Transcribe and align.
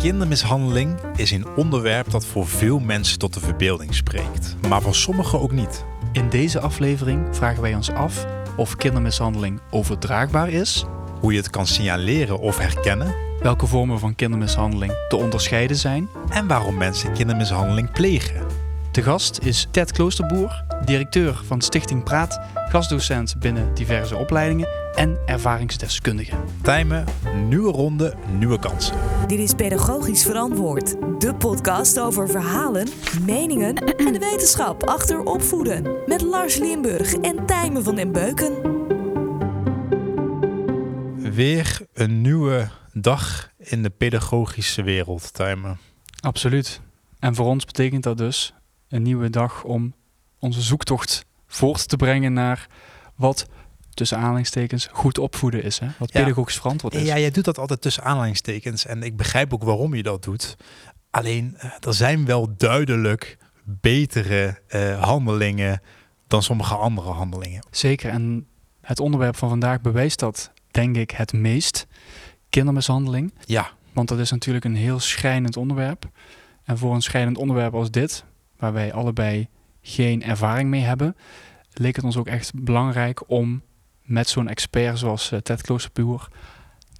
Kindermishandeling 0.00 0.98
is 1.16 1.30
een 1.30 1.46
onderwerp 1.56 2.10
dat 2.10 2.24
voor 2.24 2.46
veel 2.46 2.78
mensen 2.78 3.18
tot 3.18 3.34
de 3.34 3.40
verbeelding 3.40 3.94
spreekt, 3.94 4.56
maar 4.68 4.82
voor 4.82 4.94
sommigen 4.94 5.40
ook 5.40 5.52
niet. 5.52 5.84
In 6.12 6.28
deze 6.28 6.60
aflevering 6.60 7.26
vragen 7.30 7.62
wij 7.62 7.74
ons 7.74 7.90
af 7.90 8.26
of 8.56 8.76
kindermishandeling 8.76 9.60
overdraagbaar 9.70 10.48
is, 10.48 10.84
Hoe 11.20 11.32
je 11.32 11.38
het 11.38 11.50
kan 11.50 11.66
signaleren 11.66 12.38
of 12.38 12.58
herkennen 12.58 13.14
welke 13.42 13.66
vormen 13.66 13.98
van 13.98 14.14
kindermishandeling 14.14 14.92
te 15.08 15.16
onderscheiden 15.16 15.76
zijn. 15.76 16.08
en 16.28 16.46
waarom 16.46 16.76
mensen 16.76 17.12
kindermishandeling 17.12 17.90
plegen. 17.90 18.46
De 18.90 19.02
gast 19.02 19.38
is 19.42 19.66
Ted 19.70 19.92
Kloosterboer, 19.92 20.64
directeur 20.84 21.40
van 21.44 21.60
Stichting 21.60 22.04
Praat, 22.04 22.40
gastdocent 22.68 23.34
binnen 23.38 23.74
diverse 23.74 24.16
opleidingen 24.16 24.68
en 24.94 25.18
ervaringsdeskundige. 25.26 26.36
Tijmen, 26.62 27.04
nieuwe 27.48 27.72
ronde, 27.72 28.14
nieuwe 28.38 28.58
kansen. 28.58 28.96
Dit 29.26 29.38
is 29.38 29.54
Pedagogisch 29.54 30.22
Verantwoord, 30.22 30.96
de 31.20 31.34
podcast 31.34 32.00
over 32.00 32.28
verhalen, 32.28 32.88
meningen 33.24 33.74
en 33.74 34.12
de 34.12 34.18
wetenschap 34.18 34.82
achter 34.82 35.22
opvoeden. 35.22 35.98
Met 36.06 36.22
Lars 36.22 36.56
Limburg 36.56 37.14
en 37.14 37.46
Tijmen 37.46 37.84
van 37.84 37.94
den 37.94 38.12
Beuken. 38.12 38.54
Weer 41.34 41.86
een 41.92 42.20
nieuwe 42.20 42.68
dag 42.92 43.50
in 43.58 43.82
de 43.82 43.90
pedagogische 43.90 44.82
wereld, 44.82 45.34
Tijmen. 45.34 45.78
Absoluut. 46.20 46.80
En 47.18 47.34
voor 47.34 47.46
ons 47.46 47.64
betekent 47.64 48.02
dat 48.02 48.18
dus 48.18 48.54
een 48.88 49.02
nieuwe 49.02 49.30
dag 49.30 49.64
om 49.64 49.94
onze 50.40 50.60
zoektocht 50.60 51.24
voort 51.46 51.88
te 51.88 51.96
brengen 51.96 52.32
naar 52.32 52.66
wat 53.14 53.46
tussen 53.94 54.18
aanhalingstekens 54.18 54.88
goed 54.92 55.18
opvoeden 55.18 55.62
is. 55.62 55.78
Hè? 55.78 55.86
Wat 55.98 56.12
Ja. 56.12 56.20
pedagogisch 56.20 56.56
verantwoord 56.56 56.94
is. 56.94 57.06
Ja, 57.06 57.18
jij 57.18 57.30
doet 57.30 57.44
dat 57.44 57.58
altijd 57.58 57.80
tussen 57.80 58.02
aanhalingstekens 58.04 58.86
en 58.86 59.02
ik 59.02 59.16
begrijp 59.16 59.54
ook 59.54 59.62
waarom 59.64 59.94
je 59.94 60.02
dat 60.02 60.22
doet. 60.22 60.56
Alleen, 61.10 61.54
eh, 61.58 61.70
er 61.80 61.94
zijn 61.94 62.24
wel 62.24 62.54
duidelijk 62.56 63.38
betere 63.64 64.60
eh, 64.68 65.02
handelingen 65.02 65.82
dan 66.26 66.42
sommige 66.42 66.74
andere 66.74 67.10
handelingen. 67.10 67.66
Zeker. 67.70 68.10
En 68.10 68.46
het 68.80 69.00
onderwerp 69.00 69.36
van 69.36 69.48
vandaag 69.48 69.80
bewijst 69.80 70.18
dat, 70.18 70.52
denk 70.70 70.96
ik, 70.96 71.10
het 71.10 71.32
meest. 71.32 71.86
Kindermishandeling. 72.50 73.34
Ja, 73.44 73.70
Want 73.92 74.08
dat 74.08 74.18
is 74.18 74.30
natuurlijk 74.30 74.64
een 74.64 74.74
heel 74.76 74.98
schrijnend 75.00 75.56
onderwerp. 75.56 76.08
En 76.64 76.78
voor 76.78 76.94
een 76.94 77.02
schrijnend 77.02 77.38
onderwerp 77.38 77.74
als 77.74 77.90
dit, 77.90 78.24
waar 78.58 78.72
wij 78.72 78.92
allebei 78.92 79.48
geen 79.90 80.22
ervaring 80.22 80.70
mee 80.70 80.82
hebben, 80.82 81.16
leek 81.72 81.96
het 81.96 82.04
ons 82.04 82.16
ook 82.16 82.26
echt 82.26 82.54
belangrijk 82.54 83.30
om 83.30 83.62
met 84.02 84.28
zo'n 84.28 84.48
expert 84.48 84.98
zoals 84.98 85.32
eh, 85.32 85.38
Ted 85.38 85.62
Kloosterboer 85.62 86.28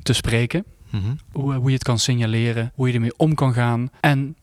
te 0.02 0.12
spreken. 0.12 0.64
Mhm. 0.90 1.14
Hoe, 1.32 1.54
hoe 1.54 1.68
je 1.68 1.74
het 1.74 1.84
kan 1.84 1.98
signaleren, 1.98 2.72
hoe 2.74 2.88
je 2.88 2.94
ermee 2.94 3.16
om 3.16 3.34
kan 3.34 3.52
gaan. 3.52 3.90
En 4.00 4.36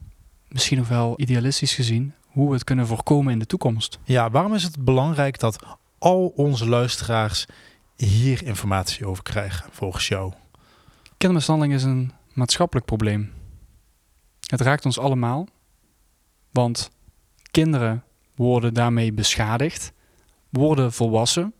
misschien 0.48 0.78
nog 0.78 0.88
wel 0.88 1.14
idealistisch 1.18 1.74
gezien, 1.74 2.14
hoe 2.28 2.48
we 2.48 2.54
het 2.54 2.64
kunnen 2.64 2.88
voorkomen 2.88 3.34
in 3.34 3.40
de 3.40 3.46
toekomst. 3.46 4.00
ja 4.04 4.32
waarom 4.32 4.54
is 4.54 4.64
het 4.64 4.84
belangrijk 4.84 5.40
dat 5.40 5.78
al 5.98 6.28
onze 6.36 6.68
luisteraars 6.68 7.46
hier 7.96 8.44
informatie 8.44 9.06
over 9.06 9.24
krijgen, 9.24 9.70
volgens 9.72 10.08
jou? 10.08 10.34
Kindermishandeling 11.18 11.74
is 11.74 11.84
een 11.84 12.12
maatschappelijk 12.34 12.86
probleem. 12.86 13.32
Het 14.48 14.62
raakt 14.62 14.86
ons 14.86 15.00
allemaal, 15.00 15.48
want 16.52 16.90
kinderen 17.52 18.04
worden 18.38 18.74
daarmee 18.74 19.14
beschadigd, 19.14 19.92
worden 20.50 20.94
volwassen, 20.94 21.54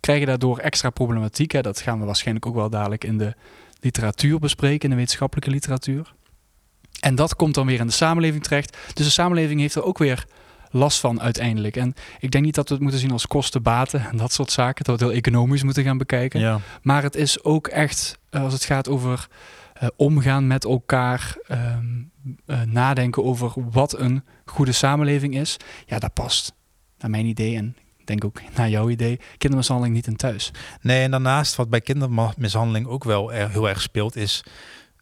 krijgen 0.00 0.26
daardoor 0.26 0.58
extra 0.58 0.90
problematiek. 0.90 1.52
Hè. 1.52 1.60
Dat 1.60 1.80
gaan 1.80 1.98
we 1.98 2.06
waarschijnlijk 2.06 2.46
ook 2.46 2.54
wel 2.54 2.70
dadelijk 2.70 3.04
in 3.04 3.18
de 3.18 3.34
literatuur 3.80 4.38
bespreken, 4.38 4.84
in 4.84 4.90
de 4.90 4.96
wetenschappelijke 4.96 5.50
literatuur. 5.50 6.14
En 7.00 7.14
dat 7.14 7.36
komt 7.36 7.54
dan 7.54 7.66
weer 7.66 7.80
in 7.80 7.86
de 7.86 7.92
samenleving 7.92 8.42
terecht. 8.42 8.76
Dus 8.94 9.04
de 9.04 9.12
samenleving 9.12 9.60
heeft 9.60 9.74
er 9.74 9.84
ook 9.84 9.98
weer 9.98 10.26
last 10.70 11.00
van 11.00 11.20
uiteindelijk. 11.20 11.76
En 11.76 11.94
ik 12.20 12.30
denk 12.30 12.44
niet 12.44 12.54
dat 12.54 12.68
we 12.68 12.74
het 12.74 12.82
moeten 12.82 13.00
zien 13.00 13.10
als 13.10 13.26
kosten-baten 13.26 14.06
en 14.10 14.16
dat 14.16 14.32
soort 14.32 14.50
zaken. 14.50 14.84
Dat 14.84 14.98
we 14.98 15.04
het 15.04 15.12
heel 15.12 15.22
economisch 15.22 15.62
moeten 15.62 15.84
gaan 15.84 15.98
bekijken. 15.98 16.40
Ja. 16.40 16.60
Maar 16.82 17.02
het 17.02 17.16
is 17.16 17.44
ook 17.44 17.66
echt, 17.66 18.18
eh, 18.30 18.42
als 18.42 18.52
het 18.52 18.64
gaat 18.64 18.88
over 18.88 19.28
eh, 19.78 19.88
omgaan 19.96 20.46
met 20.46 20.64
elkaar, 20.64 21.36
ehm, 21.46 22.02
eh, 22.46 22.62
nadenken 22.62 23.24
over 23.24 23.52
wat 23.70 23.98
een 23.98 24.24
goede 24.44 24.72
samenleving 24.72 25.36
is. 25.36 25.56
Ja, 25.86 25.98
dat 25.98 26.12
past 26.12 26.54
naar 26.98 27.10
mijn 27.10 27.26
idee 27.26 27.56
en 27.56 27.76
ik 27.96 28.06
denk 28.06 28.24
ook 28.24 28.40
naar 28.56 28.68
jouw 28.68 28.88
idee. 28.88 29.20
Kindermishandeling 29.38 29.94
niet 29.94 30.06
in 30.06 30.16
thuis. 30.16 30.50
Nee, 30.80 31.02
en 31.02 31.10
daarnaast 31.10 31.56
wat 31.56 31.70
bij 31.70 31.80
kindermishandeling 31.80 32.86
ook 32.86 33.04
wel 33.04 33.28
heel 33.28 33.68
erg 33.68 33.82
speelt 33.82 34.16
is... 34.16 34.44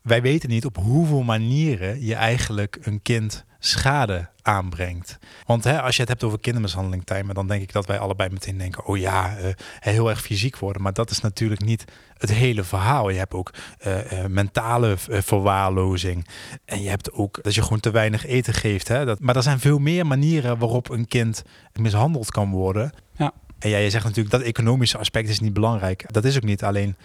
wij 0.02 0.22
weten 0.22 0.48
niet 0.48 0.64
op 0.64 0.76
hoeveel 0.76 1.22
manieren 1.22 2.04
je 2.04 2.14
eigenlijk 2.14 2.78
een 2.80 3.02
kind 3.02 3.44
schade 3.58 4.28
aanbrengt. 4.44 5.18
Want 5.46 5.64
hè, 5.64 5.82
als 5.82 5.94
je 5.94 6.00
het 6.00 6.10
hebt 6.10 6.24
over 6.24 6.40
kindermishandeling, 6.40 7.04
Tijmen, 7.04 7.34
dan 7.34 7.46
denk 7.46 7.62
ik 7.62 7.72
dat 7.72 7.86
wij 7.86 7.98
allebei 7.98 8.30
meteen 8.30 8.58
denken... 8.58 8.84
oh 8.84 8.96
ja, 8.96 9.36
eh, 9.36 9.52
heel 9.80 10.08
erg 10.08 10.20
fysiek 10.20 10.58
worden. 10.58 10.82
Maar 10.82 10.92
dat 10.92 11.10
is 11.10 11.20
natuurlijk 11.20 11.64
niet 11.64 11.84
het 12.18 12.32
hele 12.32 12.64
verhaal. 12.64 13.10
Je 13.10 13.18
hebt 13.18 13.34
ook 13.34 13.50
eh, 13.78 14.24
eh, 14.24 14.30
mentale 14.30 14.94
verwaarlozing. 15.08 16.26
En 16.64 16.82
je 16.82 16.88
hebt 16.88 17.12
ook 17.12 17.42
dat 17.42 17.54
je 17.54 17.62
gewoon 17.62 17.80
te 17.80 17.90
weinig 17.90 18.26
eten 18.26 18.54
geeft. 18.54 18.88
Hè? 18.88 19.04
Dat, 19.04 19.20
maar 19.20 19.36
er 19.36 19.42
zijn 19.42 19.60
veel 19.60 19.78
meer 19.78 20.06
manieren 20.06 20.58
waarop 20.58 20.90
een 20.90 21.08
kind 21.08 21.42
mishandeld 21.72 22.30
kan 22.30 22.50
worden. 22.50 22.92
Ja. 23.16 23.32
En 23.58 23.70
ja, 23.70 23.78
je 23.78 23.90
zegt 23.90 24.04
natuurlijk 24.04 24.34
dat 24.34 24.42
economische 24.42 24.98
aspect 24.98 25.28
is 25.28 25.40
niet 25.40 25.52
belangrijk. 25.52 26.12
Dat 26.12 26.24
is 26.24 26.36
ook 26.36 26.42
niet. 26.42 26.64
Alleen 26.64 26.96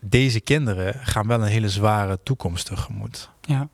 deze 0.00 0.40
kinderen 0.40 0.94
gaan 0.94 1.26
wel 1.26 1.42
een 1.42 1.48
hele 1.48 1.68
zware 1.68 2.18
toekomst 2.22 2.66
tegemoet. 2.66 3.30
Ja, 3.40 3.68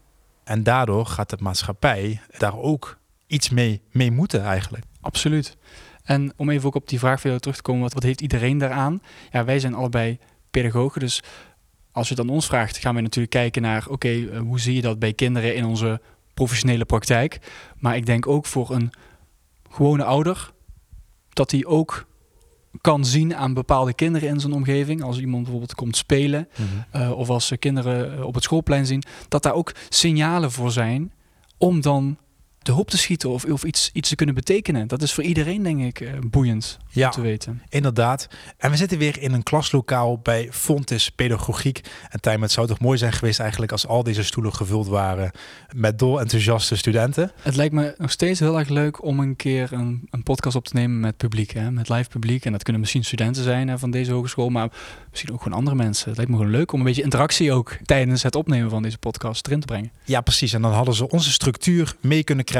En 0.44 0.62
daardoor 0.62 1.06
gaat 1.06 1.30
de 1.30 1.36
maatschappij 1.40 2.20
daar 2.38 2.58
ook 2.58 2.98
iets 3.26 3.48
mee, 3.48 3.82
mee 3.90 4.10
moeten 4.10 4.42
eigenlijk. 4.42 4.84
absoluut. 5.00 5.56
En 6.04 6.32
om 6.36 6.50
even 6.50 6.66
ook 6.66 6.74
op 6.74 6.88
die 6.88 6.98
vraag 6.98 7.20
van 7.20 7.38
terug 7.38 7.56
te 7.56 7.62
komen, 7.62 7.82
wat, 7.82 7.92
wat 7.92 8.02
heeft 8.02 8.20
iedereen 8.20 8.58
daaraan? 8.58 9.02
Ja, 9.30 9.44
wij 9.44 9.58
zijn 9.58 9.74
allebei 9.74 10.18
pedagogen, 10.50 11.00
dus 11.00 11.22
als 11.92 12.08
je 12.08 12.14
het 12.14 12.22
aan 12.22 12.34
ons 12.34 12.46
vraagt, 12.46 12.76
gaan 12.76 12.94
we 12.94 13.00
natuurlijk 13.00 13.32
kijken 13.32 13.62
naar, 13.62 13.86
oké, 13.88 14.08
eh, 14.08 14.38
hoe 14.38 14.60
zie 14.60 14.74
je 14.74 14.82
dat 14.82 14.98
bij 14.98 15.12
kinderen 15.12 15.54
in 15.54 15.64
onze 15.64 16.00
professionele 16.34 16.84
praktijk? 16.84 17.38
Maar 17.78 17.96
ik 17.96 18.06
denk 18.06 18.26
ook 18.26 18.46
voor 18.46 18.70
een 18.70 18.92
gewone 19.70 20.04
ouder, 20.04 20.52
dat 21.28 21.50
hij 21.50 21.64
ook 21.64 22.06
kan 22.84 23.04
zien 23.04 23.36
aan 23.36 23.54
bepaalde 23.54 23.94
kinderen 23.94 24.28
in 24.28 24.40
zijn 24.40 24.52
omgeving. 24.52 25.02
Als 25.02 25.18
iemand 25.18 25.42
bijvoorbeeld 25.42 25.74
komt 25.74 25.96
spelen, 25.96 26.48
eh, 26.90 27.10
of 27.10 27.28
als 27.30 27.46
ze 27.46 27.56
kinderen 27.56 28.18
eh, 28.18 28.24
op 28.24 28.34
het 28.34 28.42
schoolplein 28.42 28.86
zien, 28.86 29.02
dat 29.28 29.42
daar 29.42 29.52
ook 29.52 29.74
signalen 29.88 30.52
voor 30.52 30.70
zijn 30.70 31.12
om 31.58 31.80
dan 31.80 32.16
de 32.64 32.72
hoop 32.72 32.90
te 32.90 32.98
schieten 32.98 33.30
of, 33.30 33.44
of 33.44 33.64
iets, 33.64 33.90
iets 33.92 34.08
te 34.08 34.14
kunnen 34.14 34.34
betekenen. 34.34 34.88
Dat 34.88 35.02
is 35.02 35.12
voor 35.12 35.24
iedereen, 35.24 35.62
denk 35.62 35.80
ik, 35.80 36.00
eh, 36.00 36.12
boeiend 36.26 36.78
Ja, 36.88 37.06
om 37.06 37.12
te 37.12 37.20
weten. 37.20 37.62
inderdaad. 37.68 38.28
En 38.58 38.70
we 38.70 38.76
zitten 38.76 38.98
weer 38.98 39.20
in 39.20 39.32
een 39.32 39.42
klaslokaal 39.42 40.18
bij 40.18 40.48
Fontis 40.50 41.10
Pedagogiek. 41.10 41.80
En 42.10 42.20
Tijmen, 42.20 42.42
het 42.42 42.52
zou 42.52 42.66
toch 42.66 42.80
mooi 42.80 42.98
zijn 42.98 43.12
geweest 43.12 43.40
eigenlijk 43.40 43.72
als 43.72 43.86
al 43.86 44.02
deze 44.02 44.22
stoelen 44.24 44.54
gevuld 44.54 44.86
waren 44.86 45.30
met 45.74 45.98
dol 45.98 46.20
enthousiaste 46.20 46.76
studenten. 46.76 47.30
Het 47.42 47.56
lijkt 47.56 47.74
me 47.74 47.94
nog 47.98 48.10
steeds 48.10 48.40
heel 48.40 48.58
erg 48.58 48.68
leuk 48.68 49.04
om 49.04 49.20
een 49.20 49.36
keer 49.36 49.72
een, 49.72 50.06
een 50.10 50.22
podcast 50.22 50.56
op 50.56 50.64
te 50.64 50.74
nemen 50.74 51.00
met 51.00 51.16
publiek, 51.16 51.50
hè? 51.50 51.70
met 51.70 51.88
live 51.88 52.08
publiek. 52.08 52.44
En 52.44 52.52
dat 52.52 52.62
kunnen 52.62 52.80
misschien 52.80 53.04
studenten 53.04 53.42
zijn 53.42 53.68
hè, 53.68 53.78
van 53.78 53.90
deze 53.90 54.12
hogeschool, 54.12 54.48
maar 54.48 54.68
misschien 55.10 55.32
ook 55.32 55.42
gewoon 55.42 55.58
andere 55.58 55.76
mensen. 55.76 56.06
Het 56.08 56.16
lijkt 56.16 56.30
me 56.32 56.36
gewoon 56.36 56.52
leuk 56.52 56.72
om 56.72 56.78
een 56.78 56.86
beetje 56.86 57.02
interactie 57.02 57.52
ook 57.52 57.76
tijdens 57.84 58.22
het 58.22 58.34
opnemen 58.36 58.70
van 58.70 58.82
deze 58.82 58.98
podcast 58.98 59.46
erin 59.46 59.60
te 59.60 59.66
brengen. 59.66 59.92
Ja, 60.04 60.20
precies. 60.20 60.52
En 60.52 60.62
dan 60.62 60.72
hadden 60.72 60.94
ze 60.94 61.08
onze 61.08 61.32
structuur 61.32 61.94
mee 62.00 62.24
kunnen 62.24 62.44
krijgen. 62.44 62.52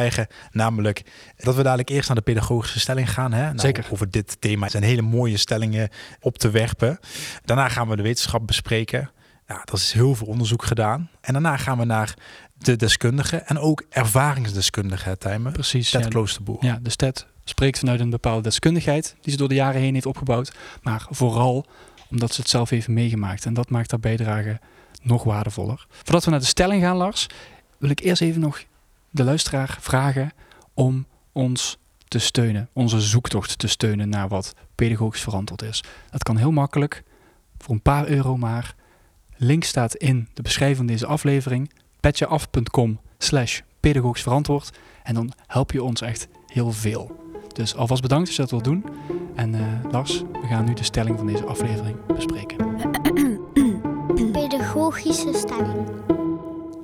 Namelijk 0.50 1.02
dat 1.36 1.54
we 1.54 1.62
dadelijk 1.62 1.88
eerst 1.88 2.08
naar 2.08 2.16
de 2.16 2.22
pedagogische 2.22 2.80
stelling 2.80 3.10
gaan. 3.10 3.32
Hè? 3.32 3.42
Nou, 3.42 3.58
Zeker. 3.58 3.86
Over 3.90 4.10
dit 4.10 4.40
thema 4.40 4.68
zijn 4.68 4.82
hele 4.82 5.02
mooie 5.02 5.36
stellingen 5.36 5.88
op 6.20 6.38
te 6.38 6.50
werpen. 6.50 6.98
Daarna 7.44 7.68
gaan 7.68 7.88
we 7.88 7.96
de 7.96 8.02
wetenschap 8.02 8.46
bespreken. 8.46 9.10
Nou, 9.46 9.60
er 9.64 9.74
is 9.74 9.92
heel 9.92 10.14
veel 10.14 10.26
onderzoek 10.26 10.64
gedaan. 10.64 11.10
En 11.20 11.32
daarna 11.32 11.56
gaan 11.56 11.78
we 11.78 11.84
naar 11.84 12.14
de 12.58 12.76
deskundigen 12.76 13.46
en 13.46 13.58
ook 13.58 13.84
ervaringsdeskundigen, 13.90 15.10
hè, 15.10 15.16
Tijmen. 15.16 15.52
Precies. 15.52 15.90
Ted 15.90 16.02
ja, 16.02 16.08
Kloosterboer. 16.08 16.64
Ja, 16.64 16.78
de 16.82 16.90
STED 16.90 17.26
spreekt 17.44 17.78
vanuit 17.78 18.00
een 18.00 18.10
bepaalde 18.10 18.42
deskundigheid 18.42 19.16
die 19.20 19.32
ze 19.32 19.38
door 19.38 19.48
de 19.48 19.54
jaren 19.54 19.80
heen 19.80 19.94
heeft 19.94 20.06
opgebouwd. 20.06 20.52
Maar 20.82 21.06
vooral 21.10 21.66
omdat 22.10 22.34
ze 22.34 22.40
het 22.40 22.50
zelf 22.50 22.70
heeft 22.70 22.88
meegemaakt. 22.88 23.46
En 23.46 23.54
dat 23.54 23.70
maakt 23.70 23.90
haar 23.90 24.00
bijdrage 24.00 24.60
nog 25.02 25.22
waardevoller. 25.22 25.86
Voordat 25.88 26.24
we 26.24 26.30
naar 26.30 26.40
de 26.40 26.46
stelling 26.46 26.82
gaan, 26.82 26.96
Lars, 26.96 27.26
wil 27.78 27.90
ik 27.90 28.00
eerst 28.00 28.22
even 28.22 28.40
nog 28.40 28.62
de 29.14 29.24
luisteraar 29.24 29.76
vragen 29.80 30.32
om 30.72 31.06
ons 31.32 31.78
te 32.08 32.18
steunen. 32.18 32.68
Onze 32.72 33.00
zoektocht 33.00 33.58
te 33.58 33.66
steunen 33.66 34.08
naar 34.08 34.28
wat 34.28 34.54
pedagogisch 34.74 35.22
verantwoord 35.22 35.62
is. 35.62 35.82
Dat 36.10 36.22
kan 36.22 36.36
heel 36.36 36.50
makkelijk, 36.50 37.02
voor 37.58 37.74
een 37.74 37.82
paar 37.82 38.06
euro 38.06 38.36
maar. 38.36 38.74
Link 39.36 39.64
staat 39.64 39.94
in 39.94 40.28
de 40.34 40.42
beschrijving 40.42 40.76
van 40.76 40.86
deze 40.86 41.06
aflevering. 41.06 41.70
petjeaf.com 42.00 43.00
slash 43.18 43.60
pedagogisch 43.80 44.22
verantwoord. 44.22 44.78
En 45.02 45.14
dan 45.14 45.32
help 45.46 45.72
je 45.72 45.82
ons 45.82 46.00
echt 46.00 46.28
heel 46.46 46.72
veel. 46.72 47.32
Dus 47.52 47.74
alvast 47.74 48.02
bedankt 48.02 48.26
als 48.26 48.36
je 48.36 48.42
dat 48.42 48.50
wilt 48.50 48.64
doen. 48.64 48.84
En 49.34 49.54
eh, 49.54 49.90
Lars, 49.90 50.20
we 50.20 50.46
gaan 50.48 50.64
nu 50.64 50.74
de 50.74 50.84
stelling 50.84 51.16
van 51.16 51.26
deze 51.26 51.44
aflevering 51.44 52.06
bespreken. 52.06 52.56
Pedagogische 54.32 55.32
stelling. 55.32 55.88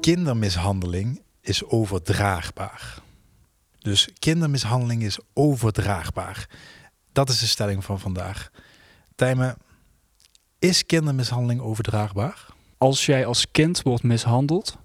kindermishandeling 0.00 1.20
is 1.40 1.64
overdraagbaar. 1.64 2.98
Dus 3.78 4.08
kindermishandeling 4.18 5.02
is 5.02 5.18
overdraagbaar. 5.32 6.48
Dat 7.12 7.28
is 7.28 7.38
de 7.38 7.46
stelling 7.46 7.84
van 7.84 8.00
vandaag. 8.00 8.50
Tijmen, 9.14 9.56
is 10.58 10.86
kindermishandeling 10.86 11.60
overdraagbaar? 11.60 12.46
Als 12.78 13.06
jij 13.06 13.26
als 13.26 13.50
kind 13.50 13.82
wordt 13.82 14.02
mishandeld, 14.02 14.76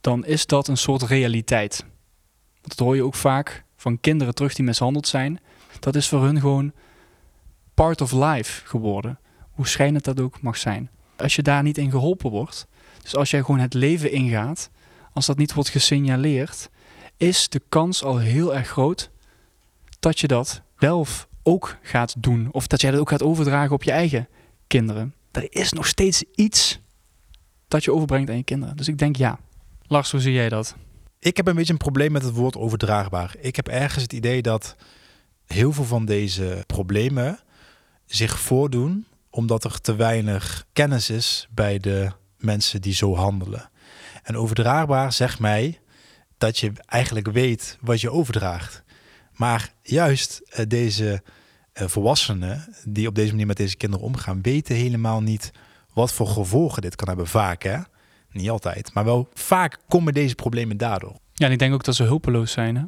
dan 0.00 0.24
is 0.24 0.46
dat 0.46 0.68
een 0.68 0.76
soort 0.76 1.02
realiteit. 1.02 1.84
Dat 2.60 2.78
hoor 2.78 2.96
je 2.96 3.04
ook 3.04 3.14
vaak 3.14 3.64
van 3.76 4.00
kinderen 4.00 4.34
terug 4.34 4.54
die 4.54 4.64
mishandeld 4.64 5.08
zijn. 5.08 5.40
Dat 5.80 5.94
is 5.94 6.08
voor 6.08 6.22
hun 6.22 6.40
gewoon 6.40 6.72
part 7.74 8.00
of 8.00 8.12
life 8.12 8.66
geworden. 8.66 9.18
Hoe 9.50 9.66
schijnend 9.66 10.04
dat 10.04 10.20
ook 10.20 10.40
mag 10.40 10.56
zijn. 10.56 10.90
Als 11.16 11.36
je 11.36 11.42
daar 11.42 11.62
niet 11.62 11.78
in 11.78 11.90
geholpen 11.90 12.30
wordt, 12.30 12.66
dus 13.02 13.16
als 13.16 13.30
jij 13.30 13.40
gewoon 13.40 13.60
het 13.60 13.74
leven 13.74 14.12
ingaat, 14.12 14.70
als 15.18 15.26
dat 15.26 15.38
niet 15.38 15.54
wordt 15.54 15.70
gesignaleerd, 15.70 16.70
is 17.16 17.48
de 17.48 17.62
kans 17.68 18.04
al 18.04 18.18
heel 18.18 18.54
erg 18.54 18.68
groot 18.68 19.10
dat 19.98 20.20
je 20.20 20.26
dat 20.26 20.62
zelf 20.78 21.28
ook 21.42 21.76
gaat 21.82 22.22
doen. 22.22 22.48
Of 22.52 22.66
dat 22.66 22.80
jij 22.80 22.90
dat 22.90 23.00
ook 23.00 23.08
gaat 23.08 23.22
overdragen 23.22 23.74
op 23.74 23.82
je 23.82 23.90
eigen 23.90 24.28
kinderen. 24.66 25.14
Er 25.30 25.46
is 25.50 25.72
nog 25.72 25.86
steeds 25.86 26.24
iets 26.34 26.80
dat 27.68 27.84
je 27.84 27.92
overbrengt 27.92 28.30
aan 28.30 28.36
je 28.36 28.42
kinderen. 28.42 28.76
Dus 28.76 28.88
ik 28.88 28.98
denk 28.98 29.16
ja. 29.16 29.38
Lars, 29.86 30.10
hoe 30.10 30.20
zie 30.20 30.32
jij 30.32 30.48
dat? 30.48 30.76
Ik 31.18 31.36
heb 31.36 31.46
een 31.46 31.54
beetje 31.54 31.72
een 31.72 31.78
probleem 31.78 32.12
met 32.12 32.22
het 32.22 32.34
woord 32.34 32.56
overdraagbaar. 32.56 33.34
Ik 33.40 33.56
heb 33.56 33.68
ergens 33.68 34.02
het 34.02 34.12
idee 34.12 34.42
dat 34.42 34.76
heel 35.46 35.72
veel 35.72 35.84
van 35.84 36.04
deze 36.04 36.64
problemen 36.66 37.38
zich 38.06 38.40
voordoen 38.40 39.06
omdat 39.30 39.64
er 39.64 39.80
te 39.80 39.96
weinig 39.96 40.66
kennis 40.72 41.10
is 41.10 41.48
bij 41.50 41.78
de 41.78 42.10
mensen 42.36 42.80
die 42.80 42.94
zo 42.94 43.14
handelen. 43.14 43.70
En 44.28 44.36
overdraagbaar 44.36 45.12
zegt 45.12 45.38
mij 45.38 45.78
dat 46.38 46.58
je 46.58 46.72
eigenlijk 46.86 47.30
weet 47.30 47.78
wat 47.80 48.00
je 48.00 48.10
overdraagt. 48.10 48.82
Maar 49.34 49.72
juist 49.82 50.40
eh, 50.48 50.64
deze 50.66 51.22
eh, 51.72 51.86
volwassenen 51.86 52.74
die 52.84 53.06
op 53.06 53.14
deze 53.14 53.30
manier 53.30 53.46
met 53.46 53.56
deze 53.56 53.76
kinderen 53.76 54.06
omgaan, 54.06 54.42
weten 54.42 54.74
helemaal 54.76 55.20
niet 55.20 55.50
wat 55.92 56.12
voor 56.12 56.26
gevolgen 56.26 56.82
dit 56.82 56.96
kan 56.96 57.08
hebben. 57.08 57.26
Vaak, 57.26 57.62
hè? 57.62 57.78
Niet 58.30 58.50
altijd, 58.50 58.94
maar 58.94 59.04
wel 59.04 59.28
vaak 59.34 59.78
komen 59.88 60.14
deze 60.14 60.34
problemen 60.34 60.76
daardoor. 60.76 61.16
Ja, 61.32 61.46
en 61.46 61.52
ik 61.52 61.58
denk 61.58 61.74
ook 61.74 61.84
dat 61.84 61.94
ze 61.94 62.02
hulpeloos 62.02 62.52
zijn. 62.52 62.76
Hè? 62.76 62.84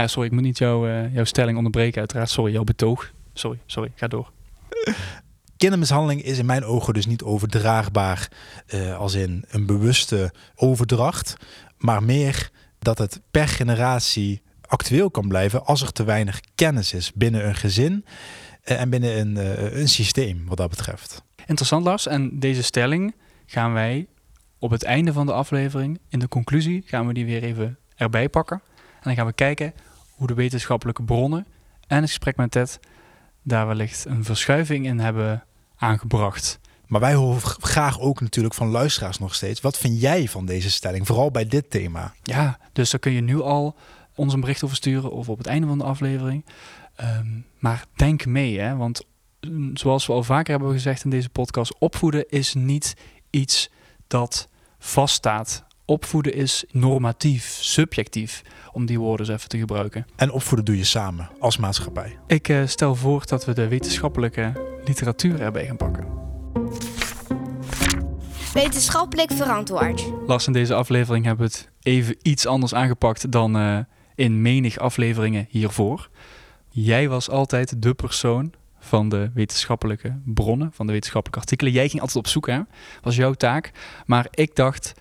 Ja, 0.00 0.06
sorry, 0.06 0.28
ik 0.28 0.34
moet 0.34 0.42
niet 0.42 0.58
jouw, 0.58 0.88
uh, 0.88 1.14
jouw 1.14 1.24
stelling 1.24 1.56
onderbreken, 1.56 1.98
uiteraard. 1.98 2.30
Sorry, 2.30 2.52
jouw 2.52 2.64
betoog. 2.64 3.12
Sorry, 3.32 3.58
sorry, 3.66 3.92
ga 3.94 4.08
door. 4.08 4.32
Kindermishandeling 5.58 6.22
is 6.22 6.38
in 6.38 6.46
mijn 6.46 6.64
ogen 6.64 6.94
dus 6.94 7.06
niet 7.06 7.22
overdraagbaar 7.22 8.30
uh, 8.74 8.98
als 8.98 9.14
in 9.14 9.44
een 9.48 9.66
bewuste 9.66 10.32
overdracht, 10.54 11.36
maar 11.76 12.02
meer 12.02 12.50
dat 12.78 12.98
het 12.98 13.20
per 13.30 13.48
generatie 13.48 14.42
actueel 14.66 15.10
kan 15.10 15.28
blijven 15.28 15.64
als 15.64 15.82
er 15.82 15.92
te 15.92 16.04
weinig 16.04 16.40
kennis 16.54 16.92
is 16.92 17.12
binnen 17.12 17.46
een 17.46 17.54
gezin 17.54 18.04
uh, 18.64 18.80
en 18.80 18.90
binnen 18.90 19.18
een, 19.18 19.36
uh, 19.36 19.80
een 19.80 19.88
systeem 19.88 20.46
wat 20.46 20.56
dat 20.56 20.70
betreft. 20.70 21.22
Interessant 21.46 21.84
Lars, 21.84 22.06
en 22.06 22.38
deze 22.38 22.62
stelling 22.62 23.14
gaan 23.46 23.72
wij 23.72 24.06
op 24.58 24.70
het 24.70 24.82
einde 24.82 25.12
van 25.12 25.26
de 25.26 25.32
aflevering, 25.32 25.98
in 26.08 26.18
de 26.18 26.28
conclusie, 26.28 26.82
gaan 26.86 27.06
we 27.06 27.14
die 27.14 27.24
weer 27.24 27.42
even 27.42 27.78
erbij 27.96 28.28
pakken. 28.28 28.62
En 28.76 29.02
dan 29.02 29.14
gaan 29.14 29.26
we 29.26 29.32
kijken 29.32 29.74
hoe 30.10 30.26
de 30.26 30.34
wetenschappelijke 30.34 31.02
bronnen 31.02 31.46
en 31.86 31.96
het 31.96 32.08
gesprek 32.08 32.36
met 32.36 32.50
Ted 32.50 32.80
daar 33.42 33.66
wellicht 33.66 34.04
een 34.04 34.24
verschuiving 34.24 34.86
in 34.86 34.98
hebben 34.98 35.42
aangebracht. 35.78 36.60
Maar 36.86 37.00
wij 37.00 37.14
horen 37.14 37.40
graag 37.42 38.00
ook 38.00 38.20
natuurlijk 38.20 38.54
van 38.54 38.68
luisteraars 38.68 39.18
nog 39.18 39.34
steeds. 39.34 39.60
Wat 39.60 39.78
vind 39.78 40.00
jij 40.00 40.28
van 40.28 40.46
deze 40.46 40.70
stelling, 40.70 41.06
vooral 41.06 41.30
bij 41.30 41.46
dit 41.46 41.70
thema? 41.70 42.14
Ja, 42.22 42.58
dus 42.72 42.90
daar 42.90 43.00
kun 43.00 43.12
je 43.12 43.20
nu 43.20 43.40
al 43.40 43.76
ons 44.14 44.32
een 44.32 44.40
bericht 44.40 44.64
over 44.64 44.76
sturen 44.76 45.10
of 45.10 45.28
op 45.28 45.38
het 45.38 45.46
einde 45.46 45.66
van 45.66 45.78
de 45.78 45.84
aflevering. 45.84 46.44
Um, 47.00 47.44
maar 47.58 47.84
denk 47.94 48.26
mee, 48.26 48.60
hè? 48.60 48.76
want 48.76 49.04
mm, 49.40 49.76
zoals 49.76 50.06
we 50.06 50.12
al 50.12 50.22
vaker 50.22 50.50
hebben 50.50 50.72
gezegd 50.72 51.04
in 51.04 51.10
deze 51.10 51.28
podcast, 51.28 51.78
opvoeden 51.78 52.28
is 52.28 52.54
niet 52.54 52.94
iets 53.30 53.70
dat 54.06 54.48
vaststaat. 54.78 55.66
Opvoeden 55.84 56.34
is 56.34 56.64
normatief, 56.70 57.58
subjectief, 57.60 58.42
om 58.72 58.86
die 58.86 58.98
woorden 58.98 59.26
eens 59.26 59.36
even 59.36 59.48
te 59.48 59.58
gebruiken. 59.58 60.06
En 60.16 60.30
opvoeden 60.30 60.64
doe 60.64 60.76
je 60.76 60.84
samen 60.84 61.30
als 61.38 61.56
maatschappij. 61.56 62.18
Ik 62.26 62.48
uh, 62.48 62.66
stel 62.66 62.94
voor 62.94 63.26
dat 63.26 63.44
we 63.44 63.52
de 63.52 63.68
wetenschappelijke 63.68 64.67
literatuur 64.88 65.40
erbij 65.40 65.66
gaan 65.66 65.76
pakken. 65.76 66.06
Wetenschappelijk 68.52 69.32
verantwoord. 69.32 70.12
Lars, 70.26 70.46
in 70.46 70.52
deze 70.52 70.74
aflevering 70.74 71.24
hebben 71.24 71.46
we 71.46 71.52
het 71.52 71.70
even 71.82 72.16
iets 72.22 72.46
anders 72.46 72.74
aangepakt 72.74 73.32
dan 73.32 73.56
uh, 73.56 73.78
in 74.14 74.42
menig 74.42 74.78
afleveringen 74.78 75.46
hiervoor. 75.50 76.08
Jij 76.68 77.08
was 77.08 77.30
altijd 77.30 77.82
de 77.82 77.94
persoon 77.94 78.52
van 78.78 79.08
de 79.08 79.30
wetenschappelijke 79.34 80.18
bronnen, 80.24 80.70
van 80.72 80.86
de 80.86 80.92
wetenschappelijke 80.92 81.40
artikelen. 81.40 81.72
Jij 81.72 81.88
ging 81.88 82.00
altijd 82.00 82.18
op 82.18 82.26
zoek, 82.26 82.46
hè? 82.46 82.60
was 83.02 83.16
jouw 83.16 83.32
taak. 83.32 83.72
Maar 84.06 84.26
ik 84.30 84.54
dacht, 84.56 84.94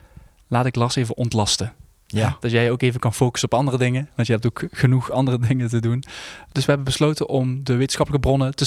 laat 0.47 0.65
ik 0.65 0.75
Lars 0.75 0.95
even 0.95 1.17
ontlasten. 1.17 1.73
Ja. 2.07 2.37
Dat 2.39 2.51
jij 2.51 2.71
ook 2.71 2.81
even 2.81 2.99
kan 2.99 3.13
focussen 3.13 3.51
op 3.51 3.57
andere 3.57 3.77
dingen. 3.77 4.09
Want 4.15 4.27
je 4.27 4.33
hebt 4.33 4.45
ook 4.45 4.63
genoeg 4.71 5.11
andere 5.11 5.39
dingen 5.47 5.69
te 5.69 5.79
doen. 5.79 6.03
Dus 6.51 6.65
we 6.65 6.71
hebben 6.71 6.83
besloten 6.83 7.29
om 7.29 7.63
de 7.63 7.75
wetenschappelijke 7.75 8.27
bronnen 8.27 8.55
te 8.55 8.65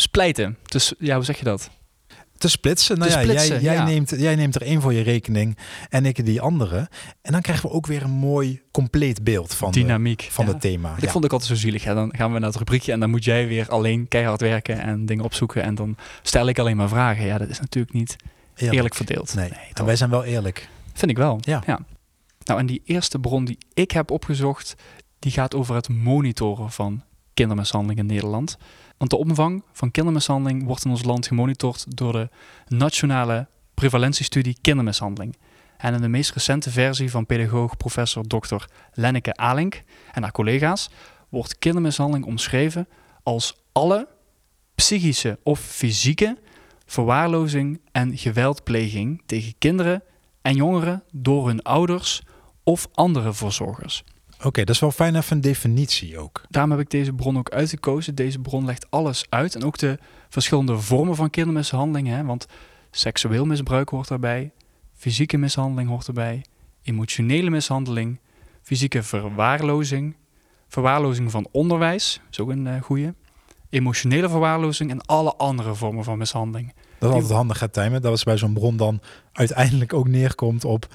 splijten. 0.00 0.56
Dus 0.62 0.94
ja, 0.98 1.14
hoe 1.14 1.24
zeg 1.24 1.38
je 1.38 1.44
dat? 1.44 1.70
Te 2.38 2.48
splitsen. 2.48 2.98
Nou 2.98 3.10
te 3.10 3.16
ja, 3.16 3.22
splitsen, 3.22 3.48
jij, 3.48 3.62
jij, 3.62 3.74
ja. 3.74 3.84
Neemt, 3.84 4.10
jij 4.16 4.34
neemt 4.34 4.54
er 4.54 4.62
één 4.62 4.80
voor 4.80 4.92
je 4.92 5.02
rekening 5.02 5.58
en 5.88 6.06
ik 6.06 6.24
die 6.24 6.40
andere. 6.40 6.88
En 7.22 7.32
dan 7.32 7.40
krijgen 7.40 7.68
we 7.68 7.74
ook 7.74 7.86
weer 7.86 8.02
een 8.02 8.10
mooi 8.10 8.62
compleet 8.70 9.24
beeld 9.24 9.54
van, 9.54 9.70
Dynamiek, 9.70 10.18
de, 10.18 10.30
van 10.30 10.44
ja. 10.44 10.50
het 10.50 10.60
thema. 10.60 10.94
Ik 11.00 11.08
vond 11.10 11.24
ik 11.24 11.32
altijd 11.32 11.50
zo 11.50 11.56
zielig. 11.56 11.84
Dan 11.84 12.14
gaan 12.16 12.32
we 12.32 12.38
naar 12.38 12.48
het 12.48 12.58
rubriekje 12.58 12.92
en 12.92 13.00
dan 13.00 13.10
moet 13.10 13.24
jij 13.24 13.46
weer 13.46 13.68
alleen 13.68 14.08
keihard 14.08 14.40
werken 14.40 14.80
en 14.80 15.06
dingen 15.06 15.24
opzoeken. 15.24 15.62
En 15.62 15.74
dan 15.74 15.96
stel 16.22 16.48
ik 16.48 16.58
alleen 16.58 16.76
maar 16.76 16.88
vragen. 16.88 17.24
Ja, 17.24 17.38
dat 17.38 17.48
is 17.48 17.60
natuurlijk 17.60 17.94
niet 17.94 18.16
eerlijk, 18.54 18.76
eerlijk 18.76 18.94
verdeeld. 18.94 19.34
Nee, 19.34 19.50
en 19.72 19.84
wij 19.84 19.96
zijn 19.96 20.10
wel 20.10 20.24
eerlijk. 20.24 20.68
Vind 20.92 21.10
ik 21.10 21.16
wel. 21.16 21.38
Ja. 21.40 21.62
ja. 21.66 21.80
Nou, 22.44 22.60
en 22.60 22.66
die 22.66 22.82
eerste 22.84 23.18
bron 23.18 23.44
die 23.44 23.58
ik 23.74 23.90
heb 23.90 24.10
opgezocht, 24.10 24.74
die 25.18 25.32
gaat 25.32 25.54
over 25.54 25.74
het 25.74 25.88
monitoren 25.88 26.70
van 26.70 27.02
kindermishandeling 27.34 27.98
in 27.98 28.06
Nederland. 28.06 28.58
Want 29.00 29.12
de 29.12 29.18
omvang 29.18 29.62
van 29.72 29.90
kindermishandeling 29.90 30.64
wordt 30.64 30.84
in 30.84 30.90
ons 30.90 31.04
land 31.04 31.26
gemonitord 31.26 31.96
door 31.96 32.12
de 32.12 32.28
Nationale 32.66 33.48
Prevalentiestudie 33.74 34.58
Kindermishandeling. 34.60 35.36
En 35.76 35.94
in 35.94 36.00
de 36.00 36.08
meest 36.08 36.32
recente 36.32 36.70
versie 36.70 37.10
van 37.10 37.26
pedagoog 37.26 37.76
professor 37.76 38.26
Dr. 38.26 38.64
Lenneke 38.92 39.36
Alink 39.36 39.82
en 40.12 40.22
haar 40.22 40.32
collega's 40.32 40.90
wordt 41.28 41.58
kindermishandeling 41.58 42.24
omschreven 42.26 42.88
als 43.22 43.56
alle 43.72 44.08
psychische 44.74 45.38
of 45.42 45.60
fysieke 45.60 46.38
verwaarlozing 46.86 47.80
en 47.92 48.18
geweldpleging 48.18 49.22
tegen 49.26 49.54
kinderen 49.58 50.02
en 50.42 50.54
jongeren 50.54 51.02
door 51.12 51.46
hun 51.46 51.62
ouders 51.62 52.22
of 52.64 52.88
andere 52.92 53.32
verzorgers. 53.32 54.04
Oké, 54.40 54.48
okay, 54.48 54.64
dat 54.64 54.74
is 54.74 54.80
wel 54.80 54.90
fijn 54.90 55.16
even 55.16 55.36
een 55.36 55.42
definitie 55.42 56.18
ook. 56.18 56.42
Daarom 56.48 56.70
heb 56.70 56.80
ik 56.80 56.90
deze 56.90 57.12
bron 57.12 57.38
ook 57.38 57.50
uitgekozen. 57.50 58.14
Deze 58.14 58.38
bron 58.38 58.64
legt 58.64 58.90
alles 58.90 59.24
uit 59.28 59.54
en 59.54 59.64
ook 59.64 59.78
de 59.78 59.98
verschillende 60.28 60.78
vormen 60.78 61.16
van 61.16 61.30
kindermishandeling. 61.30 62.08
Hè? 62.08 62.24
Want 62.24 62.46
seksueel 62.90 63.44
misbruik 63.46 63.88
hoort 63.88 64.08
daarbij, 64.08 64.52
fysieke 64.92 65.36
mishandeling 65.36 65.88
hoort 65.88 66.06
erbij, 66.06 66.44
emotionele 66.82 67.50
mishandeling, 67.50 68.20
fysieke 68.62 69.02
verwaarlozing, 69.02 70.16
verwaarlozing 70.68 71.30
van 71.30 71.48
onderwijs, 71.50 72.20
is 72.30 72.40
ook 72.40 72.50
een 72.50 72.66
uh, 72.66 72.82
goede, 72.82 73.14
emotionele 73.70 74.28
verwaarlozing 74.28 74.90
en 74.90 75.00
alle 75.06 75.34
andere 75.34 75.74
vormen 75.74 76.04
van 76.04 76.18
mishandeling. 76.18 76.74
Dat 76.98 77.08
is 77.08 77.14
altijd 77.14 77.32
handig, 77.32 77.60
hè, 77.60 77.68
Tijmen, 77.68 78.02
dat 78.02 78.12
is 78.16 78.24
bij 78.24 78.36
zo'n 78.36 78.52
bron 78.52 78.76
dan 78.76 79.00
uiteindelijk 79.32 79.92
ook 79.92 80.08
neerkomt 80.08 80.64
op 80.64 80.86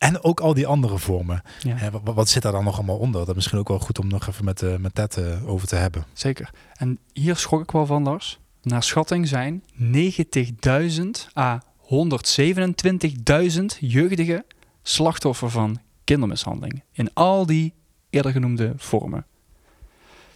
en 0.00 0.24
ook 0.24 0.40
al 0.40 0.54
die 0.54 0.66
andere 0.66 0.98
vormen. 0.98 1.42
Ja. 1.58 1.74
Hè, 1.76 1.90
wat, 1.90 2.14
wat, 2.14 2.28
zit 2.28 2.42
daar 2.42 2.52
dan 2.52 2.64
nog 2.64 2.76
allemaal 2.76 2.96
onder? 2.96 3.20
Dat 3.20 3.28
is 3.28 3.34
misschien 3.34 3.58
ook 3.58 3.68
wel 3.68 3.78
goed 3.78 3.98
om 3.98 4.08
nog 4.08 4.28
even 4.28 4.44
met, 4.44 4.62
uh, 4.62 4.76
met 4.76 4.94
Ted 4.94 5.16
uh, 5.16 5.48
over 5.48 5.68
te 5.68 5.76
hebben. 5.76 6.04
Zeker. 6.12 6.50
En 6.74 6.98
hier 7.12 7.36
schrok 7.36 7.62
ik 7.62 7.70
wel 7.70 7.86
van, 7.86 8.02
Lars. 8.02 8.38
Naar 8.62 8.82
schatting 8.82 9.28
zijn 9.28 9.64
90.000 9.82 11.04
à 11.36 11.62
127.000 11.82 13.64
jeugdige 13.80 14.44
slachtoffer 14.82 15.50
van 15.50 15.80
kindermishandeling. 16.04 16.82
In 16.92 17.14
al 17.14 17.46
die 17.46 17.74
eerder 18.10 18.32
genoemde 18.32 18.72
vormen. 18.76 19.26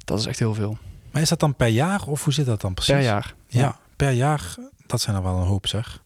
Dat 0.05 0.19
is 0.19 0.27
echt 0.27 0.39
heel 0.39 0.55
veel. 0.55 0.79
Maar 1.11 1.23
is 1.23 1.29
dat 1.29 1.41
dan 1.41 1.55
per 1.55 1.67
jaar 1.69 2.07
of 2.07 2.25
hoe 2.25 2.33
zit 2.33 2.47
dat 2.47 2.61
dan 2.61 2.75
precies? 2.75 2.95
Per 2.95 3.03
jaar. 3.03 3.35
Ja, 3.47 3.61
ja 3.61 3.79
per 3.97 4.11
jaar. 4.11 4.55
Dat 4.87 5.01
zijn 5.01 5.17
er 5.17 5.23
wel 5.23 5.37
een 5.37 5.47
hoop, 5.47 5.67
zeg. 5.67 6.03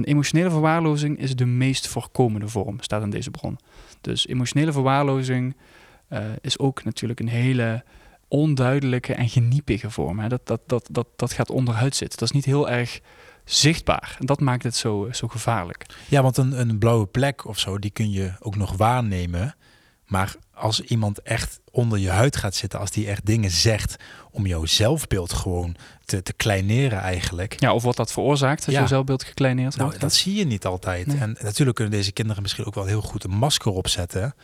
En 0.00 0.06
emotionele 0.06 0.50
verwaarlozing 0.50 1.18
is 1.18 1.36
de 1.36 1.44
meest 1.46 1.88
voorkomende 1.88 2.48
vorm, 2.48 2.80
staat 2.80 3.02
in 3.02 3.10
deze 3.10 3.30
bron. 3.30 3.58
Dus 4.00 4.26
emotionele 4.26 4.72
verwaarlozing 4.72 5.56
uh, 6.12 6.18
is 6.40 6.58
ook 6.58 6.84
natuurlijk 6.84 7.20
een 7.20 7.28
hele 7.28 7.84
onduidelijke 8.28 9.14
en 9.14 9.28
geniepige 9.28 9.90
vorm. 9.90 10.18
Hè. 10.18 10.28
Dat, 10.28 10.46
dat, 10.46 10.60
dat, 10.66 10.88
dat, 10.90 11.06
dat 11.16 11.32
gaat 11.32 11.50
onderuit 11.50 11.96
zitten. 11.96 12.18
Dat 12.18 12.28
is 12.28 12.34
niet 12.34 12.44
heel 12.44 12.70
erg 12.70 13.00
zichtbaar. 13.44 14.16
En 14.18 14.26
dat 14.26 14.40
maakt 14.40 14.62
het 14.62 14.76
zo, 14.76 15.08
zo 15.12 15.28
gevaarlijk. 15.28 15.86
Ja, 16.08 16.22
want 16.22 16.36
een, 16.36 16.60
een 16.60 16.78
blauwe 16.78 17.06
plek 17.06 17.46
of 17.46 17.58
zo, 17.58 17.78
die 17.78 17.90
kun 17.90 18.10
je 18.10 18.32
ook 18.38 18.56
nog 18.56 18.76
waarnemen. 18.76 19.54
Maar 20.06 20.34
als 20.60 20.80
iemand 20.80 21.22
echt 21.22 21.60
onder 21.70 21.98
je 21.98 22.10
huid 22.10 22.36
gaat 22.36 22.54
zitten, 22.54 22.78
als 22.78 22.90
die 22.90 23.08
echt 23.08 23.26
dingen 23.26 23.50
zegt 23.50 23.96
om 24.30 24.46
jouw 24.46 24.64
zelfbeeld 24.66 25.32
gewoon 25.32 25.76
te, 26.04 26.22
te 26.22 26.32
kleineren 26.32 26.98
eigenlijk. 27.00 27.60
Ja, 27.60 27.72
of 27.74 27.82
wat 27.82 27.96
dat 27.96 28.12
veroorzaakt, 28.12 28.64
dat 28.64 28.74
Ja. 28.74 28.80
je 28.80 28.86
zelfbeeld 28.86 29.24
gekleineerd 29.24 29.76
Nou, 29.76 29.84
wordt. 29.88 30.00
dat 30.00 30.14
zie 30.14 30.34
je 30.34 30.44
niet 30.44 30.64
altijd. 30.66 31.06
Nee. 31.06 31.18
En 31.18 31.36
natuurlijk 31.42 31.76
kunnen 31.76 31.94
deze 31.94 32.12
kinderen 32.12 32.42
misschien 32.42 32.64
ook 32.64 32.74
wel 32.74 32.84
heel 32.84 33.00
goed 33.02 33.24
een 33.24 33.30
masker 33.30 33.72
opzetten. 33.72 34.34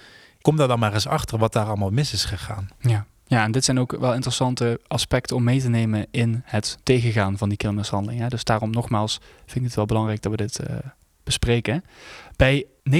Kom 0.41 0.57
daar 0.57 0.69
dan 0.69 0.79
maar 0.79 0.95
eens 0.95 1.07
achter 1.07 1.39
wat 1.39 1.53
daar 1.53 1.67
allemaal 1.67 1.91
mis 1.91 2.13
is 2.13 2.25
gegaan. 2.25 2.69
Ja. 2.81 3.07
ja, 3.27 3.43
en 3.45 3.53
dit 3.53 3.65
zijn 3.65 3.79
ook 3.81 3.97
wel 3.99 4.15
interessante 4.15 4.81
aspecten 4.87 5.37
om 5.37 5.45
mee 5.45 5.61
te 5.61 5.69
nemen 5.69 6.07
in 6.11 6.43
het 6.45 6.79
tegengaan 6.83 7.39
van 7.39 7.49
die 7.49 7.59
kindermishandeling. 7.59 8.21
Hè. 8.21 8.29
Dus 8.29 8.45
daarom 8.45 8.71
nogmaals 8.71 9.19
vind 9.45 9.57
ik 9.57 9.63
het 9.65 9.75
wel 9.75 9.87
belangrijk 9.87 10.23
dat 10.23 10.31
we 10.31 10.37
dit 10.37 10.59
eh, 10.59 10.77
bespreken. 11.25 11.85
Bij 12.37 12.65
29% 12.91 12.93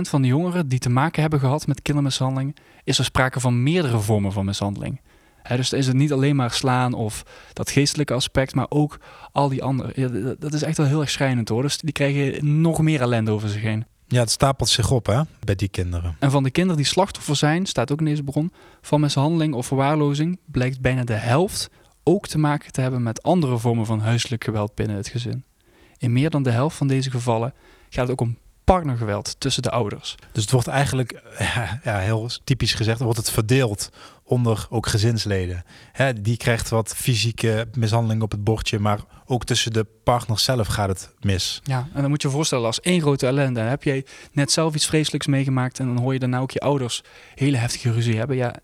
van 0.00 0.22
de 0.22 0.28
jongeren 0.28 0.68
die 0.68 0.78
te 0.78 0.90
maken 0.90 1.20
hebben 1.20 1.40
gehad 1.40 1.66
met 1.66 1.82
kindermishandeling, 1.82 2.56
is 2.84 2.98
er 2.98 3.04
sprake 3.04 3.40
van 3.40 3.62
meerdere 3.62 3.98
vormen 3.98 4.32
van 4.32 4.44
mishandeling. 4.44 5.00
Hè, 5.42 5.56
dus 5.56 5.68
dan 5.68 5.78
is 5.78 5.86
het 5.86 5.96
niet 5.96 6.12
alleen 6.12 6.36
maar 6.36 6.50
slaan 6.50 6.92
of 6.92 7.22
dat 7.52 7.70
geestelijke 7.70 8.14
aspect, 8.14 8.54
maar 8.54 8.66
ook 8.68 8.98
al 9.32 9.48
die 9.48 9.62
andere. 9.62 9.92
Ja, 9.94 10.34
dat 10.38 10.52
is 10.52 10.62
echt 10.62 10.76
wel 10.76 10.86
heel 10.86 11.00
erg 11.00 11.10
schrijnend 11.10 11.48
hoor. 11.48 11.62
Dus 11.62 11.78
die 11.78 11.92
krijgen 11.92 12.60
nog 12.60 12.82
meer 12.82 13.00
ellende 13.00 13.30
over 13.30 13.48
zich 13.48 13.62
heen. 13.62 13.84
Ja, 14.06 14.20
het 14.20 14.30
stapelt 14.30 14.68
zich 14.68 14.90
op 14.90 15.06
hè, 15.06 15.20
bij 15.44 15.54
die 15.54 15.68
kinderen. 15.68 16.16
En 16.18 16.30
van 16.30 16.42
de 16.42 16.50
kinderen 16.50 16.76
die 16.76 16.86
slachtoffer 16.86 17.36
zijn, 17.36 17.66
staat 17.66 17.92
ook 17.92 17.98
in 17.98 18.04
deze 18.04 18.22
bron, 18.22 18.52
van 18.80 19.00
mishandeling 19.00 19.54
of 19.54 19.66
verwaarlozing, 19.66 20.40
blijkt 20.44 20.80
bijna 20.80 21.04
de 21.04 21.12
helft 21.12 21.70
ook 22.02 22.26
te 22.26 22.38
maken 22.38 22.72
te 22.72 22.80
hebben 22.80 23.02
met 23.02 23.22
andere 23.22 23.58
vormen 23.58 23.86
van 23.86 24.00
huiselijk 24.00 24.44
geweld 24.44 24.74
binnen 24.74 24.96
het 24.96 25.08
gezin. 25.08 25.44
In 25.98 26.12
meer 26.12 26.30
dan 26.30 26.42
de 26.42 26.50
helft 26.50 26.76
van 26.76 26.86
deze 26.86 27.10
gevallen 27.10 27.54
gaat 27.88 28.08
het 28.08 28.10
ook 28.10 28.20
om 28.20 28.36
partnergeweld 28.64 29.36
tussen 29.38 29.62
de 29.62 29.70
ouders. 29.70 30.14
Dus 30.32 30.42
het 30.42 30.52
wordt 30.52 30.68
eigenlijk, 30.68 31.22
ja, 31.84 31.98
heel 31.98 32.30
typisch 32.44 32.74
gezegd, 32.74 33.00
wordt 33.00 33.18
het 33.18 33.30
verdeeld 33.30 33.90
onder 34.22 34.66
ook 34.70 34.86
gezinsleden. 34.86 35.64
Hè, 35.92 36.22
die 36.22 36.36
krijgt 36.36 36.68
wat 36.68 36.94
fysieke 36.96 37.68
mishandeling 37.74 38.22
op 38.22 38.30
het 38.30 38.44
bordje, 38.44 38.78
maar 38.78 39.00
ook 39.26 39.44
tussen 39.44 39.72
de 39.72 39.86
partners 40.04 40.44
zelf 40.44 40.66
gaat 40.66 40.88
het 40.88 41.14
mis. 41.20 41.60
Ja, 41.62 41.88
en 41.94 42.00
dan 42.00 42.10
moet 42.10 42.22
je 42.22 42.28
je 42.28 42.34
voorstellen 42.34 42.66
als 42.66 42.80
één 42.80 43.00
grote 43.00 43.26
ellende. 43.26 43.60
Heb 43.60 43.82
jij 43.82 44.04
net 44.32 44.52
zelf 44.52 44.74
iets 44.74 44.86
vreselijks 44.86 45.26
meegemaakt 45.26 45.78
en 45.78 45.86
dan 45.86 45.98
hoor 45.98 46.12
je 46.12 46.18
daarna 46.18 46.38
ook 46.38 46.50
je 46.50 46.60
ouders 46.60 47.02
hele 47.34 47.56
heftige 47.56 47.92
ruzie 47.92 48.16
hebben. 48.16 48.36
Ja, 48.36 48.54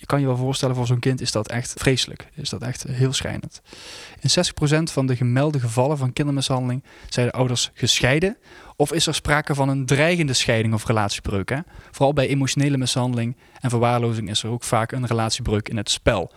je 0.00 0.06
kan 0.06 0.20
je 0.20 0.26
wel 0.26 0.36
voorstellen 0.36 0.76
voor 0.76 0.86
zo'n 0.86 0.98
kind 0.98 1.20
is 1.20 1.32
dat 1.32 1.48
echt 1.48 1.74
vreselijk. 1.76 2.28
Is 2.34 2.48
dat 2.48 2.62
echt 2.62 2.82
heel 2.82 3.12
schrijnend. 3.12 3.62
In 4.20 4.30
60% 4.90 4.92
van 4.92 5.06
de 5.06 5.16
gemelde 5.16 5.60
gevallen 5.60 5.98
van 5.98 6.12
kindermishandeling 6.12 6.84
zijn 7.08 7.26
de 7.26 7.32
ouders 7.32 7.70
gescheiden. 7.74 8.36
Of 8.76 8.92
is 8.92 9.06
er 9.06 9.14
sprake 9.14 9.54
van 9.54 9.68
een 9.68 9.86
dreigende 9.86 10.32
scheiding 10.32 10.74
of 10.74 10.86
relatiebreuk. 10.86 11.48
Hè? 11.48 11.58
Vooral 11.90 12.12
bij 12.12 12.28
emotionele 12.28 12.76
mishandeling 12.76 13.36
en 13.60 13.70
verwaarlozing 13.70 14.30
is 14.30 14.42
er 14.42 14.50
ook 14.50 14.64
vaak 14.64 14.92
een 14.92 15.06
relatiebreuk 15.06 15.68
in 15.68 15.76
het 15.76 15.90
spel. 15.90 16.32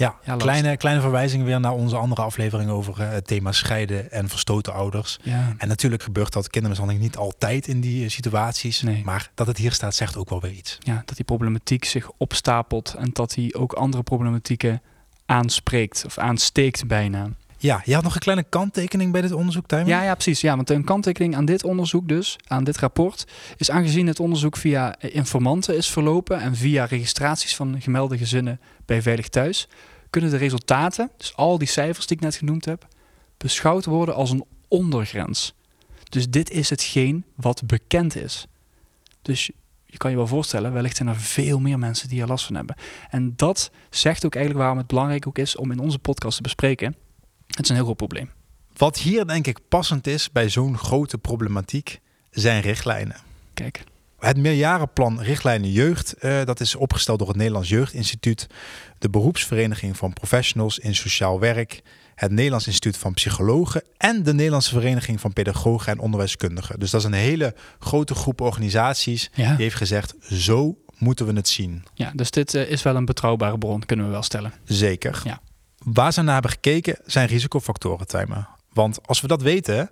Ja, 0.00 0.36
kleine, 0.36 0.76
kleine 0.76 1.00
verwijzing 1.00 1.44
weer 1.44 1.60
naar 1.60 1.72
onze 1.72 1.96
andere 1.96 2.22
aflevering 2.22 2.70
over 2.70 3.00
eh, 3.00 3.10
het 3.10 3.26
thema 3.26 3.52
scheiden 3.52 4.12
en 4.12 4.28
verstoten 4.28 4.72
ouders. 4.72 5.18
Ja, 5.22 5.54
En 5.58 5.68
natuurlijk 5.68 6.02
gebeurt 6.02 6.32
dat 6.32 6.50
kindermishandeling 6.50 7.04
niet 7.04 7.16
altijd 7.16 7.68
in 7.68 7.80
die 7.80 8.04
eh, 8.04 8.10
situaties. 8.10 8.82
Nee. 8.82 9.02
Maar 9.04 9.30
dat 9.34 9.46
het 9.46 9.56
hier 9.56 9.72
staat 9.72 9.94
zegt 9.94 10.16
ook 10.16 10.30
wel 10.30 10.40
weer 10.40 10.52
iets. 10.52 10.78
ja, 10.80 11.02
dat 11.04 11.16
die 11.16 11.24
problematiek 11.24 11.84
zich 11.84 12.10
opstapelt 12.16 12.94
en 12.98 13.10
dat 13.12 13.30
die 13.30 13.54
ook 13.54 13.72
andere 13.72 14.02
problematieken 14.02 14.82
aanspreekt 15.26 16.04
of 16.06 16.18
aansteekt 16.18 16.86
bijna. 16.86 17.30
Ja, 17.62 17.82
je 17.84 17.94
had 17.94 18.02
nog 18.02 18.14
een 18.14 18.20
kleine 18.20 18.44
kanttekening 18.48 19.12
bij 19.12 19.20
dit 19.20 19.32
onderzoek, 19.32 19.66
Tijmen? 19.66 19.88
Ja, 19.88 20.02
ja, 20.02 20.14
precies. 20.14 20.40
Ja, 20.40 20.56
want 20.56 20.70
een 20.70 20.84
kanttekening 20.84 21.36
aan 21.36 21.44
dit 21.44 21.64
onderzoek 21.64 22.08
dus, 22.08 22.36
aan 22.46 22.64
dit 22.64 22.76
rapport, 22.76 23.26
is 23.56 23.70
aangezien 23.70 24.06
het 24.06 24.20
onderzoek 24.20 24.56
via 24.56 25.00
informanten 25.00 25.76
is 25.76 25.90
verlopen 25.90 26.40
en 26.40 26.56
via 26.56 26.84
registraties 26.84 27.56
van 27.56 27.80
gemelde 27.80 28.18
gezinnen 28.18 28.60
bij 28.86 29.02
Veilig 29.02 29.28
Thuis, 29.28 29.68
kunnen 30.10 30.30
de 30.30 30.36
resultaten, 30.36 31.10
dus 31.16 31.36
al 31.36 31.58
die 31.58 31.68
cijfers 31.68 32.06
die 32.06 32.16
ik 32.16 32.22
net 32.22 32.36
genoemd 32.36 32.64
heb, 32.64 32.86
beschouwd 33.36 33.84
worden 33.84 34.14
als 34.14 34.30
een 34.30 34.44
ondergrens. 34.68 35.54
Dus 36.08 36.28
dit 36.28 36.50
is 36.50 36.70
hetgeen 36.70 37.24
wat 37.34 37.62
bekend 37.66 38.16
is. 38.16 38.46
Dus 39.22 39.50
je 39.86 39.96
kan 39.96 40.10
je 40.10 40.16
wel 40.16 40.26
voorstellen, 40.26 40.72
wellicht 40.72 40.96
zijn 40.96 41.08
er 41.08 41.16
veel 41.16 41.60
meer 41.60 41.78
mensen 41.78 42.08
die 42.08 42.20
er 42.20 42.28
last 42.28 42.44
van 42.44 42.54
hebben. 42.54 42.76
En 43.10 43.32
dat 43.36 43.70
zegt 43.90 44.24
ook 44.24 44.34
eigenlijk 44.34 44.64
waarom 44.64 44.78
het 44.78 44.90
belangrijk 44.90 45.26
ook 45.26 45.38
is 45.38 45.56
om 45.56 45.70
in 45.70 45.78
onze 45.78 45.98
podcast 45.98 46.36
te 46.36 46.42
bespreken. 46.42 46.94
Het 47.50 47.62
is 47.62 47.68
een 47.68 47.74
heel 47.74 47.84
groot 47.84 47.96
probleem. 47.96 48.30
Wat 48.76 48.98
hier 48.98 49.26
denk 49.26 49.46
ik 49.46 49.58
passend 49.68 50.06
is 50.06 50.32
bij 50.32 50.48
zo'n 50.48 50.78
grote 50.78 51.18
problematiek, 51.18 52.00
zijn 52.30 52.60
richtlijnen. 52.60 53.16
Kijk, 53.54 53.84
Het 54.18 54.36
meerjarenplan 54.36 55.20
Richtlijnen 55.20 55.70
Jeugd, 55.72 56.12
eh, 56.12 56.44
dat 56.44 56.60
is 56.60 56.74
opgesteld 56.74 57.18
door 57.18 57.28
het 57.28 57.36
Nederlands 57.36 57.68
Jeugdinstituut, 57.68 58.46
de 58.98 59.10
beroepsvereniging 59.10 59.96
van 59.96 60.12
professionals 60.12 60.78
in 60.78 60.94
sociaal 60.94 61.40
werk, 61.40 61.82
het 62.14 62.30
Nederlands 62.30 62.66
Instituut 62.66 62.96
van 62.96 63.14
Psychologen 63.14 63.82
en 63.96 64.22
de 64.22 64.34
Nederlandse 64.34 64.70
Vereniging 64.70 65.20
van 65.20 65.32
Pedagogen 65.32 65.92
en 65.92 65.98
Onderwijskundigen. 65.98 66.78
Dus 66.80 66.90
dat 66.90 67.00
is 67.00 67.06
een 67.06 67.12
hele 67.12 67.54
grote 67.78 68.14
groep 68.14 68.40
organisaties 68.40 69.30
ja. 69.34 69.48
die 69.48 69.62
heeft 69.62 69.76
gezegd, 69.76 70.14
zo 70.20 70.78
moeten 70.98 71.26
we 71.26 71.32
het 71.32 71.48
zien. 71.48 71.84
Ja, 71.94 72.12
dus 72.14 72.30
dit 72.30 72.54
eh, 72.54 72.70
is 72.70 72.82
wel 72.82 72.96
een 72.96 73.04
betrouwbare 73.04 73.58
bron, 73.58 73.84
kunnen 73.86 74.06
we 74.06 74.12
wel 74.12 74.22
stellen. 74.22 74.52
Zeker. 74.64 75.20
Ja. 75.24 75.40
Waar 75.84 76.12
ze 76.12 76.22
naar 76.22 76.32
hebben 76.32 76.50
gekeken 76.50 76.98
zijn 77.04 77.28
risicofactoren, 77.28 78.06
Tijmen. 78.06 78.48
Want 78.72 79.06
als 79.06 79.20
we 79.20 79.26
dat 79.26 79.42
weten, 79.42 79.90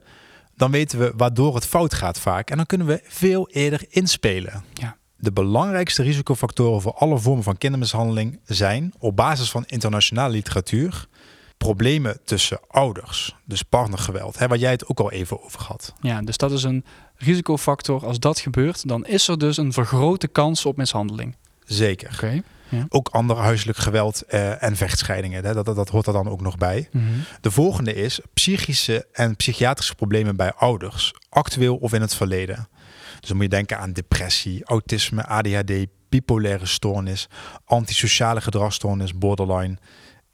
dan 0.56 0.70
weten 0.70 0.98
we 0.98 1.12
waardoor 1.16 1.54
het 1.54 1.66
fout 1.66 1.94
gaat 1.94 2.20
vaak. 2.20 2.50
En 2.50 2.56
dan 2.56 2.66
kunnen 2.66 2.86
we 2.86 3.00
veel 3.04 3.48
eerder 3.48 3.84
inspelen. 3.88 4.64
Ja. 4.72 4.96
De 5.16 5.32
belangrijkste 5.32 6.02
risicofactoren 6.02 6.80
voor 6.80 6.94
alle 6.94 7.18
vormen 7.18 7.42
van 7.42 7.58
kindermishandeling 7.58 8.40
zijn, 8.44 8.92
op 8.98 9.16
basis 9.16 9.50
van 9.50 9.64
internationale 9.66 10.32
literatuur, 10.32 11.06
problemen 11.56 12.18
tussen 12.24 12.60
ouders. 12.68 13.36
Dus 13.44 13.62
partnergeweld, 13.62 14.38
hè, 14.38 14.48
waar 14.48 14.58
jij 14.58 14.70
het 14.70 14.86
ook 14.86 15.00
al 15.00 15.10
even 15.10 15.44
over 15.44 15.62
had. 15.62 15.94
Ja, 16.00 16.22
dus 16.22 16.36
dat 16.36 16.52
is 16.52 16.62
een 16.62 16.84
risicofactor. 17.16 18.06
Als 18.06 18.18
dat 18.18 18.38
gebeurt, 18.38 18.88
dan 18.88 19.06
is 19.06 19.28
er 19.28 19.38
dus 19.38 19.56
een 19.56 19.72
vergrote 19.72 20.28
kans 20.28 20.66
op 20.66 20.76
mishandeling. 20.76 21.36
Zeker. 21.64 22.42
Ook 22.88 23.08
ander 23.08 23.36
huiselijk 23.36 23.78
geweld 23.78 24.22
eh, 24.22 24.62
en 24.62 24.76
vechtscheidingen, 24.76 25.44
hè, 25.44 25.52
dat, 25.54 25.64
dat, 25.64 25.76
dat 25.76 25.88
hoort 25.88 26.06
er 26.06 26.12
dan 26.12 26.28
ook 26.28 26.40
nog 26.40 26.56
bij. 26.56 26.88
De 27.40 27.50
volgende 27.50 27.94
is 27.94 28.20
psychische 28.34 29.06
en 29.12 29.36
psychiatrische 29.36 29.94
problemen 29.94 30.36
bij 30.36 30.52
ouders, 30.52 31.14
actueel 31.28 31.76
of 31.76 31.92
in 31.92 32.00
het 32.00 32.14
verleden. 32.14 32.68
Dus 33.20 33.28
dan 33.28 33.36
moet 33.36 33.44
je 33.44 33.50
denken 33.56 33.78
aan 33.78 33.92
depressie, 33.92 34.64
autisme, 34.64 35.26
ADHD, 35.26 35.72
bipolaire 36.08 36.66
stoornis, 36.66 37.28
antisociale 37.64 38.40
gedragsstoornis, 38.40 39.14
borderline, 39.18 39.76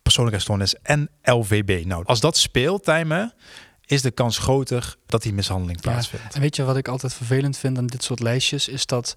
persoonlijkheidsstoornis 0.02 0.74
en 0.82 1.08
LVB. 1.22 1.84
Nou, 1.86 2.04
als 2.04 2.20
dat 2.20 2.36
speelt, 2.36 2.84
Tijmen, 2.84 3.34
is 3.86 4.02
de 4.02 4.10
kans 4.10 4.38
groter 4.38 4.96
dat 5.06 5.22
die 5.22 5.32
mishandeling 5.32 5.78
Ja. 5.84 5.90
plaatsvindt. 5.90 6.34
En 6.34 6.40
weet 6.40 6.56
je 6.56 6.62
wat 6.64 6.76
ik 6.76 6.88
altijd 6.88 7.14
vervelend 7.14 7.56
vind 7.56 7.78
aan 7.78 7.86
dit 7.86 8.02
soort 8.02 8.20
lijstjes, 8.20 8.68
is 8.68 8.86
dat 8.86 9.16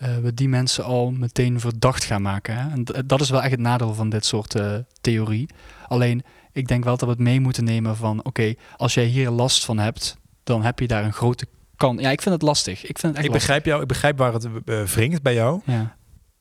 eh, 0.00 0.16
we 0.18 0.34
die 0.34 0.48
mensen 0.48 0.84
al 0.84 1.10
meteen 1.10 1.60
verdacht 1.60 2.04
gaan 2.04 2.22
maken. 2.22 2.56
Hè? 2.56 2.70
En 2.70 2.84
dat 3.06 3.20
is 3.20 3.30
wel 3.30 3.42
echt 3.42 3.50
het 3.50 3.60
nadeel 3.60 3.94
van 3.94 4.08
dit 4.08 4.24
soort 4.24 4.54
eh, 4.54 4.74
theorie. 5.00 5.48
Alleen, 5.88 6.22
ik 6.52 6.68
denk 6.68 6.84
wel 6.84 6.96
dat 6.96 7.08
we 7.08 7.14
het 7.14 7.24
mee 7.24 7.40
moeten 7.40 7.64
nemen 7.64 7.96
van, 7.96 8.24
oké, 8.24 8.54
als 8.76 8.94
jij 8.94 9.04
hier 9.04 9.30
last 9.30 9.64
van 9.64 9.78
hebt, 9.78 10.16
dan 10.44 10.62
heb 10.64 10.78
je 10.78 10.86
daar 10.86 11.04
een 11.04 11.12
grote 11.12 11.46
kans. 11.76 12.00
Ja, 12.00 12.10
ik 12.10 12.22
vind 12.22 12.34
het 12.34 12.42
lastig. 12.44 12.78
Ik 12.84 12.98
vind 12.98 13.02
het 13.02 13.16
echt 13.16 13.24
Ik 13.24 13.32
begrijp 13.32 13.64
jou, 13.64 13.82
ik 13.82 13.88
begrijp 13.88 14.18
waar 14.18 14.32
het 14.32 14.48
wringt 14.94 15.22
bij 15.22 15.34
jou. 15.34 15.60
Ja. 15.64 15.96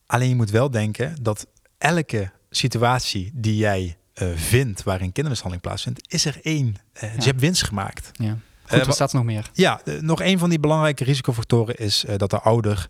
Alleen 0.06 0.30
je 0.30 0.36
moet 0.36 0.50
wel 0.52 0.72
denken 0.72 1.16
dat 1.22 1.48
elke 1.78 2.32
situatie 2.50 3.32
die 3.34 3.56
jij 3.56 3.98
vindt 4.36 4.84
waarin 4.84 5.12
kindermishandeling 5.12 5.62
plaatsvindt, 5.62 6.02
is 6.14 6.26
er 6.26 6.40
één. 6.42 6.76
Dus 6.94 7.12
je 7.24 7.30
hebt 7.30 7.40
winst 7.42 7.64
gemaakt. 7.64 8.12
ja. 8.14 8.38
Goed, 8.68 8.80
wa- 8.80 8.86
wat 8.86 8.96
staat 8.96 9.10
er 9.10 9.16
nog 9.16 9.26
meer? 9.26 9.50
Ja, 9.54 9.82
nog 10.02 10.22
een 10.22 10.40
van 10.40 10.50
die 10.50 10.60
belangrijke 10.60 11.04
risicofactoren 11.04 11.76
is 11.76 12.06
dat 12.18 12.30
de 12.30 12.40
ouder 12.40 12.90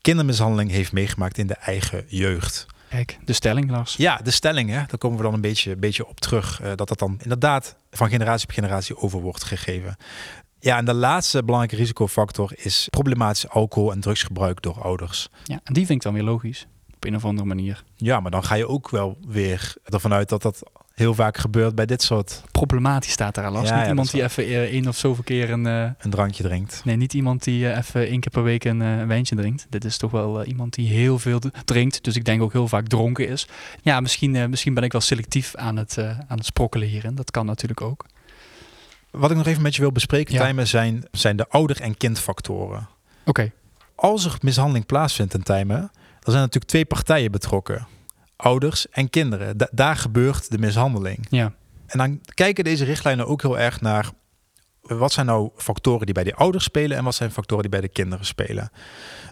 kindermishandeling 0.00 0.70
heeft 0.70 0.92
meegemaakt 0.92 1.38
in 1.38 1.46
de 1.46 1.54
eigen 1.54 2.04
jeugd. 2.08 2.66
Kijk, 2.88 3.18
de 3.24 3.32
stelling, 3.32 3.70
Lars. 3.70 3.96
Ja, 3.96 4.16
de 4.22 4.30
stelling, 4.30 4.70
hè, 4.70 4.76
daar 4.76 4.98
komen 4.98 5.16
we 5.16 5.22
dan 5.24 5.34
een 5.34 5.40
beetje, 5.40 5.76
beetje 5.76 6.08
op 6.08 6.20
terug. 6.20 6.60
eh, 6.60 6.72
dat 6.76 6.88
dat 6.88 6.98
dan 6.98 7.18
inderdaad 7.22 7.76
van 7.90 8.08
generatie 8.08 8.48
op 8.48 8.54
generatie 8.54 8.96
over 8.96 9.20
wordt 9.20 9.44
gegeven. 9.44 9.96
Ja, 10.58 10.76
en 10.76 10.84
de 10.84 10.94
laatste 10.94 11.44
belangrijke 11.44 11.76
risicofactor 11.76 12.52
is 12.56 12.86
problematisch 12.90 13.48
alcohol- 13.48 13.92
en 13.92 14.00
drugsgebruik 14.00 14.62
door 14.62 14.82
ouders. 14.82 15.28
Ja, 15.44 15.60
en 15.64 15.72
die 15.74 15.86
vind 15.86 15.98
ik 15.98 16.04
dan 16.04 16.14
weer 16.14 16.22
logisch. 16.22 16.66
Op 16.94 17.04
een 17.04 17.16
of 17.16 17.24
andere 17.24 17.46
manier. 17.48 17.84
Ja, 17.96 18.20
maar 18.20 18.30
dan 18.30 18.44
ga 18.44 18.54
je 18.54 18.68
ook 18.68 18.90
wel 18.90 19.18
weer 19.28 19.74
ervan 19.84 20.12
uit 20.12 20.28
dat 20.28 20.42
dat 20.42 20.62
heel 21.00 21.14
vaak 21.14 21.36
gebeurt 21.38 21.74
bij 21.74 21.86
dit 21.86 22.02
soort 22.02 22.42
Problematisch 22.50 23.12
staat 23.12 23.34
daar 23.34 23.44
al 23.44 23.52
Lars. 23.52 23.68
Ja, 23.68 23.74
niet 23.74 23.82
ja, 23.84 23.88
iemand 23.90 24.10
die 24.10 24.22
even 24.22 24.44
eh, 24.44 24.62
één 24.62 24.88
of 24.88 24.96
zoveel 24.96 25.24
keer 25.24 25.50
een... 25.50 25.66
eh, 25.66 25.90
een 25.98 26.10
drankje 26.10 26.42
drinkt. 26.42 26.80
Nee, 26.84 26.96
niet 26.96 27.14
iemand 27.14 27.44
die 27.44 27.68
eh, 27.70 27.76
even 27.78 28.06
één 28.06 28.20
keer 28.20 28.30
per 28.32 28.42
week 28.42 28.64
een, 28.64 28.80
een 28.80 29.06
wijntje 29.08 29.36
drinkt. 29.36 29.66
Dit 29.68 29.84
is 29.84 29.96
toch 29.96 30.10
wel 30.10 30.44
iemand 30.44 30.74
die 30.74 30.88
heel 30.88 31.18
veel 31.18 31.40
drinkt. 31.64 32.04
Dus 32.04 32.16
ik 32.16 32.24
denk 32.24 32.42
ook 32.42 32.52
heel 32.52 32.68
vaak 32.68 32.86
dronken 32.86 33.28
is. 33.28 33.46
Ja, 33.82 34.00
misschien, 34.00 34.50
misschien 34.50 34.74
ben 34.74 34.82
ik 34.84 34.92
wel 34.92 35.00
selectief 35.00 35.54
aan 35.54 35.76
het, 35.76 35.98
aan 35.98 36.36
het 36.36 36.44
sprokkelen 36.46 36.88
hierin. 36.88 37.14
Dat 37.14 37.30
kan 37.30 37.46
natuurlijk 37.46 37.80
ook. 37.80 38.04
Wat 39.10 39.30
ik 39.30 39.36
nog 39.36 39.46
even 39.46 39.62
met 39.62 39.74
je 39.74 39.80
wil 39.80 39.92
bespreken, 39.92 40.34
Ja. 40.34 40.40
Tijmen, 40.40 40.66
zijn, 40.66 41.04
zijn 41.10 41.36
de 41.36 41.48
ouder- 41.48 41.80
en 41.80 41.96
kindfactoren. 41.96 42.88
Oké, 43.24 43.50
Als 43.94 44.24
er 44.24 44.36
mishandeling 44.40 44.86
plaatsvindt 44.86 45.34
in 45.34 45.42
Tijmen, 45.42 45.78
dan 46.20 46.32
zijn 46.32 46.38
natuurlijk 46.40 46.70
twee 46.70 46.84
partijen 46.84 47.30
betrokken. 47.30 47.86
Ouders 48.40 48.88
en 48.88 49.10
kinderen. 49.10 49.56
Da- 49.56 49.68
daar 49.72 49.96
gebeurt 49.96 50.50
de 50.50 50.58
mishandeling. 50.58 51.26
ja. 51.30 51.52
En 51.86 51.98
dan 51.98 52.20
kijken 52.34 52.64
deze 52.64 52.84
richtlijnen 52.84 53.26
ook 53.26 53.42
heel 53.42 53.58
erg 53.58 53.80
naar 53.80 54.10
wat 54.80 55.12
zijn 55.12 55.26
nou 55.26 55.50
factoren 55.56 56.04
die 56.06 56.14
bij 56.14 56.24
de 56.24 56.34
ouders 56.34 56.64
spelen 56.64 56.96
en 56.96 57.04
wat 57.04 57.14
zijn 57.14 57.30
factoren 57.30 57.62
die 57.62 57.70
bij 57.70 57.80
de 57.80 57.88
kinderen 57.88 58.26
spelen. 58.26 58.70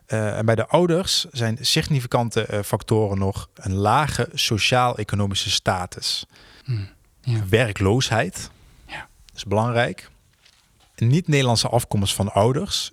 Eh, 0.07 0.39
en 0.39 0.47
bij 0.47 0.55
de 0.55 0.67
ouders 0.67 1.25
zijn 1.25 1.59
significante 1.61 2.43
eh, 2.47 2.63
factoren 2.63 3.19
nog 3.19 3.49
een 3.55 3.75
lage 3.75 4.29
sociaal-economische 4.33 5.51
status. 5.51 6.27
Hm, 6.65 6.73
ja. 7.21 7.41
Werkloosheid, 7.49 8.51
Ja. 8.87 9.09
dat 9.27 9.37
is 9.37 9.45
belangrijk. 9.45 10.11
Niet-Nederlandse 10.97 11.69
afkomst 11.69 12.15
van 12.15 12.33
ouders. 12.33 12.93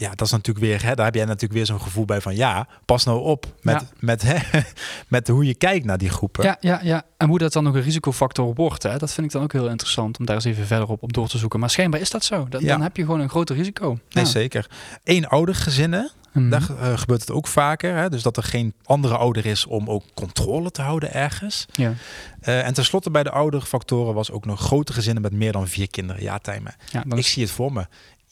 Ja, 0.00 0.10
dat 0.14 0.20
is 0.26 0.30
natuurlijk 0.32 0.66
weer, 0.66 0.82
hè, 0.84 0.94
daar 0.94 1.04
heb 1.04 1.14
jij 1.14 1.24
natuurlijk 1.24 1.52
weer 1.52 1.66
zo'n 1.66 1.80
gevoel 1.80 2.04
bij 2.04 2.20
van 2.20 2.36
ja, 2.36 2.66
pas 2.84 3.04
nou 3.04 3.20
op 3.20 3.46
met, 3.62 3.80
Ja. 3.80 3.86
met, 3.98 4.22
hè, 4.22 4.36
met 5.08 5.28
hoe 5.28 5.44
je 5.46 5.54
kijkt 5.54 5.84
naar 5.84 5.98
die 5.98 6.08
groepen. 6.10 6.44
Ja, 6.44 6.56
ja, 6.60 6.80
ja. 6.82 7.02
En 7.16 7.28
hoe 7.28 7.38
dat 7.38 7.52
dan 7.52 7.64
nog 7.64 7.74
een 7.74 7.82
risicofactor 7.82 8.54
wordt, 8.54 8.82
hè, 8.82 8.96
dat 8.98 9.12
vind 9.12 9.26
ik 9.26 9.32
dan 9.32 9.42
ook 9.42 9.52
heel 9.52 9.68
interessant 9.68 10.18
om 10.18 10.24
daar 10.26 10.34
eens 10.34 10.44
even 10.44 10.66
verder 10.66 10.88
op, 10.88 11.02
op 11.02 11.12
door 11.12 11.28
te 11.28 11.38
zoeken. 11.38 11.60
Maar 11.60 11.70
schijnbaar 11.70 12.00
is 12.00 12.10
dat 12.10 12.24
zo. 12.24 12.48
Dan, 12.48 12.60
Ja. 12.60 12.66
dan 12.68 12.82
heb 12.82 12.96
je 12.96 13.04
gewoon 13.04 13.20
een 13.20 13.28
groter 13.28 13.56
risico. 13.56 13.98
Nee, 14.10 14.24
Ja. 14.24 14.30
zeker. 14.30 14.66
Eén 15.04 15.28
oudergezinnen, 15.28 16.10
Mhm. 16.32 16.48
Daar 16.48 16.62
eh, 16.80 16.98
gebeurt 16.98 17.20
het 17.20 17.30
ook 17.30 17.46
vaker. 17.46 17.94
Hè? 17.96 18.08
Dus 18.08 18.22
dat 18.22 18.36
er 18.36 18.42
geen 18.42 18.74
andere 18.84 19.16
ouder 19.16 19.46
is 19.46 19.66
om 19.66 19.90
ook 19.90 20.04
controle 20.14 20.70
te 20.70 20.82
houden 20.82 21.12
ergens. 21.12 21.66
Ja. 21.72 21.92
Eh, 22.40 22.66
en 22.66 22.74
tenslotte 22.74 23.10
bij 23.10 23.22
de 23.22 23.30
ouderfactoren 23.30 24.14
was 24.14 24.30
ook 24.30 24.44
nog 24.46 24.60
grote 24.60 24.92
gezinnen 24.92 25.22
met 25.22 25.32
meer 25.32 25.52
dan 25.52 25.68
vier 25.68 25.90
kinderen. 25.90 26.22
Ja, 26.22 26.38
Tijmen. 26.38 26.74
Ja, 26.92 27.04
Ik 27.08 27.14
is- 27.14 27.30
zie 27.32 27.42
het 27.42 27.52
voor 27.52 27.72
me. 27.72 27.86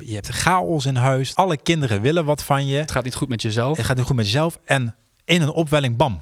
Je 0.05 0.15
hebt 0.15 0.29
chaos 0.29 0.87
in 0.87 0.97
huis. 0.97 1.35
Alle 1.35 1.57
kinderen 1.57 2.01
willen 2.01 2.25
wat 2.25 2.43
van 2.43 2.67
je. 2.67 2.77
het 2.77 2.91
gaat 2.91 3.05
niet 3.05 3.15
goed 3.15 3.29
met 3.29 3.43
jezelf. 3.43 3.77
Het 3.77 3.87
gaat 3.87 3.97
niet 3.97 4.07
goed 4.07 4.17
met 4.17 4.25
jezelf. 4.25 4.59
En 4.65 4.95
in 5.25 5.43
een 5.43 5.51
opwelling, 5.51 5.97
bam, 5.97 6.21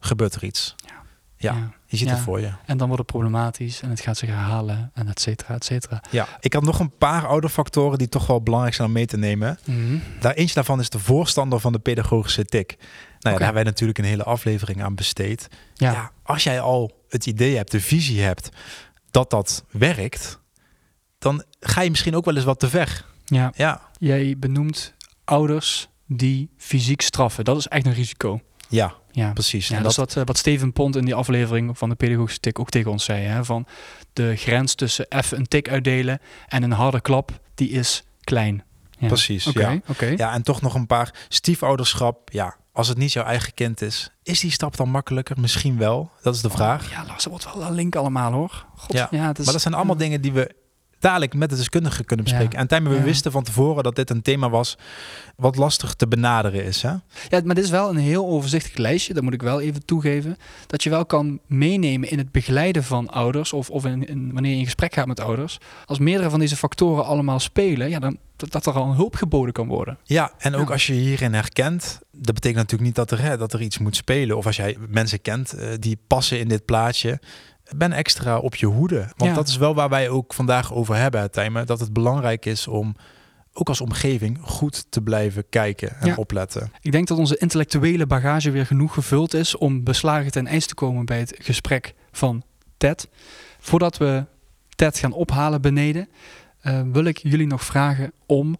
gebeurt 0.00 0.34
er 0.34 0.44
iets. 0.44 0.74
Ja, 0.86 0.92
Ja. 1.36 1.70
je 1.86 1.96
ziet 1.96 2.08
Ja. 2.08 2.14
het 2.14 2.22
voor 2.22 2.40
je. 2.40 2.50
En 2.66 2.76
dan 2.76 2.86
wordt 2.88 3.02
het 3.02 3.12
problematisch 3.12 3.80
en 3.80 3.90
het 3.90 4.00
gaat 4.00 4.16
zich 4.16 4.28
herhalen 4.28 4.90
en 4.94 5.08
et 5.08 5.20
cetera, 5.20 5.54
et 5.54 5.64
cetera. 5.64 6.02
Ja, 6.10 6.26
ik 6.40 6.52
had 6.52 6.62
nog 6.62 6.78
een 6.78 6.96
paar 6.98 7.26
ouderfactoren 7.26 7.98
die 7.98 8.08
toch 8.08 8.26
wel 8.26 8.42
belangrijk 8.42 8.74
zijn 8.74 8.88
om 8.88 8.94
mee 8.94 9.06
te 9.06 9.16
nemen. 9.16 9.58
Mhm. 9.64 9.98
Daar 10.20 10.32
eentje 10.34 10.54
daarvan 10.54 10.80
is 10.80 10.90
de 10.90 10.98
voorstander 10.98 11.60
van 11.60 11.72
de 11.72 11.78
pedagogische 11.78 12.44
tik. 12.44 12.76
Nou 12.78 12.86
ja, 13.18 13.20
daar 13.20 13.32
hebben 13.32 13.54
wij 13.54 13.62
natuurlijk 13.64 13.98
een 13.98 14.04
hele 14.04 14.24
aflevering 14.24 14.82
aan 14.82 14.94
besteed. 14.94 15.48
Ja. 15.74 15.92
ja, 15.92 16.10
als 16.22 16.42
jij 16.42 16.60
al 16.60 17.04
het 17.08 17.26
idee 17.26 17.56
hebt, 17.56 17.70
de 17.70 17.80
visie 17.80 18.20
hebt 18.22 18.48
dat 19.10 19.30
dat 19.30 19.64
werkt, 19.70 20.38
dan 21.18 21.44
ga 21.60 21.80
je 21.80 21.90
misschien 21.90 22.16
ook 22.16 22.24
wel 22.24 22.36
eens 22.36 22.44
wat 22.44 22.60
te 22.60 22.68
ver. 22.68 23.04
Ja. 23.28 23.52
Ja, 23.56 23.80
Jij 23.98 24.34
benoemt 24.38 24.94
ouders 25.24 25.88
die 26.06 26.50
fysiek 26.56 27.00
straffen. 27.00 27.44
Dat 27.44 27.56
is 27.56 27.66
echt 27.66 27.86
een 27.86 27.92
risico. 27.94 28.40
ja 28.68 28.94
Ja. 29.12 29.32
precies. 29.32 29.68
Ja, 29.68 29.76
en 29.76 29.82
dat 29.82 29.90
is 29.90 29.96
wat, 29.96 30.16
eh, 30.16 30.22
wat 30.24 30.36
Steven 30.38 30.72
Pont 30.72 30.96
in 30.96 31.04
die 31.04 31.14
aflevering 31.14 31.78
van 31.78 31.88
de 31.88 31.94
pedagogische 31.94 32.40
tik 32.40 32.58
ook 32.58 32.70
tegen 32.70 32.90
ons 32.90 33.04
zei. 33.04 33.24
Hè? 33.24 33.44
Van 33.44 33.66
de 34.12 34.36
grens 34.36 34.74
tussen 34.74 35.06
even 35.08 35.38
een 35.38 35.48
tik 35.48 35.68
uitdelen 35.68 36.20
en 36.48 36.62
een 36.62 36.72
harde 36.72 37.00
klap, 37.00 37.40
die 37.54 37.68
is 37.70 38.04
klein. 38.20 38.62
Ja. 38.98 39.06
Precies, 39.06 39.44
ja. 39.44 39.80
ja, 40.16 40.32
en 40.32 40.42
toch 40.42 40.60
nog 40.60 40.74
een 40.74 40.86
paar 40.86 41.14
stiefouderschap. 41.28 42.30
Ja, 42.32 42.56
als 42.72 42.88
het 42.88 42.98
niet 42.98 43.12
jouw 43.12 43.24
eigen 43.24 43.54
kind 43.54 43.80
is, 43.82 44.10
is 44.22 44.40
die 44.40 44.50
stap 44.50 44.76
dan 44.76 44.90
makkelijker? 44.90 45.40
Misschien 45.40 45.78
wel. 45.78 46.10
Dat 46.22 46.34
is 46.34 46.40
de 46.40 46.50
vraag. 46.50 46.84
Oh, 46.84 46.90
ja, 46.90 47.04
Lars, 47.06 47.24
dat 47.24 47.32
wordt 47.32 47.54
wel 47.54 47.66
een 47.68 47.74
link 47.74 47.96
allemaal 47.96 48.32
hoor. 48.32 48.66
God, 48.76 48.92
Ja, 48.92 49.08
ja, 49.10 49.26
het 49.26 49.38
is, 49.38 49.44
maar 49.44 49.52
dat 49.52 49.62
zijn 49.62 49.74
allemaal 49.74 49.94
ja. 49.94 50.00
dingen 50.02 50.20
die 50.20 50.32
we 50.32 50.54
dadelijk 50.98 51.34
met 51.34 51.50
de 51.50 51.56
deskundigen 51.56 52.04
kunnen 52.04 52.26
Ja. 52.26 52.32
bespreken. 52.32 52.58
En 52.58 52.66
Tijmen, 52.68 52.90
we 52.92 52.98
Ja. 52.98 53.02
wisten 53.04 53.32
van 53.32 53.42
tevoren 53.42 53.82
dat 53.82 53.96
dit 53.96 54.10
een 54.10 54.22
thema 54.22 54.50
was 54.50 54.76
wat 55.36 55.56
lastig 55.56 55.94
te 55.94 56.08
benaderen 56.08 56.64
is. 56.64 56.82
Hè? 56.82 56.88
Ja, 57.28 57.40
maar 57.44 57.54
dit 57.54 57.64
is 57.64 57.70
wel 57.70 57.90
een 57.90 57.96
heel 57.96 58.26
overzichtig 58.26 58.76
lijstje, 58.76 59.14
dat 59.14 59.22
moet 59.22 59.32
ik 59.34 59.42
wel 59.42 59.60
even 59.60 59.84
toegeven. 59.84 60.36
Dat 60.66 60.82
je 60.82 60.90
wel 60.90 61.06
kan 61.06 61.38
meenemen 61.46 62.10
in 62.10 62.18
het 62.18 62.32
begeleiden 62.32 62.84
van 62.84 63.08
ouders 63.10 63.52
of, 63.52 63.70
of 63.70 63.84
in, 63.84 64.06
in- 64.08 64.32
wanneer 64.32 64.52
je 64.52 64.58
in 64.58 64.64
gesprek 64.64 64.94
gaat 64.94 65.06
met 65.06 65.20
ouders. 65.20 65.58
Als 65.86 65.98
meerdere 65.98 66.30
van 66.30 66.38
deze 66.40 66.56
factoren 66.56 67.04
allemaal 67.04 67.40
spelen, 67.40 67.90
ja, 67.90 67.98
dan 67.98 68.18
dat, 68.36 68.52
dat 68.52 68.66
er 68.66 68.72
al 68.72 68.86
een 68.88 68.94
hulp 68.96 69.14
geboden 69.16 69.52
kan 69.52 69.66
worden. 69.68 69.98
Ja, 70.04 70.32
en 70.38 70.54
ook 70.54 70.66
Ja. 70.66 70.72
als 70.72 70.86
je 70.86 70.92
hierin 70.92 71.32
herkent, 71.34 71.98
dat 72.12 72.34
betekent 72.34 72.54
natuurlijk 72.56 72.82
niet 72.82 72.94
dat 72.94 73.10
er, 73.10 73.20
hè, 73.22 73.36
dat 73.36 73.52
er 73.52 73.60
iets 73.62 73.78
moet 73.78 73.96
spelen. 73.96 74.36
Of 74.36 74.46
als 74.46 74.56
jij 74.56 74.76
mensen 74.88 75.22
kent 75.22 75.52
eh, 75.52 75.68
die 75.78 75.98
passen 76.06 76.38
in 76.38 76.48
dit 76.48 76.64
plaatje, 76.64 77.20
ben 77.76 77.92
extra 77.92 78.38
op 78.38 78.54
je 78.54 78.66
hoede. 78.66 78.98
Want 79.16 79.30
Ja. 79.30 79.34
dat 79.36 79.48
is 79.48 79.56
wel 79.56 79.74
waar 79.74 79.88
wij 79.88 80.08
ook 80.08 80.34
vandaag 80.34 80.72
over 80.72 80.96
hebben, 80.96 81.30
Tijmen. 81.30 81.66
Dat 81.66 81.80
het 81.80 81.92
belangrijk 81.92 82.46
is 82.46 82.66
om 82.66 82.96
ook 83.52 83.68
als 83.68 83.80
omgeving 83.80 84.38
goed 84.42 84.86
te 84.90 85.00
blijven 85.02 85.44
kijken 85.48 86.00
en 86.00 86.06
Ja. 86.06 86.14
opletten. 86.14 86.72
Ik 86.80 86.92
denk 86.92 87.08
dat 87.08 87.18
onze 87.18 87.36
intellectuele 87.36 88.06
bagage 88.06 88.50
weer 88.50 88.66
genoeg 88.66 88.94
gevuld 88.94 89.34
is 89.34 89.56
om 89.56 89.84
beslagen 89.84 90.30
ten 90.30 90.46
ijs 90.46 90.66
te 90.66 90.74
komen 90.74 91.04
bij 91.04 91.18
het 91.18 91.34
gesprek 91.38 91.94
van 92.12 92.42
Ted. 92.76 93.08
Voordat 93.58 93.96
we 93.96 94.24
Ted 94.76 94.98
gaan 94.98 95.12
ophalen 95.12 95.60
beneden, 95.62 96.08
eh, 96.60 96.80
wil 96.92 97.04
ik 97.04 97.18
jullie 97.18 97.46
nog 97.46 97.64
vragen 97.64 98.12
om 98.26 98.56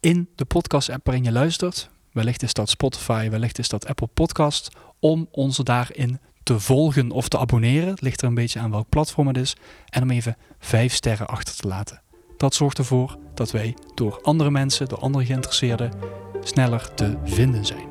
in 0.00 0.28
de 0.34 0.44
podcast-app 0.44 1.06
waarin 1.06 1.24
je 1.24 1.32
luistert, 1.32 1.90
wellicht 2.12 2.42
is 2.42 2.52
dat 2.52 2.68
Spotify, 2.70 3.28
wellicht 3.28 3.58
is 3.58 3.68
dat 3.68 3.86
Apple 3.86 4.06
Podcast, 4.14 4.68
om 5.00 5.28
ons 5.30 5.56
daarin 5.56 6.18
te 6.42 6.60
volgen 6.60 7.10
of 7.10 7.28
te 7.28 7.38
abonneren. 7.38 7.88
Het 7.88 8.00
ligt 8.00 8.22
er 8.22 8.28
een 8.28 8.34
beetje 8.34 8.60
aan 8.60 8.70
welk 8.70 8.88
platform 8.88 9.26
het 9.26 9.36
is. 9.36 9.56
En 9.88 10.02
om 10.02 10.10
even 10.10 10.36
vijf 10.58 10.94
sterren 10.94 11.28
achter 11.28 11.56
te 11.56 11.68
laten. 11.68 12.02
Dat 12.36 12.54
zorgt 12.54 12.78
ervoor 12.78 13.16
dat 13.34 13.50
wij 13.50 13.76
door 13.94 14.18
andere 14.22 14.50
mensen, 14.50 14.88
door 14.88 14.98
andere 14.98 15.24
geïnteresseerden, 15.24 15.92
sneller 16.42 16.94
te 16.94 17.16
vinden 17.24 17.66
zijn. 17.66 17.88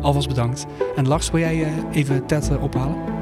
Alvast 0.00 0.28
bedankt. 0.28 0.66
En 0.96 1.08
Lars, 1.08 1.30
wil 1.30 1.40
jij 1.40 1.64
eh, 1.64 1.72
even 1.92 2.26
Ted 2.26 2.58
ophalen? 2.58 3.12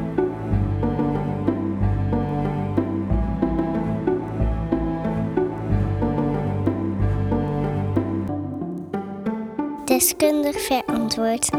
Deskundig 9.85 10.61
verantwoord. 10.61 11.51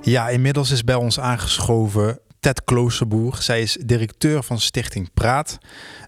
Ja, 0.00 0.28
inmiddels 0.28 0.70
is 0.70 0.84
bij 0.84 0.94
ons 0.94 1.20
aangeschoven 1.20 2.18
Ted 2.44 2.64
Kloosterboer. 2.64 3.36
Zij 3.42 3.62
is 3.62 3.76
directeur 3.84 4.42
van 4.42 4.60
Stichting 4.60 5.10
Praat, 5.14 5.58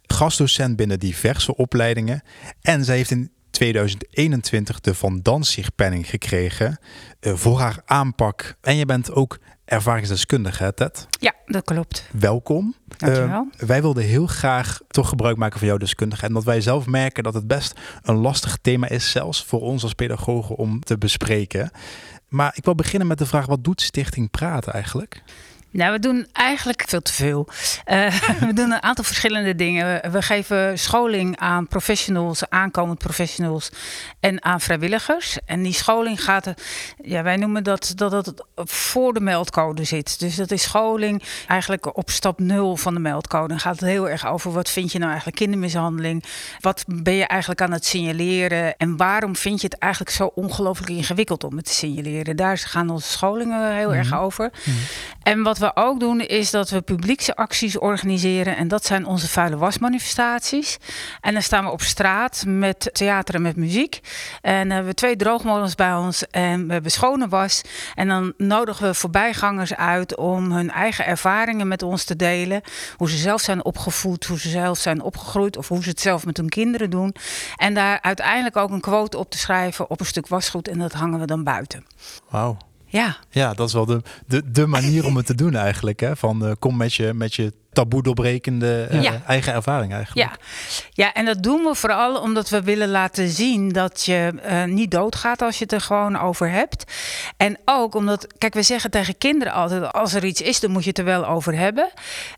gastdocent 0.06 0.76
binnen 0.76 0.98
diverse 0.98 1.56
opleidingen. 1.56 2.22
En 2.60 2.84
zij 2.84 2.96
heeft 2.96 3.10
in 3.10 3.30
2021 3.50 4.80
de 4.80 4.94
Van 4.94 5.20
Danzig-penning 5.22 6.10
gekregen 6.10 6.78
eh, 7.20 7.34
voor 7.34 7.58
haar 7.58 7.82
aanpak. 7.84 8.56
En 8.60 8.76
je 8.76 8.86
bent 8.86 9.12
ook 9.12 9.38
ervaringsdeskundige, 9.64 10.62
hè, 10.62 10.72
Ted? 10.72 11.06
Ja, 11.20 11.34
dat 11.46 11.64
klopt. 11.64 12.08
Welkom. 12.18 12.74
Dankjewel. 12.96 13.48
Eh, 13.56 13.66
wij 13.68 13.80
wilden 13.80 14.04
heel 14.04 14.26
graag 14.26 14.80
toch 14.88 15.08
gebruik 15.08 15.36
maken 15.36 15.58
van 15.58 15.68
jouw 15.68 15.76
deskundigheid. 15.76 16.30
Omdat 16.30 16.44
wij 16.44 16.60
zelf 16.60 16.86
merken 16.86 17.22
dat 17.22 17.34
het 17.34 17.46
best 17.46 17.80
een 18.02 18.16
lastig 18.16 18.58
thema 18.62 18.88
is, 18.88 19.10
zelfs 19.10 19.44
voor 19.44 19.60
ons 19.60 19.82
als 19.82 19.94
pedagogen, 19.94 20.56
om 20.56 20.80
te 20.80 20.98
bespreken. 20.98 21.70
Maar 22.28 22.52
ik 22.56 22.64
wil 22.64 22.74
beginnen 22.74 23.08
met 23.08 23.18
de 23.18 23.26
vraag: 23.26 23.46
wat 23.46 23.64
doet 23.64 23.80
Stichting 23.80 24.30
Praat 24.30 24.66
eigenlijk? 24.66 25.22
Nou, 25.70 25.92
we 25.92 25.98
doen 25.98 26.26
eigenlijk 26.32 26.84
veel 26.86 27.02
te 27.02 27.12
veel. 27.12 27.48
Eh, 27.84 28.06
we 28.48 28.52
doen 28.52 28.70
een 28.70 28.82
aantal 28.82 29.04
verschillende 29.04 29.54
dingen. 29.54 30.10
We- 30.12 30.24
geven 30.26 30.78
scholing 30.78 31.36
aan 31.38 31.66
professionals, 31.68 32.48
aankomend 32.48 32.98
professionals 32.98 33.70
en 34.20 34.44
aan 34.44 34.60
vrijwilligers. 34.60 35.38
En 35.44 35.62
die 35.62 35.72
scholing 35.72 36.24
gaat, 36.24 36.54
ja, 37.02 37.22
wij 37.22 37.36
noemen 37.36 37.64
dat 37.64 37.92
dat 37.96 38.12
het 38.12 38.44
voor 38.54 39.12
de 39.14 39.20
meldcode 39.20 39.84
zit. 39.84 40.18
Dus 40.20 40.36
dat 40.36 40.50
is 40.50 40.62
scholing 40.62 41.22
eigenlijk 41.46 41.96
op 41.96 42.10
stap 42.10 42.38
nul 42.38 42.76
van 42.76 42.94
de 42.94 43.00
meldcode. 43.00 43.48
Dan 43.48 43.60
gaat 43.60 43.80
het 43.80 43.88
heel 43.88 44.08
erg 44.08 44.26
over 44.26 44.52
wat 44.52 44.70
vind 44.70 44.92
je 44.92 44.98
nou 44.98 45.10
eigenlijk 45.10 45.38
kindermishandeling? 45.40 46.24
Wat 46.60 46.84
ben 46.86 47.14
je 47.14 47.26
eigenlijk 47.26 47.60
aan 47.60 47.72
het 47.72 47.84
signaleren? 47.86 48.76
En 48.76 48.96
waarom 48.96 49.36
vind 49.36 49.60
je 49.60 49.66
het 49.66 49.78
eigenlijk 49.78 50.12
zo 50.12 50.30
ongelooflijk 50.34 50.90
ingewikkeld 50.90 51.44
om 51.44 51.56
het 51.56 51.64
te 51.64 51.72
signaleren? 51.74 52.36
Daar 52.36 52.58
gaan 52.58 52.90
onze 52.90 53.10
scholingen 53.10 53.76
heel 53.76 53.94
erg 53.94 54.18
over. 54.18 54.50
En 55.22 55.42
wat 55.42 55.55
we 55.58 55.70
ook 55.74 56.00
doen 56.00 56.20
is 56.20 56.50
dat 56.50 56.70
we 56.70 56.80
publiekse 56.80 57.36
acties 57.36 57.78
organiseren. 57.78 58.56
En 58.56 58.68
dat 58.68 58.84
zijn 58.84 59.06
onze 59.06 59.28
vuile 59.28 59.56
wasmanifestaties. 59.56 60.76
En 61.20 61.32
dan 61.32 61.42
staan 61.42 61.64
we 61.64 61.70
op 61.70 61.82
straat 61.82 62.44
met 62.46 62.90
theater 62.92 63.34
en 63.34 63.42
met 63.42 63.56
muziek. 63.56 64.00
En 64.40 64.58
dan 64.58 64.70
hebben 64.70 64.88
we 64.88 64.94
twee 64.94 65.16
droogmolens 65.16 65.74
bij 65.74 65.94
ons 65.94 66.26
en 66.26 66.66
we 66.66 66.72
hebben 66.72 66.90
schone 66.90 67.28
was. 67.28 67.62
En 67.94 68.08
dan 68.08 68.32
nodigen 68.36 68.86
we 68.86 68.94
voorbijgangers 68.94 69.74
uit 69.74 70.16
om 70.16 70.52
hun 70.52 70.70
eigen 70.70 71.06
ervaringen 71.06 71.68
met 71.68 71.82
ons 71.82 72.04
te 72.04 72.16
delen. 72.16 72.60
Hoe 72.96 73.10
ze 73.10 73.16
zelf 73.16 73.40
zijn 73.40 73.64
opgevoed, 73.64 74.24
hoe 74.24 74.38
ze 74.38 74.48
zelf 74.48 74.78
zijn 74.78 75.00
opgegroeid 75.00 75.56
of 75.56 75.68
hoe 75.68 75.82
ze 75.82 75.88
het 75.88 76.00
zelf 76.00 76.26
met 76.26 76.36
hun 76.36 76.48
kinderen 76.48 76.90
doen. 76.90 77.14
En 77.56 77.74
daar 77.74 77.98
uiteindelijk 78.02 78.56
ook 78.56 78.70
een 78.70 78.80
quote 78.80 79.18
op 79.18 79.30
te 79.30 79.38
schrijven 79.38 79.90
op 79.90 80.00
een 80.00 80.06
stuk 80.06 80.28
wasgoed 80.28 80.68
en 80.68 80.78
dat 80.78 80.92
hangen 80.92 81.20
we 81.20 81.26
dan 81.26 81.44
buiten. 81.44 81.84
Wauw. 82.30 82.56
Ja, 82.96 83.16
Ja, 83.30 83.54
dat 83.54 83.68
is 83.68 83.74
wel 83.74 83.86
de, 83.86 84.02
de, 84.26 84.50
de 84.50 84.66
manier 84.66 85.06
om 85.06 85.16
het 85.16 85.26
te 85.26 85.34
doen 85.34 85.54
eigenlijk. 85.54 86.00
Hè? 86.00 86.16
Van 86.16 86.46
eh, 86.46 86.52
kom 86.58 86.76
met 86.76 86.94
je, 86.94 87.12
met 87.14 87.34
je 87.34 87.52
taboe 87.76 88.02
doorbrekende 88.02 88.86
eh, 88.90 89.02
Ja. 89.02 89.22
eigen 89.26 89.52
ervaring 89.52 89.92
eigenlijk. 89.92 90.30
Ja. 90.30 90.36
ja, 90.92 91.12
en 91.12 91.24
dat 91.24 91.42
doen 91.42 91.62
we 91.62 91.74
vooral 91.74 92.20
omdat 92.20 92.48
we 92.48 92.62
willen 92.62 92.88
laten 92.88 93.28
zien 93.28 93.68
dat 93.68 94.04
je 94.04 94.32
eh, 94.42 94.64
niet 94.64 94.90
doodgaat 94.90 95.42
als 95.42 95.58
je 95.58 95.62
het 95.64 95.72
er 95.72 95.80
gewoon 95.80 96.18
over 96.18 96.50
hebt. 96.50 96.92
En 97.36 97.58
ook 97.64 97.94
omdat, 97.94 98.26
kijk, 98.38 98.54
we 98.54 98.62
zeggen 98.62 98.90
tegen 98.90 99.18
kinderen 99.18 99.52
altijd: 99.52 99.92
als 99.92 100.14
er 100.14 100.24
iets 100.24 100.40
is, 100.40 100.60
dan 100.60 100.70
moet 100.70 100.82
je 100.82 100.88
het 100.88 100.98
er 100.98 101.04
wel 101.04 101.26
over 101.26 101.54
hebben. 101.54 101.90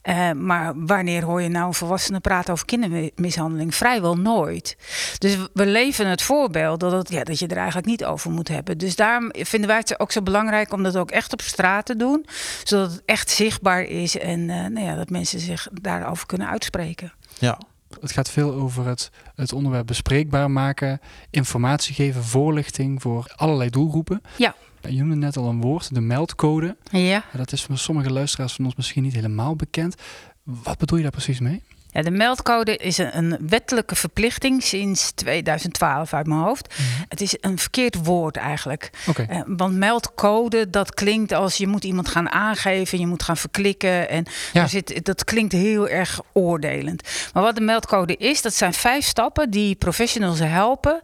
Eh, 0.03 0.31
maar 0.31 0.72
wanneer 0.77 1.24
hoor 1.24 1.42
je 1.42 1.48
nou 1.48 1.66
een 1.66 1.74
volwassene 1.74 2.20
praten 2.20 2.53
over 2.53 2.66
kindermishandeling? 2.66 3.74
Vrijwel 3.74 4.16
nooit. 4.16 4.77
Dus 5.18 5.37
we 5.53 5.66
leven 5.66 6.07
het 6.07 6.22
voorbeeld 6.22 6.81
dat, 6.81 6.92
het, 6.92 7.11
ja, 7.11 7.24
dat 7.24 7.38
je 7.38 7.46
er 7.46 7.57
eigenlijk 7.57 7.87
niet 7.87 8.05
over 8.05 8.31
moet 8.31 8.48
hebben. 8.48 8.79
Dus 8.79 8.96
daarom 8.96 9.31
vinden 9.33 9.68
wij 9.68 9.79
het 9.79 10.01
ook 10.01 10.12
zo 10.12 10.22
belangrijk 10.22 10.72
om 10.72 10.83
dat 10.83 10.96
ook 10.96 11.11
echt 11.11 11.33
op 11.33 11.40
straat 11.40 11.87
te 11.87 11.96
doen, 11.96 12.27
zodat 12.64 12.90
het 12.90 13.03
echt 13.05 13.31
zichtbaar 13.31 13.83
is 13.83 14.18
en 14.18 14.46
nou 14.46 14.81
ja, 14.81 14.94
dat 14.94 15.11
mensen 15.11 15.27
zich 15.36 15.68
daarover 15.72 16.26
kunnen 16.26 16.48
uitspreken. 16.48 17.12
Ja. 17.38 17.58
Het 18.00 18.12
gaat 18.12 18.30
veel 18.30 18.52
over 18.52 18.86
het, 18.86 19.10
het 19.34 19.52
onderwerp 19.52 19.86
bespreekbaar 19.86 20.50
maken, 20.50 21.00
informatie 21.30 21.94
geven, 21.94 22.24
voorlichting 22.24 23.02
voor 23.02 23.32
allerlei 23.36 23.70
doelgroepen. 23.70 24.22
Ja. 24.36 24.54
Je 24.80 24.98
noemde 24.98 25.14
net 25.14 25.36
al 25.36 25.48
een 25.48 25.60
woord, 25.60 25.94
de 25.94 26.00
meldcode. 26.00 26.76
Ja. 26.90 27.24
Dat 27.32 27.52
is 27.52 27.64
voor 27.64 27.78
sommige 27.78 28.12
luisteraars 28.12 28.52
van 28.52 28.64
ons 28.64 28.74
misschien 28.74 29.02
niet 29.02 29.14
helemaal 29.14 29.56
bekend. 29.56 29.94
Wat 30.42 30.78
bedoel 30.78 30.96
je 30.96 31.02
daar 31.02 31.12
precies 31.12 31.40
mee? 31.40 31.62
Ja, 31.98 32.04
de 32.04 32.11
meldcode 32.11 32.76
is 32.76 32.98
een, 32.98 33.16
een 33.18 33.37
wettelijke 33.48 33.94
verplichting 33.94 34.62
sinds 34.62 35.11
2012 35.11 36.12
uit 36.14 36.26
mijn 36.26 36.40
hoofd. 36.40 36.74
Het 37.08 37.20
is 37.20 37.37
een 37.40 37.58
verkeerd 37.58 38.04
woord 38.04 38.37
eigenlijk. 38.37 38.90
Eh, 39.28 39.40
want 39.46 39.74
meldcode, 39.76 40.70
dat 40.70 40.94
klinkt 40.94 41.32
als 41.32 41.56
je 41.56 41.66
moet 41.66 41.84
iemand 41.84 42.08
gaan 42.08 42.30
aangeven, 42.30 42.98
je 42.98 43.06
moet 43.06 43.22
gaan 43.22 43.37
verklikken. 43.37 44.08
En 44.08 44.24
Ja. 44.52 44.66
zit, 44.66 45.04
dat 45.04 45.24
klinkt 45.24 45.52
heel 45.52 45.88
erg 45.88 46.20
oordelend. 46.32 47.02
Maar 47.32 47.42
wat 47.42 47.54
de 47.54 47.61
meldcode 47.61 48.16
is, 48.16 48.42
dat 48.42 48.54
zijn 48.54 48.72
vijf 48.74 49.04
stappen 49.04 49.50
die 49.50 49.74
professionals 49.74 50.38
helpen 50.38 51.00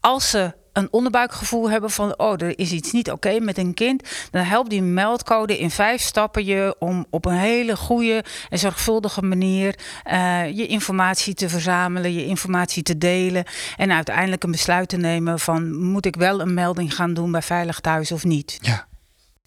als 0.00 0.30
ze 0.30 0.52
een 0.72 0.88
onderbuikgevoel 0.90 1.70
hebben 1.70 1.90
van 1.90 2.18
oh, 2.18 2.42
er 2.42 2.58
is 2.58 2.72
iets 2.72 2.92
niet 2.92 3.10
oké 3.10 3.40
met 3.40 3.58
een 3.58 3.74
kind, 3.74 4.08
dan 4.30 4.44
helpt 4.44 4.70
die 4.70 4.82
meldcode 4.82 5.58
in 5.58 5.70
vijf 5.70 6.00
stappen 6.00 6.44
je 6.44 6.76
om 6.78 7.06
op 7.10 7.24
een 7.24 7.38
hele 7.38 7.76
goede 7.76 8.24
en 8.48 8.58
zorgvuldige 8.58 9.22
manier 9.22 9.78
eh, 10.04 10.56
je 10.56 10.66
informatie 10.66 11.34
te 11.34 11.48
verzamelen, 11.48 12.12
je 12.12 12.26
informatie 12.26 12.82
te 12.82 12.98
delen 12.98 13.44
en 13.76 13.92
uiteindelijk 13.92 14.44
een 14.44 14.50
besluit 14.50 14.88
te 14.88 14.96
nemen 14.96 15.38
van 15.38 15.80
moet 15.82 16.06
ik 16.06 16.16
wel 16.16 16.40
een 16.40 16.54
melding 16.54 16.94
gaan 16.94 17.14
doen 17.14 17.30
bij 17.30 17.42
Veilig 17.42 17.80
Thuis 17.80 18.12
of 18.12 18.24
niet. 18.24 18.58
Ja. 18.60 18.88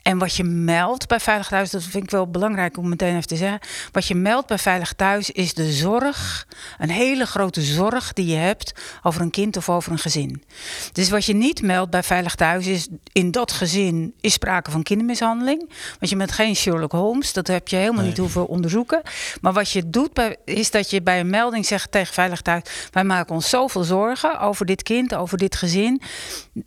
En 0.04 0.18
wat 0.18 0.36
je 0.36 0.44
meldt 0.44 1.08
bij 1.08 1.20
Veilig 1.20 1.48
Thuis, 1.48 1.70
dat 1.72 1.84
vind 1.84 2.04
ik 2.04 2.10
wel 2.10 2.28
belangrijk 2.28 2.78
om 2.78 2.90
meteen 2.90 3.16
even 3.16 3.28
te 3.28 3.36
zeggen. 3.36 3.60
Wat 3.92 4.06
je 4.08 4.16
meldt 4.16 4.48
bij 4.48 4.58
Veilig 4.58 4.94
Thuis 4.94 5.32
is 5.32 5.54
de 5.54 5.72
zorg, 5.72 6.48
een 6.78 6.90
hele 6.90 7.26
grote 7.26 7.62
zorg 7.62 8.14
die 8.14 8.26
je 8.26 8.36
hebt 8.36 8.74
over 9.04 9.22
een 9.22 9.30
kind 9.32 9.58
of 9.58 9.70
over 9.70 9.92
een 9.92 9.98
gezin. 10.00 10.44
Dus 10.92 11.10
wat 11.10 11.26
je 11.26 11.34
niet 11.34 11.62
meldt 11.62 11.92
bij 11.92 12.04
Veilig 12.04 12.36
Thuis 12.36 12.68
is 12.68 12.88
in 13.12 13.32
dat 13.32 13.52
gezin 13.52 14.14
is 14.22 14.34
sprake 14.34 14.72
van 14.72 14.84
kindermishandeling. 14.84 15.70
Want 16.00 16.12
je 16.12 16.16
bent 16.16 16.32
geen 16.32 16.56
Sherlock 16.56 16.92
Holmes, 16.92 17.34
dat 17.34 17.48
heb 17.48 17.68
je 17.68 17.76
helemaal 17.76 18.00
Nee. 18.00 18.08
niet 18.10 18.18
hoeven 18.18 18.48
onderzoeken. 18.48 19.02
Maar 19.42 19.54
wat 19.54 19.70
je 19.70 19.90
doet 19.90 20.14
bij, 20.14 20.38
is 20.46 20.72
dat 20.72 20.90
je 20.90 21.02
bij 21.02 21.20
een 21.20 21.30
melding 21.30 21.66
zegt 21.66 21.92
tegen 21.92 22.14
Veilig 22.14 22.42
Thuis: 22.42 22.64
wij 22.92 23.04
maken 23.04 23.36
ons 23.36 23.50
zoveel 23.50 23.84
zorgen 23.84 24.40
over 24.40 24.66
dit 24.66 24.84
kind, 24.84 25.16
over 25.16 25.38
dit 25.38 25.56
gezin. 25.56 26.02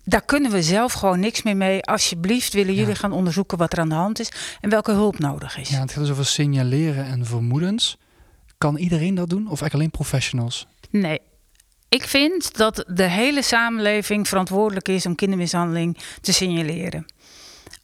Daar 0.05 0.25
kunnen 0.25 0.51
we 0.51 0.63
zelf 0.63 0.93
gewoon 0.93 1.21
niks 1.21 1.43
meer 1.43 1.57
mee. 1.57 1.83
Alsjeblieft 1.83 2.53
willen 2.53 2.75
jullie 2.75 2.95
gaan 2.95 3.05
onderzoeken 3.05 3.25
wat 3.35 3.73
er 3.73 3.79
aan 3.79 3.89
de 3.89 3.95
hand 3.95 4.21
is 4.21 4.33
en 4.61 4.71
welke 4.71 4.93
hulp 4.93 5.19
nodig 5.19 5.59
is. 5.59 5.69
Ja, 5.69 5.81
het 5.81 5.93
gaat 5.93 6.01
dus 6.01 6.11
over 6.11 6.27
signaleren 6.27 7.05
en 7.05 7.27
vermoedens. 7.27 7.99
Kan 8.59 8.77
iedereen 8.77 9.15
dat 9.15 9.29
doen 9.29 9.43
of 9.43 9.47
eigenlijk 9.47 9.75
alleen 9.75 9.91
professionals? 9.91 10.67
Nee. 10.91 11.21
Ik 11.89 12.03
vind 12.03 12.57
dat 12.57 12.85
de 12.89 13.09
hele 13.09 13.43
samenleving 13.43 14.29
verantwoordelijk 14.29 14.89
is 14.89 15.07
om 15.07 15.15
kindermishandeling 15.15 15.99
te 16.21 16.33
signaleren. 16.33 17.07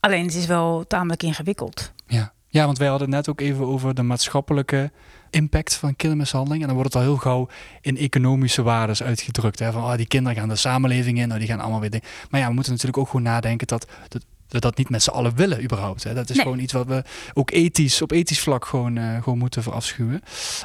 Alleen 0.00 0.24
het 0.24 0.34
is 0.34 0.46
wel 0.46 0.84
tamelijk 0.86 1.22
ingewikkeld. 1.22 1.92
Ja. 2.06 2.32
ja, 2.48 2.64
want 2.64 2.78
wij 2.78 2.88
hadden 2.88 3.06
het 3.06 3.16
net 3.16 3.28
ook 3.28 3.40
even 3.40 3.66
over 3.66 3.94
de 3.94 4.02
maatschappelijke 4.02 4.90
impact 5.30 5.74
van 5.74 5.96
kindermishandeling. 5.96 6.60
En 6.60 6.66
dan 6.66 6.76
wordt 6.76 6.94
het 6.94 7.02
al 7.02 7.08
heel 7.08 7.18
gauw 7.18 7.48
in 7.80 7.96
economische 7.96 8.62
waardes 8.62 9.02
uitgedrukt. 9.02 9.58
Hè? 9.58 9.72
Van 9.72 9.84
ah, 9.84 9.96
die 9.96 10.06
kinderen 10.06 10.38
gaan 10.38 10.48
de 10.48 10.56
samenleving 10.56 11.18
in, 11.18 11.28
nou, 11.28 11.38
die 11.38 11.48
gaan 11.48 11.60
allemaal 11.60 11.80
weer 11.80 11.90
dingen. 11.90 12.06
Maar 12.30 12.40
ja, 12.40 12.46
we 12.46 12.54
moeten 12.54 12.72
natuurlijk 12.72 12.98
ook 12.98 13.06
gewoon 13.06 13.22
nadenken 13.22 13.66
dat, 13.66 13.86
dat 14.08 14.24
we 14.52 14.58
dat 14.58 14.76
niet 14.76 14.88
met 14.88 15.02
z'n 15.02 15.10
allen 15.10 15.36
willen 15.36 15.62
überhaupt. 15.62 16.04
Hè? 16.04 16.14
Dat 16.14 16.30
is 16.30 16.36
Nee. 16.36 16.44
gewoon 16.44 16.58
iets 16.58 16.72
wat 16.72 16.86
we 16.86 17.02
ook 17.34 17.50
ethisch, 17.50 18.02
op 18.02 18.10
ethisch 18.12 18.40
vlak 18.40 18.64
gewoon, 18.64 18.96
eh, 18.96 19.22
gewoon 19.22 19.38
moeten 19.38 19.62
verafschuwen. 19.62 20.20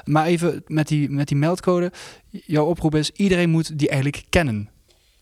Maar 0.06 0.26
even 0.26 0.63
met 0.67 0.88
die, 0.88 1.10
met 1.10 1.28
die 1.28 1.38
meldcode. 1.38 1.91
Jouw 2.30 2.65
oproep 2.65 2.95
is, 2.95 3.12
iedereen 3.12 3.50
moet 3.50 3.80
die 3.80 3.89
eigenlijk 3.89 4.23
kennen. 4.30 4.69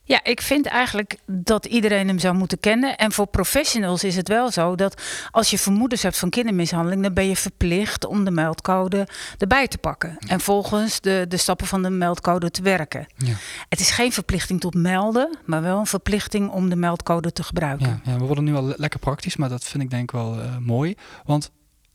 Ja, 0.07 0.23
ik 0.23 0.41
vind 0.41 0.65
eigenlijk 0.65 1.17
dat 1.25 1.65
iedereen 1.65 2.07
hem 2.07 2.19
zou 2.19 2.35
moeten 2.35 2.59
kennen. 2.59 2.97
En 2.97 3.11
voor 3.11 3.27
professionals 3.27 4.03
is 4.03 4.15
het 4.15 4.27
wel 4.27 4.51
zo 4.51 4.75
dat 4.75 5.01
als 5.31 5.49
je 5.49 5.57
vermoedens 5.57 6.01
hebt 6.03 6.17
van 6.17 6.29
kindermishandeling, 6.29 7.01
dan 7.03 7.13
ben 7.13 7.27
je 7.27 7.35
verplicht 7.35 8.05
om 8.05 8.23
de 8.25 8.31
meldcode 8.31 9.07
erbij 9.37 9.67
te 9.67 9.77
pakken. 9.77 10.17
En 10.27 10.39
volgens 10.39 11.01
de, 11.01 11.25
de 11.27 11.37
stappen 11.37 11.67
van 11.67 11.81
de 11.83 11.89
meldcode 11.89 12.51
te 12.51 12.61
werken. 12.61 13.07
Ja. 13.17 13.33
Het 13.69 13.79
is 13.79 13.91
geen 13.91 14.11
verplichting 14.11 14.59
tot 14.59 14.73
melden, 14.73 15.37
maar 15.45 15.61
wel 15.61 15.79
een 15.79 15.85
verplichting 15.85 16.49
om 16.49 16.69
de 16.69 16.75
meldcode 16.75 17.31
te 17.31 17.43
gebruiken. 17.43 18.01
Ja, 18.03 18.11
ja, 18.11 18.17
we 18.17 18.25
worden 18.25 18.43
nu 18.43 18.55
al 18.55 18.63
le- 18.63 18.73
lekker 18.77 18.99
praktisch, 18.99 19.35
maar 19.35 19.49
dat 19.49 19.63
vind 19.63 19.83
ik 19.83 19.89
denk 19.89 20.03
ik 20.03 20.11
wel 20.11 20.41
eh, 20.41 20.57
mooi. 20.57 20.95
Want 21.23 21.51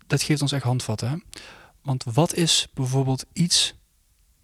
dat 0.07 0.23
geeft 0.23 0.43
ons 0.43 0.53
echt 0.53 0.65
handvatten. 0.65 1.09
Hè? 1.09 1.17
Want 1.83 2.05
wat 2.13 2.35
is 2.35 2.69
bijvoorbeeld 2.75 3.25
iets 3.33 3.75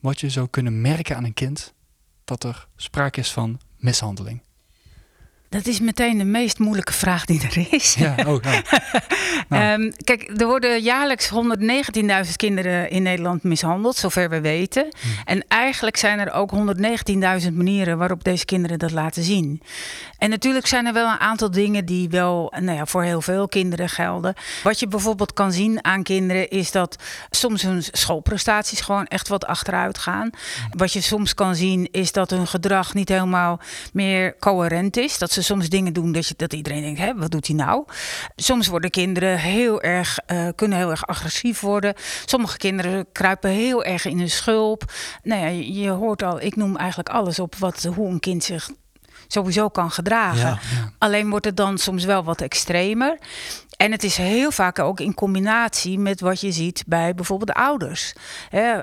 wat 0.01 0.21
je 0.21 0.31
zou 0.31 0.49
kunnen 0.51 0.81
merken 0.81 1.17
aan 1.17 1.25
een 1.25 1.35
kind 1.35 1.75
dat 2.27 2.45
er 2.45 2.67
sprake 2.77 3.21
is 3.21 3.33
van 3.33 3.61
mishandeling? 3.77 4.43
Dat 5.49 5.67
is 5.67 5.81
meteen 5.81 6.19
de 6.19 6.25
meest 6.25 6.59
moeilijke 6.59 6.93
vraag 6.93 7.25
die 7.25 7.43
er 7.43 7.67
is. 7.71 7.95
Ja, 7.95 8.15
oh, 8.19 8.25
nou. 8.25 8.41
Nou. 9.49 9.63
Ehm, 9.63 9.93
kijk, 10.05 10.41
er 10.41 10.47
worden 10.47 10.83
jaarlijks 10.83 11.31
119.000 12.27 12.33
kinderen 12.37 12.91
in 12.91 13.03
Nederland 13.03 13.43
mishandeld, 13.43 13.97
zover 13.97 14.31
we 14.31 14.41
weten. 14.41 14.83
Hmm. 15.01 15.11
En 15.25 15.45
eigenlijk 15.49 15.97
zijn 15.97 16.19
er 16.19 16.33
ook 16.33 16.53
119.000 17.47 17.53
manieren 17.53 17.99
waarop 17.99 18.25
deze 18.25 18.45
kinderen 18.45 18.79
dat 18.79 18.91
laten 18.91 19.23
zien. 19.23 19.63
En 20.19 20.31
natuurlijk 20.31 20.67
zijn 20.67 20.87
er 20.87 20.93
wel 20.93 21.11
een 21.11 21.19
aantal 21.19 21.51
dingen 21.51 21.85
die 21.85 22.09
wel 22.09 22.53
nou 22.61 22.77
ja, 22.77 22.87
voor 22.87 23.03
heel 23.03 23.23
veel 23.23 23.49
kinderen 23.49 23.89
gelden. 23.89 24.35
Wat 24.63 24.81
je 24.81 24.89
bijvoorbeeld 24.89 25.33
kan 25.33 25.53
zien 25.53 25.85
aan 25.85 26.03
kinderen 26.03 26.49
is 26.49 26.71
dat 26.71 26.97
soms 27.31 27.63
hun 27.63 27.83
schoolprestaties 27.93 28.81
gewoon 28.81 29.07
echt 29.07 29.29
wat 29.29 29.47
achteruit 29.47 29.99
gaan. 29.99 30.31
Wat 30.71 30.93
je 30.93 31.01
soms 31.01 31.35
kan 31.35 31.55
zien 31.55 31.89
is 31.91 32.13
dat 32.13 32.31
hun 32.31 32.47
gedrag 32.47 32.95
niet 32.95 33.09
helemaal 33.09 33.61
meer 33.93 34.37
coherent 34.39 34.97
is. 34.97 35.19
Dat 35.19 35.31
soms 35.43 35.69
dingen 35.69 35.93
doen 35.93 36.13
dat, 36.13 36.27
je, 36.27 36.35
dat 36.37 36.53
iedereen 36.53 36.83
denkt, 36.83 36.99
Hé, 36.99 37.15
wat 37.15 37.31
doet 37.31 37.47
hij 37.47 37.57
nou? 37.57 37.85
Soms 38.37 38.67
worden 38.67 38.91
kinderen 38.91 39.39
heel 39.39 39.83
erg, 39.83 40.19
eh, 40.19 40.49
kunnen 40.55 40.79
heel 40.79 40.91
erg 40.91 41.07
agressief 41.07 41.61
worden. 41.61 41.95
Sommige 42.25 42.57
kinderen 42.57 43.07
kruipen 43.13 43.51
heel 43.51 43.85
erg 43.85 44.05
in 44.05 44.19
hun 44.19 44.31
schulp. 44.31 44.93
Nou 45.23 45.41
ja, 45.41 45.47
je, 45.49 45.73
je 45.73 45.91
hoort 45.91 46.23
al, 46.23 46.41
ik 46.41 46.57
noem 46.57 46.77
eigenlijk 46.77 47.09
alles 47.09 47.39
op 47.39 47.55
wat, 47.55 47.89
hoe 47.95 48.09
een 48.09 48.21
kind 48.21 48.45
zich 48.45 48.71
sowieso 49.29 49.69
kan 49.69 49.91
gedragen. 49.91 50.49
Ja. 50.49 50.59
Alleen 50.99 51.31
wordt 51.31 51.45
het 51.45 51.57
dan 51.57 51.79
soms 51.79 52.05
wel 52.05 52.25
wat 52.25 52.41
extremer. 52.41 53.19
En 53.77 53.93
het 53.93 54.05
is 54.05 54.17
heel 54.17 54.51
vaak 54.51 54.79
ook 54.79 55.01
in 55.01 55.15
combinatie 55.15 55.99
met 55.99 56.21
wat 56.21 56.41
je 56.41 56.53
ziet 56.53 56.85
bij 56.87 57.15
bijvoorbeeld 57.15 57.49
de 57.49 57.63
ouders. 57.63 58.13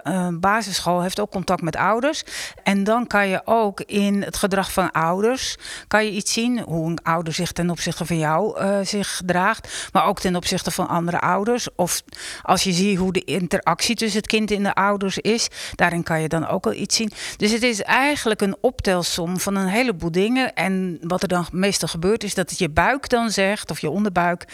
Een 0.04 0.40
basisschool 0.40 1.02
heeft 1.02 1.20
ook 1.20 1.32
contact 1.32 1.62
met 1.62 1.76
ouders. 1.76 2.24
En 2.64 2.84
dan 2.84 3.08
kan 3.08 3.28
je 3.28 3.42
ook 3.46 3.82
in 3.82 4.22
het 4.22 4.38
gedrag 4.38 4.72
van 4.72 4.92
ouders 4.92 5.56
kan 5.88 6.06
je 6.06 6.12
iets 6.12 6.34
zien 6.34 6.60
hoe 6.60 6.90
een 6.90 7.04
ouder 7.04 7.34
zich 7.34 7.52
ten 7.52 7.70
opzichte 7.70 8.06
van 8.06 8.18
jou 8.18 8.60
eh, 8.60 8.80
zich 8.84 9.16
gedraagt, 9.16 9.90
maar 9.92 10.06
ook 10.06 10.20
ten 10.20 10.36
opzichte 10.36 10.72
van 10.72 10.88
andere 10.88 11.20
ouders. 11.20 11.68
Of 11.76 12.02
als 12.42 12.64
je 12.64 12.72
ziet 12.72 12.98
hoe 12.98 13.14
de 13.14 13.24
interactie 13.24 13.96
tussen 13.96 14.20
het 14.20 14.30
kind 14.30 14.52
en 14.52 14.64
de 14.64 14.74
ouders 14.74 15.18
is, 15.18 15.48
daarin 15.76 16.04
kan 16.04 16.22
je 16.22 16.28
dan 16.28 16.48
ook 16.48 16.66
al 16.66 16.74
iets 16.74 16.96
zien. 16.96 17.12
Dus 17.38 17.52
het 17.52 17.64
is 17.64 17.82
eigenlijk 17.82 18.42
een 18.42 18.56
optelsom 18.62 19.40
van 19.40 19.56
een 19.56 19.68
heleboel 19.68 20.12
dingen. 20.12 20.33
En 20.38 21.00
wat 21.02 21.22
er 21.22 21.28
dan 21.28 21.48
meestal 21.52 21.88
gebeurt, 21.88 22.24
is 22.24 22.34
dat 22.34 22.60
je 22.60 22.70
buik 22.70 23.10
dan 23.10 23.30
zegt, 23.30 23.72
of 23.72 23.80
je 23.80 23.90
onderbuik. 23.90 24.48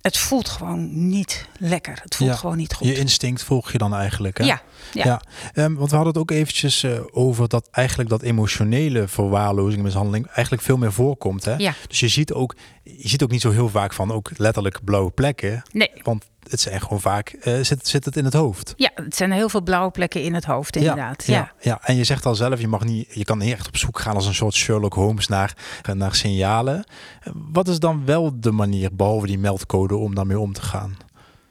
Het 0.00 0.18
voelt 0.18 0.48
gewoon 0.48 1.08
niet 1.08 1.46
lekker. 1.58 1.98
Het 2.02 2.16
voelt 2.16 2.30
Ja, 2.30 2.36
gewoon 2.36 2.56
niet 2.56 2.74
goed. 2.74 2.86
Je 2.86 2.94
instinct 2.94 3.42
volg 3.42 3.72
je 3.72 3.78
dan 3.78 3.94
eigenlijk. 3.94 4.38
Hè? 4.38 4.44
ja, 4.44 4.62
ja. 4.92 5.20
Ehm, 5.52 5.74
want 5.74 5.90
we 5.90 5.96
hadden 5.96 6.12
het 6.12 6.22
ook 6.22 6.30
eventjes 6.30 6.82
eh, 6.82 7.00
over 7.10 7.48
dat 7.48 7.68
eigenlijk 7.70 8.10
dat 8.10 8.22
emotionele 8.22 9.08
verwaarlozing, 9.08 9.82
mishandeling 9.82 10.26
eigenlijk 10.26 10.62
veel 10.62 10.76
meer 10.76 10.92
voorkomt. 10.92 11.44
Hè? 11.44 11.54
Ja. 11.56 11.74
Dus 11.88 12.00
je 12.00 12.08
ziet 12.08 12.32
ook, 12.32 12.56
je 12.82 13.08
ziet 13.08 13.22
ook 13.22 13.30
niet 13.30 13.40
zo 13.40 13.50
heel 13.50 13.68
vaak 13.68 13.92
van 13.92 14.12
ook 14.12 14.30
letterlijk 14.36 14.84
blauwe 14.84 15.10
plekken. 15.10 15.62
Nee. 15.72 15.90
Want 16.02 16.24
het 16.48 16.60
zijn 16.60 16.80
gewoon 16.80 17.00
vaak, 17.00 17.28
eh, 17.28 17.60
zit, 17.60 17.88
zit 17.88 18.04
het 18.04 18.16
in 18.16 18.24
het 18.24 18.34
hoofd. 18.34 18.74
Ja, 18.76 18.90
het 18.94 19.16
zijn 19.16 19.32
heel 19.32 19.48
veel 19.48 19.62
blauwe 19.62 19.90
plekken 19.90 20.22
in 20.22 20.34
het 20.34 20.44
hoofd, 20.44 20.76
inderdaad. 20.76 21.24
Ja, 21.26 21.34
Ja, 21.34 21.52
ja, 21.60 21.80
en 21.82 21.96
je 21.96 22.04
zegt 22.04 22.26
al 22.26 22.34
zelf, 22.34 22.60
je 22.60 22.68
mag 22.68 22.84
niet, 22.84 23.08
je 23.14 23.24
kan 23.24 23.38
niet 23.38 23.52
echt 23.52 23.66
op 23.66 23.76
zoek 23.76 23.98
gaan 23.98 24.14
als 24.14 24.26
een 24.26 24.34
soort 24.34 24.54
Sherlock 24.54 24.94
Holmes 24.94 25.28
naar, 25.28 25.56
naar 25.94 26.14
signalen. 26.14 26.84
Wat 27.32 27.68
is 27.68 27.78
dan 27.78 28.04
wel 28.04 28.40
de 28.40 28.52
manier, 28.52 28.90
behalve 28.92 29.26
die 29.26 29.38
meldcode, 29.38 29.96
om 29.96 30.14
daarmee 30.14 30.38
om 30.38 30.52
te 30.52 30.62
gaan? 30.62 30.96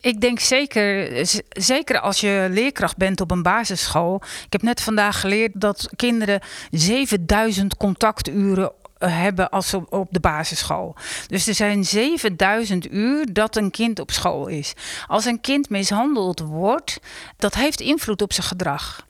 Ik 0.01 0.21
denk 0.21 0.39
zeker, 0.39 1.09
zeker 1.49 1.99
als 1.99 2.19
je 2.19 2.47
leerkracht 2.51 2.97
bent 2.97 3.21
op 3.21 3.31
een 3.31 3.41
basisschool. 3.41 4.15
Ik 4.45 4.51
heb 4.51 4.61
net 4.61 4.81
vandaag 4.81 5.19
geleerd 5.19 5.51
dat 5.53 5.89
kinderen 5.95 6.41
7000 6.71 7.77
contacturen 7.77 8.63
eh, 8.65 8.86
hebben 8.97 9.49
als 9.49 9.73
op- 9.73 9.93
op 9.93 10.07
de 10.11 10.19
basisschool. 10.19 10.95
Dus 11.27 11.47
er 11.47 11.53
zijn 11.53 11.85
7000 11.85 12.91
uur 12.91 13.33
dat 13.33 13.55
een 13.55 13.71
kind 13.71 13.99
op 13.99 14.11
school 14.11 14.47
is. 14.47 14.73
Als 15.07 15.25
een 15.25 15.41
kind 15.41 15.69
mishandeld 15.69 16.39
wordt, 16.39 16.99
dat 17.37 17.53
heeft 17.55 17.79
invloed 17.79 18.21
op 18.21 18.33
zijn 18.33 18.47
gedrag. 18.47 19.05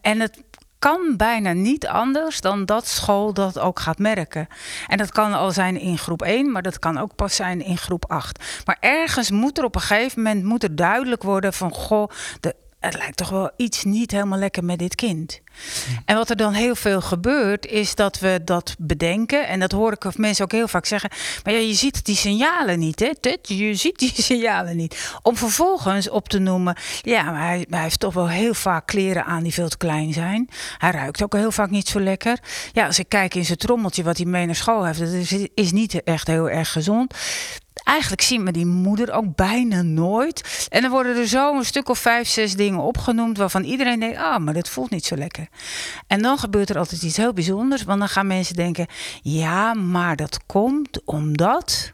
En 0.00 0.20
het 0.20 0.42
kan 0.78 1.14
bijna 1.16 1.52
niet 1.52 1.86
anders 1.86 2.40
dan 2.40 2.64
dat 2.64 2.86
school 2.86 3.32
dat 3.32 3.58
ook 3.58 3.80
gaat 3.80 3.98
merken. 3.98 4.46
En 4.86 4.98
dat 4.98 5.12
kan 5.12 5.32
al 5.32 5.50
zijn 5.50 5.80
in 5.80 5.98
groep 5.98 6.22
1, 6.22 6.52
maar 6.52 6.62
dat 6.62 6.78
kan 6.78 6.98
ook 6.98 7.14
pas 7.14 7.36
zijn 7.36 7.60
in 7.60 7.78
groep 7.78 8.10
8. 8.10 8.62
Maar 8.64 8.76
ergens 8.80 9.30
moet 9.30 9.58
er 9.58 9.64
op 9.64 9.74
een 9.74 9.80
gegeven 9.80 10.22
moment 10.22 10.44
moet 10.44 10.62
er 10.62 10.76
duidelijk 10.76 11.22
worden 11.22 11.52
van 11.52 11.72
goh, 11.72 12.10
de, 12.40 12.54
het 12.80 12.96
lijkt 12.96 13.16
toch 13.16 13.28
wel 13.28 13.50
iets 13.56 13.84
niet 13.84 14.10
helemaal 14.10 14.38
lekker 14.38 14.64
met 14.64 14.78
dit 14.78 14.94
kind. 14.94 15.40
En 16.04 16.16
wat 16.16 16.30
er 16.30 16.36
dan 16.36 16.52
heel 16.52 16.74
veel 16.74 17.00
gebeurt, 17.00 17.66
is 17.66 17.94
dat 17.94 18.18
we 18.18 18.40
dat 18.44 18.74
bedenken. 18.78 19.48
En 19.48 19.60
dat 19.60 19.72
hoor 19.72 19.92
ik 19.92 20.04
of 20.04 20.18
mensen 20.18 20.44
ook 20.44 20.52
heel 20.52 20.68
vaak 20.68 20.86
zeggen. 20.86 21.10
Maar 21.44 21.52
ja, 21.52 21.58
je 21.58 21.74
ziet 21.74 22.04
die 22.04 22.16
signalen 22.16 22.78
niet, 22.78 23.00
hè? 23.00 23.12
Je 23.42 23.74
ziet 23.74 23.98
die 23.98 24.12
signalen 24.22 24.76
niet. 24.76 25.12
Om 25.22 25.36
vervolgens 25.36 26.10
op 26.10 26.28
te 26.28 26.38
noemen. 26.38 26.76
Ja, 27.02 27.22
maar 27.22 27.46
hij, 27.46 27.66
hij 27.70 27.82
heeft 27.82 28.00
toch 28.00 28.14
wel 28.14 28.28
heel 28.28 28.54
vaak 28.54 28.86
kleren 28.86 29.24
aan 29.24 29.42
die 29.42 29.52
veel 29.52 29.68
te 29.68 29.76
klein 29.76 30.12
zijn. 30.12 30.48
Hij 30.78 30.90
ruikt 30.90 31.22
ook 31.22 31.32
heel 31.32 31.52
vaak 31.52 31.70
niet 31.70 31.88
zo 31.88 32.00
lekker. 32.00 32.38
Ja, 32.72 32.86
als 32.86 32.98
ik 32.98 33.08
kijk 33.08 33.34
in 33.34 33.44
zijn 33.44 33.58
trommeltje 33.58 34.02
wat 34.02 34.16
hij 34.16 34.26
mee 34.26 34.46
naar 34.46 34.54
school 34.54 34.84
heeft, 34.84 34.98
dat 34.98 35.08
is, 35.08 35.32
is 35.54 35.72
niet 35.72 36.02
echt 36.02 36.26
heel 36.26 36.50
erg 36.50 36.72
gezond. 36.72 37.14
Eigenlijk 37.88 38.22
zien 38.22 38.44
we 38.44 38.52
die 38.52 38.66
moeder 38.66 39.12
ook 39.12 39.34
bijna 39.34 39.82
nooit. 39.82 40.66
En 40.70 40.82
dan 40.82 40.90
worden 40.90 41.16
er 41.16 41.26
zo 41.26 41.56
een 41.56 41.64
stuk 41.64 41.88
of 41.88 41.98
vijf, 41.98 42.28
zes 42.28 42.54
dingen 42.54 42.80
opgenoemd 42.80 43.38
waarvan 43.38 43.64
iedereen 43.64 44.00
denkt: 44.00 44.18
ah, 44.18 44.38
maar 44.38 44.54
dat 44.54 44.68
voelt 44.68 44.90
niet 44.90 45.04
zo 45.04 45.16
lekker. 45.16 45.48
En 46.06 46.22
dan 46.22 46.38
gebeurt 46.38 46.70
er 46.70 46.78
altijd 46.78 47.02
iets 47.02 47.16
heel 47.16 47.32
bijzonders, 47.32 47.82
want 47.82 47.98
dan 47.98 48.08
gaan 48.08 48.26
mensen 48.26 48.54
denken: 48.54 48.86
ja, 49.22 49.74
maar 49.74 50.16
dat 50.16 50.40
komt 50.46 51.04
omdat 51.04 51.92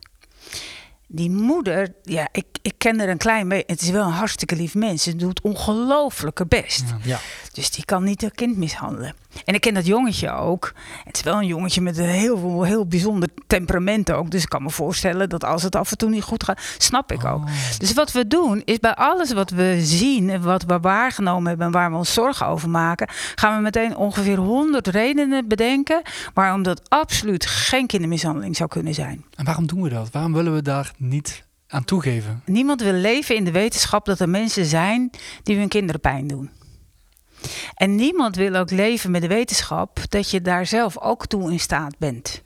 die 1.07 1.30
moeder, 1.30 1.94
ja, 2.02 2.28
ik, 2.33 2.46
ik 2.62 2.74
ken 2.78 3.00
er 3.00 3.09
een 3.09 3.16
klein 3.16 3.48
beetje. 3.48 3.64
Het 3.66 3.83
is 3.83 3.90
wel 3.90 4.07
een 4.07 4.12
hartstikke 4.12 4.57
lief 4.57 4.74
mens. 4.74 5.02
Ze 5.02 5.16
doet 5.16 5.40
ongelooflijk 5.40 6.38
haar 6.38 6.46
best. 6.46 6.85
Ja. 7.02 7.18
Dus 7.54 7.70
die 7.70 7.84
kan 7.84 8.04
niet 8.04 8.22
een 8.22 8.34
kind 8.34 8.56
mishandelen. 8.56 9.14
En 9.44 9.54
ik 9.54 9.60
ken 9.60 9.74
dat 9.74 9.86
jongetje 9.86 10.30
ook. 10.30 10.72
Het 11.04 11.16
is 11.16 11.22
wel 11.22 11.36
een 11.36 11.46
jongetje 11.46 11.80
met 11.80 11.98
een 11.98 12.04
heel, 12.04 12.62
heel 12.62 12.86
bijzonder 12.86 13.28
temperament 13.46 14.12
ook. 14.12 14.30
Dus 14.30 14.42
ik 14.42 14.48
kan 14.48 14.62
me 14.62 14.70
voorstellen 14.70 15.28
dat 15.28 15.44
als 15.44 15.62
het 15.62 15.76
af 15.76 15.90
en 15.90 15.96
toe 15.96 16.10
niet 16.10 16.22
goed 16.22 16.44
gaat, 16.44 16.60
snap 16.78 17.12
ik 17.12 17.24
ook. 17.24 17.42
Dus 17.78 17.92
wat 17.92 18.12
we 18.12 18.26
doen, 18.26 18.62
is 18.64 18.78
bij 18.78 18.94
alles 18.94 19.32
wat 19.32 19.50
we 19.50 19.80
zien 19.80 20.30
en 20.30 20.42
wat 20.42 20.64
we 20.64 20.80
waargenomen 20.80 21.48
hebben 21.48 21.66
en 21.66 21.72
waar 21.72 21.90
we 21.90 21.96
ons 21.96 22.12
zorgen 22.12 22.46
over 22.46 22.70
maken, 22.70 23.08
gaan 23.34 23.56
we 23.56 23.62
meteen 23.62 23.96
ongeveer 23.96 24.36
100 24.36 24.86
redenen 24.86 25.48
bedenken 25.48 26.02
waarom 26.34 26.62
dat 26.62 26.90
absoluut 26.90 27.46
geen 27.46 27.86
kindermishandeling 27.86 28.56
zou 28.56 28.68
kunnen 28.68 28.94
zijn. 28.94 29.24
En 29.34 29.44
waarom 29.44 29.66
doen 29.66 29.82
we 29.82 29.88
dat? 29.88 30.10
Waarom 30.10 30.32
willen 30.32 30.54
we 30.54 30.62
daar 30.62 30.92
niet 30.96 31.44
aan 31.68 31.84
toegeven? 31.84 32.42
Niemand 32.46 32.82
wil 32.82 32.92
leven 32.92 33.36
in 33.36 33.44
de 33.44 33.50
wetenschap 33.50 34.04
dat 34.04 34.20
er 34.20 34.28
mensen 34.28 34.64
zijn 34.64 35.10
die 35.42 35.56
hun 35.56 35.68
kinderen 35.68 36.00
pijn 36.00 36.26
doen. 36.26 36.50
En 37.74 37.94
niemand 37.94 38.37
wil 38.37 38.54
ook 38.54 38.70
leven 38.70 39.11
met 39.11 39.22
de 39.22 39.28
wetenschap 39.28 39.98
dat 40.09 40.30
je 40.30 40.42
daar 40.42 40.66
zelf 40.66 40.98
ook 40.98 41.26
toe 41.26 41.52
in 41.52 41.61
staat 41.61 41.98
bent. 41.98 42.42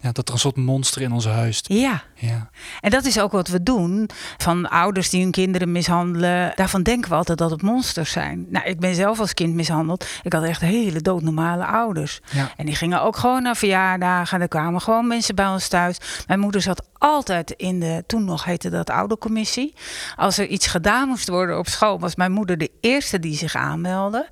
Ja, 0.00 0.12
dat 0.12 0.28
er 0.28 0.34
een 0.34 0.40
soort 0.40 0.56
monster 0.56 1.02
in 1.02 1.12
onze 1.12 1.28
huis. 1.28 1.60
Ja, 1.62 2.02
Ja. 2.18 2.50
en 2.80 2.90
dat 2.90 3.04
is 3.04 3.20
ook 3.20 3.32
wat 3.32 3.48
we 3.48 3.62
doen. 3.62 4.10
Van 4.36 4.68
ouders 4.68 5.10
die 5.10 5.22
hun 5.22 5.30
kinderen 5.30 5.72
mishandelen. 5.72 6.52
Daarvan 6.54 6.82
denken 6.82 7.10
we 7.10 7.16
altijd 7.16 7.38
dat 7.38 7.50
het 7.50 7.62
monsters 7.62 8.10
zijn. 8.10 8.46
Nou, 8.48 8.66
ik 8.66 8.80
ben 8.80 8.94
zelf 8.94 9.20
als 9.20 9.34
kind 9.34 9.54
mishandeld. 9.54 10.06
Ik 10.22 10.32
had 10.32 10.42
echt 10.42 10.60
hele 10.60 11.00
doodnormale 11.00 11.66
ouders. 11.66 12.20
Ja. 12.32 12.52
En 12.56 12.66
die 12.66 12.74
gingen 12.74 13.02
ook 13.02 13.16
gewoon 13.16 13.42
naar 13.42 13.56
verjaardagen. 13.56 14.40
Er 14.40 14.48
kwamen 14.48 14.80
gewoon 14.80 15.06
mensen 15.06 15.34
bij 15.34 15.46
ons 15.48 15.68
thuis. 15.68 15.98
Mijn 16.26 16.40
moeder 16.40 16.62
zat 16.62 16.84
altijd 16.98 17.50
in 17.50 17.80
de, 17.80 18.04
toen 18.06 18.24
nog 18.24 18.44
heette 18.44 18.70
dat 18.70 18.90
oudercommissie. 18.90 19.74
Als 20.16 20.38
er 20.38 20.46
iets 20.46 20.66
gedaan 20.66 21.08
moest 21.08 21.28
worden 21.28 21.58
op 21.58 21.68
school, 21.68 21.98
was 21.98 22.14
mijn 22.16 22.32
moeder 22.32 22.58
de 22.58 22.70
eerste 22.80 23.18
die 23.18 23.36
zich 23.36 23.54
aanmeldde. 23.54 24.28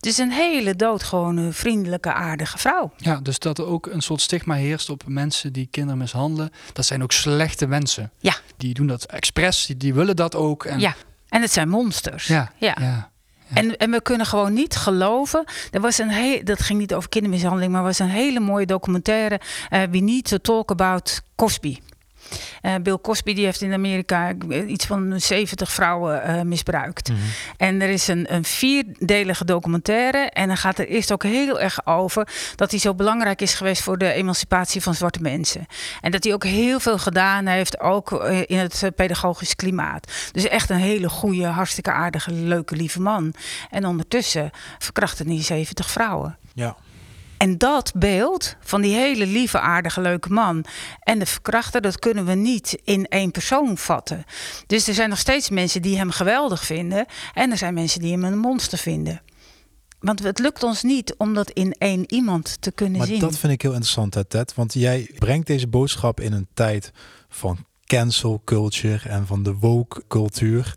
Dus 0.00 0.18
een 0.18 0.30
hele 0.30 0.76
doodgewone, 0.76 1.52
vriendelijke, 1.52 2.12
aardige 2.12 2.58
vrouw. 2.58 2.92
ja, 2.96 3.20
dus 3.22 3.38
dat 3.38 3.58
er 3.58 3.66
ook 3.66 3.86
een 3.86 4.00
soort 4.02 4.20
stigma 4.20 4.54
heerst 4.54 4.90
op 4.90 5.02
mensen 5.06 5.52
die 5.52 5.68
kinderen 5.70 5.98
mishandelen. 5.98 6.50
Dat 6.72 6.86
zijn 6.86 7.02
ook 7.02 7.12
slechte 7.32 7.66
mensen. 7.66 8.10
Ja. 8.18 8.34
Die 8.56 8.74
doen 8.74 8.86
dat 8.86 9.04
expres, 9.04 9.66
die, 9.66 9.76
die 9.76 9.94
willen 9.94 10.16
dat 10.16 10.34
ook. 10.34 10.64
En, 10.64 10.78
Ja, 10.80 10.94
en 11.28 11.40
het 11.42 11.52
zijn 11.52 11.68
monsters. 11.68 12.26
Ja, 12.26 12.50
ja. 12.56 12.76
ja. 12.80 13.10
En, 13.54 13.76
en 13.76 13.90
we 13.90 14.02
kunnen 14.02 14.26
gewoon 14.26 14.52
niet 14.52 14.76
geloven. 14.76 15.44
Er 15.70 15.80
was 15.80 15.98
een 15.98 16.08
heel, 16.08 16.44
dat 16.44 16.60
ging 16.62 16.78
niet 16.78 16.94
over 16.94 17.08
kindermishandeling, 17.08 17.72
maar 17.72 17.82
was 17.82 17.98
een 17.98 18.08
hele 18.08 18.40
mooie 18.40 18.66
documentaire. 18.66 19.40
eh 19.68 19.82
We 19.90 19.98
Need 19.98 20.24
to 20.28 20.36
Talk 20.38 20.70
About 20.70 21.20
Cosby. 21.36 21.78
Eh, 22.60 22.74
Bill 22.82 22.98
Cosby 23.02 23.34
die 23.34 23.44
heeft 23.44 23.60
in 23.60 23.72
Amerika 23.72 24.34
iets 24.66 24.86
van 24.86 25.20
70 25.20 25.72
vrouwen 25.72 26.22
eh, 26.22 26.42
misbruikt. 26.42 27.10
En 27.56 27.82
er 27.82 27.88
is 27.88 28.08
een, 28.08 28.34
een 28.34 28.44
vierdelige 28.44 29.44
documentaire. 29.44 30.18
En 30.18 30.46
dan 30.46 30.56
gaat 30.56 30.78
er 30.78 30.88
eerst 30.88 31.12
ook 31.12 31.22
heel 31.22 31.60
erg 31.60 31.86
over 31.86 32.28
dat 32.54 32.70
hij 32.70 32.80
zo 32.80 32.94
belangrijk 32.94 33.40
is 33.40 33.54
geweest 33.54 33.82
voor 33.82 33.98
de 33.98 34.12
emancipatie 34.12 34.82
van 34.82 34.94
zwarte 34.94 35.20
mensen. 35.20 35.66
En 36.00 36.10
dat 36.10 36.24
hij 36.24 36.32
ook 36.32 36.44
heel 36.44 36.80
veel 36.80 36.98
gedaan 36.98 37.46
heeft, 37.46 37.80
ook 37.80 38.12
eh, 38.12 38.40
in 38.46 38.58
het 38.58 38.90
pedagogisch 38.96 39.56
klimaat. 39.56 40.12
Dus 40.32 40.48
echt 40.48 40.70
een 40.70 40.76
hele 40.76 41.08
goede, 41.08 41.46
hartstikke 41.46 41.92
aardige, 41.92 42.32
leuke, 42.32 42.76
lieve 42.76 43.00
man. 43.00 43.34
En 43.70 43.86
ondertussen 43.86 44.50
verkrachtte 44.78 45.24
hij 45.24 45.42
70 45.42 45.90
vrouwen. 45.90 46.38
Ja. 46.54 46.76
En 47.38 47.58
dat 47.58 47.92
beeld 47.94 48.56
van 48.60 48.80
die 48.80 48.94
hele 48.94 49.26
lieve, 49.26 49.60
aardige, 49.60 50.00
leuke 50.00 50.28
man 50.28 50.64
en 51.00 51.18
de 51.18 51.26
verkrachter, 51.26 51.80
dat 51.80 51.98
kunnen 51.98 52.24
we 52.26 52.34
niet 52.34 52.78
in 52.84 53.06
één 53.06 53.30
persoon 53.30 53.78
vatten. 53.78 54.24
Dus 54.66 54.88
er 54.88 54.94
zijn 54.94 55.08
nog 55.08 55.18
steeds 55.18 55.50
mensen 55.50 55.82
die 55.82 55.96
hem 55.96 56.10
geweldig 56.10 56.64
vinden 56.64 57.06
en 57.34 57.50
er 57.50 57.56
zijn 57.56 57.74
mensen 57.74 58.00
die 58.00 58.12
hem 58.12 58.24
een 58.24 58.38
monster 58.38 58.78
vinden. 58.78 59.22
Want 60.00 60.22
het 60.22 60.38
lukt 60.38 60.62
ons 60.62 60.82
niet 60.82 61.14
om 61.16 61.34
dat 61.34 61.50
in 61.50 61.72
één 61.72 62.12
iemand 62.14 62.56
te 62.60 62.72
kunnen 62.72 62.98
Maar 62.98 63.06
zien. 63.06 63.18
dat 63.20 63.38
vind 63.38 63.52
ik 63.52 63.62
heel 63.62 63.72
interessant, 63.72 64.14
hè, 64.14 64.24
Ted. 64.24 64.54
Want 64.54 64.72
jij 64.74 65.10
brengt 65.18 65.46
deze 65.46 65.68
boodschap 65.68 66.20
in 66.20 66.32
een 66.32 66.48
tijd 66.54 66.90
van 67.28 67.66
cancel 67.86 68.42
culture 68.44 69.08
en 69.08 69.26
van 69.26 69.42
de 69.42 69.54
woke 69.54 70.02
cultuur. 70.08 70.74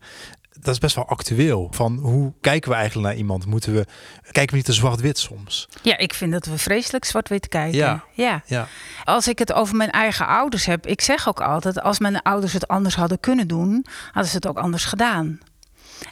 Dat 0.61 0.73
is 0.73 0.79
best 0.79 0.95
wel 0.95 1.07
actueel. 1.07 1.67
Van 1.71 1.97
hoe 1.97 2.33
kijken 2.41 2.69
we 2.69 2.75
eigenlijk 2.75 3.07
naar 3.07 3.17
iemand? 3.17 3.45
Moeten 3.45 3.73
we 3.73 3.85
kijken 4.31 4.49
we 4.49 4.55
niet 4.55 4.65
te 4.65 4.73
zwart-wit 4.73 5.17
soms? 5.17 5.67
Ja, 5.81 5.97
ik 5.97 6.13
vind 6.13 6.31
dat 6.31 6.45
we 6.45 6.57
vreselijk 6.57 7.05
zwart-wit 7.05 7.47
kijken. 7.47 7.77
Ja. 7.77 8.03
ja. 8.13 8.43
Ja. 8.45 8.67
Als 9.03 9.27
ik 9.27 9.39
het 9.39 9.53
over 9.53 9.75
mijn 9.75 9.89
eigen 9.91 10.27
ouders 10.27 10.65
heb, 10.65 10.87
ik 10.87 11.01
zeg 11.01 11.27
ook 11.27 11.41
altijd: 11.41 11.81
als 11.81 11.99
mijn 11.99 12.21
ouders 12.21 12.53
het 12.53 12.67
anders 12.67 12.95
hadden 12.95 13.19
kunnen 13.19 13.47
doen, 13.47 13.85
hadden 14.11 14.31
ze 14.31 14.35
het 14.35 14.47
ook 14.47 14.57
anders 14.57 14.85
gedaan. 14.85 15.39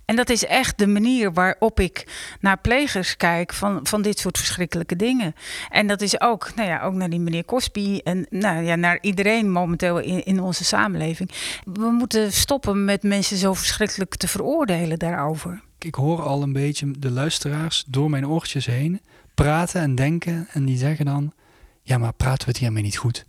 En 0.06 0.15
dat 0.15 0.30
is 0.30 0.45
echt 0.45 0.78
de 0.78 0.88
manier 0.88 1.34
waarop 1.34 1.80
ik 1.80 2.08
naar 2.39 2.60
plegers 2.60 3.17
kijk 3.17 3.54
van, 3.54 3.80
van 3.84 4.02
dit 4.02 4.19
soort 4.19 4.38
verschrikkelijke 4.38 4.95
dingen. 4.95 5.36
En 5.69 5.88
dat 5.88 6.02
is 6.02 6.21
ook, 6.21 6.56
nou 6.56 6.69
ja, 6.69 6.82
ook 6.82 6.93
naar 6.93 7.10
die 7.10 7.19
meneer 7.19 7.45
Cosby 7.45 7.99
en 8.04 8.25
nou 8.30 8.63
ja, 8.63 8.75
naar 8.75 8.97
iedereen 9.02 9.52
momenteel 9.52 9.99
in, 9.99 10.25
in 10.25 10.41
onze 10.41 10.63
samenleving. 10.63 11.32
We 11.63 11.91
moeten 11.91 12.34
stoppen 12.34 12.86
met 12.86 13.04
mensen 13.04 13.38
zo 13.38 13.54
verschrikkelijk 13.54 14.15
te 14.15 14.28
veroordelen 14.28 14.99
daarover. 14.99 15.62
Ik 15.80 15.95
hoor 15.95 16.21
al 16.21 16.41
een 16.41 16.54
beetje 16.54 16.91
de 16.99 17.12
luisteraars 17.12 17.84
door 17.88 18.10
mijn 18.10 18.28
oortjes 18.28 18.65
heen 18.65 19.02
praten 19.34 19.82
en 19.82 19.95
denken. 19.95 20.47
En 20.52 20.65
die 20.65 20.78
zeggen 20.78 21.06
dan, 21.06 21.34
ja, 21.82 21.97
maar 21.97 22.13
praten 22.13 22.45
we 22.45 22.52
het 22.52 22.60
hiermee 22.60 22.84
niet 22.84 22.97
goed? 22.97 23.25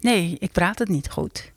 Nee, 0.00 0.36
ik 0.38 0.52
praat 0.52 0.78
het 0.78 0.88
niet 0.88 1.10
goed. 1.10 1.52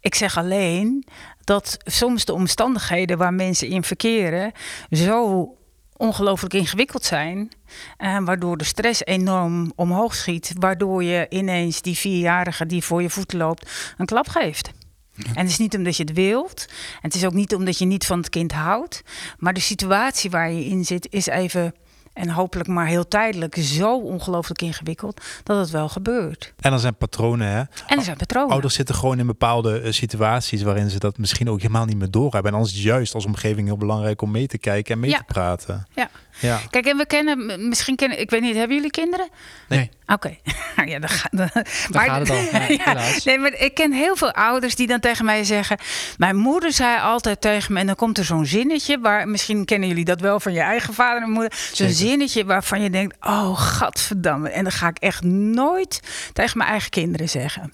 Ik 0.00 0.14
zeg 0.14 0.36
alleen 0.36 1.04
dat 1.50 1.76
soms 1.84 2.24
de 2.24 2.32
omstandigheden 2.32 3.18
waar 3.18 3.34
mensen 3.34 3.68
in 3.68 3.82
verkeren 3.82 4.52
zo 4.90 5.48
ongelooflijk 5.96 6.54
ingewikkeld 6.54 7.04
zijn. 7.04 7.48
eh, 7.96 8.18
waardoor 8.24 8.56
de 8.56 8.64
stress 8.64 9.04
enorm 9.04 9.72
omhoog 9.76 10.14
schiet. 10.14 10.52
Waardoor 10.58 11.02
je 11.04 11.26
ineens 11.28 11.82
die 11.82 11.96
vierjarige 11.96 12.66
die 12.66 12.84
voor 12.84 13.02
je 13.02 13.10
voeten 13.10 13.38
loopt 13.38 13.94
een 13.98 14.06
klap 14.06 14.28
geeft. 14.28 14.70
En 15.16 15.40
het 15.40 15.48
is 15.48 15.58
niet 15.58 15.76
omdat 15.76 15.96
je 15.96 16.02
het 16.02 16.12
wilt. 16.12 16.66
En 16.68 17.00
het 17.00 17.14
is 17.14 17.24
ook 17.24 17.32
niet 17.32 17.54
omdat 17.54 17.78
je 17.78 17.84
niet 17.84 18.06
van 18.06 18.18
het 18.18 18.28
kind 18.28 18.52
houdt. 18.52 19.02
Maar 19.38 19.52
de 19.54 19.60
situatie 19.60 20.30
waar 20.30 20.52
je 20.52 20.64
in 20.64 20.84
zit 20.84 21.06
is 21.10 21.26
even 21.26 21.74
en 22.12 22.30
hopelijk 22.30 22.68
maar 22.68 22.86
heel 22.86 23.08
tijdelijk 23.08 23.56
zo 23.56 23.98
ongelooflijk 23.98 24.62
ingewikkeld 24.62 25.20
dat 25.42 25.58
het 25.58 25.70
wel 25.70 25.88
gebeurt. 25.88 26.52
En 26.60 26.72
er 26.72 26.78
zijn 26.78 26.96
patronen, 26.96 27.46
hè? 27.48 27.58
En 27.86 27.96
er 27.98 28.02
zijn 28.02 28.16
patronen. 28.16 28.50
Ouders 28.52 28.74
zitten 28.74 28.94
gewoon 28.94 29.18
in 29.18 29.26
bepaalde 29.26 29.82
uh, 29.82 29.92
situaties 29.92 30.62
waarin 30.62 30.90
ze 30.90 30.98
dat 30.98 31.18
misschien 31.18 31.50
ook 31.50 31.60
helemaal 31.60 31.84
niet 31.84 31.96
meer 31.96 32.10
doorhebben. 32.10 32.52
En 32.52 32.58
dan 32.58 32.66
is 32.66 32.72
het 32.72 32.82
juist 32.82 33.14
als 33.14 33.24
omgeving 33.24 33.66
heel 33.66 33.76
belangrijk 33.76 34.22
om 34.22 34.30
mee 34.30 34.46
te 34.46 34.58
kijken 34.58 34.94
en 34.94 35.00
mee 35.00 35.10
Ja. 35.10 35.18
te 35.18 35.24
praten. 35.24 35.86
Ja. 35.94 36.10
Ja. 36.38 36.60
Kijk, 36.70 36.86
en 36.86 36.96
we 36.96 37.06
kennen, 37.06 37.68
misschien 37.68 37.96
kennen, 37.96 38.20
ik 38.20 38.30
weet 38.30 38.40
niet, 38.40 38.56
hebben 38.56 38.76
jullie 38.76 38.90
kinderen? 38.90 39.28
Nee, 39.68 39.90
Oké. 40.12 40.36
ja, 40.90 40.98
dan 40.98 41.08
gaat 41.08 41.36
dan, 41.36 41.50
daar 41.90 42.04
gaat 42.10 42.28
het 42.28 42.30
al. 42.30 42.68
Ja. 42.68 42.96
Nee, 43.24 43.38
maar 43.38 43.52
ik 43.52 43.74
ken 43.74 43.92
heel 43.92 44.16
veel 44.16 44.32
ouders 44.32 44.74
die 44.74 44.86
dan 44.86 45.00
tegen 45.00 45.24
mij 45.24 45.44
zeggen... 45.44 45.78
Mijn 46.18 46.36
moeder 46.36 46.72
zei 46.72 47.00
altijd 47.00 47.40
tegen 47.40 47.72
me... 47.72 47.80
En 47.80 47.86
dan 47.86 47.94
komt 47.94 48.18
er 48.18 48.24
zo'n 48.24 48.46
zinnetje... 48.46 49.00
waar 49.00 49.28
Misschien 49.28 49.64
kennen 49.64 49.88
jullie 49.88 50.04
dat 50.04 50.20
wel 50.20 50.40
van 50.40 50.52
je 50.52 50.60
eigen 50.60 50.94
vader 50.94 51.22
en 51.22 51.30
moeder. 51.30 51.52
Zo'n 51.72 51.88
zinnetje 51.88 52.44
waarvan 52.44 52.82
je 52.82 52.90
denkt... 52.90 53.16
Oh, 53.20 53.60
gadverdamme. 53.60 54.50
En 54.50 54.64
dat 54.64 54.74
ga 54.74 54.88
ik 54.88 54.98
echt 54.98 55.22
nooit 55.24 56.00
tegen 56.32 56.58
mijn 56.58 56.70
eigen 56.70 56.90
kinderen 56.90 57.28
zeggen. 57.28 57.72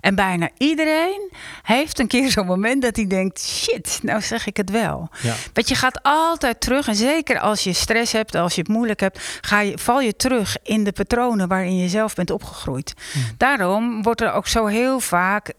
En 0.00 0.14
bijna 0.14 0.48
iedereen 0.58 1.30
heeft 1.62 1.98
een 1.98 2.06
keer 2.06 2.30
zo'n 2.30 2.46
moment 2.46 2.82
dat 2.82 2.96
hij 2.96 3.06
denkt... 3.06 3.40
Shit, 3.40 3.98
nou 4.02 4.20
zeg 4.20 4.46
ik 4.46 4.56
het 4.56 4.70
wel. 4.70 5.08
Ja. 5.22 5.34
Want 5.52 5.68
je 5.68 5.74
gaat 5.74 6.00
altijd 6.02 6.60
terug, 6.60 6.88
en 6.88 6.94
zeker 6.96 7.38
als 7.38 7.64
je 7.64 7.72
stress 7.72 8.12
hebt, 8.12 8.34
als 8.34 8.54
je 8.54 8.60
het 8.60 8.70
moeilijk 8.70 9.00
hebt, 9.00 9.38
ga 9.40 9.60
je, 9.60 9.78
val 9.78 10.00
je 10.00 10.16
terug 10.16 10.56
in 10.62 10.84
de 10.84 10.92
patronen 10.92 11.48
waarin 11.48 11.76
je 11.76 11.88
zelf 11.88 12.14
bent 12.14 12.30
opgegroeid. 12.30 12.94
Daarom 13.36 14.02
wordt 14.02 14.20
er 14.20 14.32
ook 14.32 14.46
zo 14.46 14.66
heel 14.66 15.00
vaak 15.00 15.52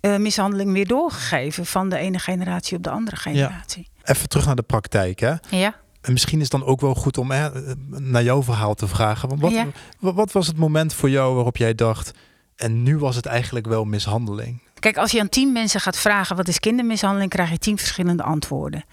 eh, 0.00 0.16
mishandeling 0.16 0.72
weer 0.72 0.86
doorgegeven 0.86 1.66
van 1.66 1.88
de 1.88 1.96
ene 1.96 2.18
generatie 2.18 2.76
op 2.76 2.82
de 2.82 2.90
andere 2.90 3.16
generatie. 3.16 3.88
Even 4.04 4.28
terug 4.28 4.46
naar 4.46 4.56
de 4.56 4.62
praktijk, 4.62 5.20
hè? 5.20 5.34
Ja. 5.48 5.74
En 6.00 6.12
misschien 6.12 6.38
is 6.40 6.48
het 6.50 6.60
dan 6.60 6.68
ook 6.68 6.80
wel 6.80 6.94
goed 6.94 7.18
om 7.18 7.30
hè, 7.30 7.48
naar 7.88 8.22
jouw 8.22 8.42
verhaal 8.42 8.74
te 8.74 8.88
vragen. 8.88 9.28
Want 9.28 9.40
wat, 9.40 9.52
Ja. 9.52 9.66
wat, 9.98 10.14
wat 10.14 10.32
was 10.32 10.46
het 10.46 10.56
moment 10.56 10.94
voor 10.94 11.10
jou 11.10 11.34
waarop 11.34 11.56
jij 11.56 11.74
dacht... 11.74 12.12
en 12.56 12.82
nu 12.82 12.98
was 12.98 13.16
het 13.16 13.26
eigenlijk 13.26 13.66
wel 13.66 13.84
mishandeling? 13.84 14.60
Kijk, 14.78 14.96
als 14.96 15.10
je 15.10 15.20
aan 15.20 15.28
tien 15.28 15.52
mensen 15.52 15.80
gaat 15.80 15.96
vragen 15.96 16.36
wat 16.36 16.48
is 16.48 16.58
kindermishandeling, 16.58 17.30
krijg 17.30 17.50
je 17.50 17.58
tien 17.58 17.78
verschillende 17.78 18.22
antwoorden. 18.22 18.84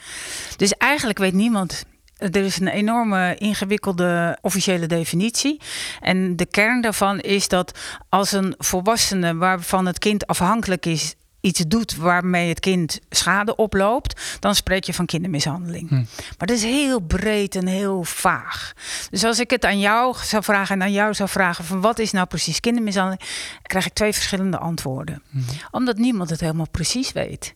Dus 0.58 0.74
eigenlijk 0.74 1.20
weet 1.20 1.34
niemand. 1.34 1.84
Er 2.18 2.36
is 2.36 2.60
een 2.60 2.68
enorme 2.68 3.36
ingewikkelde 3.36 4.38
officiële 4.42 4.86
definitie. 4.86 5.62
En 6.00 6.36
de 6.36 6.46
kern 6.46 6.82
daarvan 6.82 7.20
is 7.20 7.48
dat 7.48 7.80
als 8.10 8.32
een 8.32 8.56
volwassene 8.58 9.36
waarvan 9.36 9.86
het 9.86 10.00
kind 10.00 10.28
afhankelijk 10.28 10.86
is, 10.86 11.16
iets 11.42 11.60
doet 11.68 11.96
waarmee 11.96 12.50
het 12.50 12.60
kind 12.60 13.00
schade 13.10 13.56
oploopt, 13.56 14.22
dan 14.40 14.56
spreek 14.56 14.84
je 14.84 14.94
van 14.94 15.06
kindermishandeling. 15.06 15.90
Maar 16.38 16.48
dat 16.48 16.58
is 16.58 16.64
heel 16.64 17.00
breed 17.00 17.56
en 17.56 17.68
heel 17.68 18.04
vaag. 18.04 18.74
Dus 19.10 19.24
als 19.24 19.40
ik 19.40 19.50
het 19.50 19.66
aan 19.66 19.80
jou 19.80 20.16
zou 20.24 20.44
vragen 20.44 20.76
en 20.76 20.82
aan 20.82 20.92
jou 20.92 21.14
zou 21.14 21.30
vragen 21.30 21.66
van 21.66 21.82
wat 21.82 22.00
is 22.00 22.12
nou 22.12 22.28
precies 22.28 22.60
kindermishandeling, 22.60 23.22
krijg 23.62 23.86
ik 23.86 23.94
twee 23.94 24.14
verschillende 24.14 24.58
antwoorden. 24.58 25.24
Omdat 25.72 25.98
niemand 25.98 26.30
het 26.30 26.40
helemaal 26.40 26.70
precies 26.72 27.12
weet. 27.12 27.56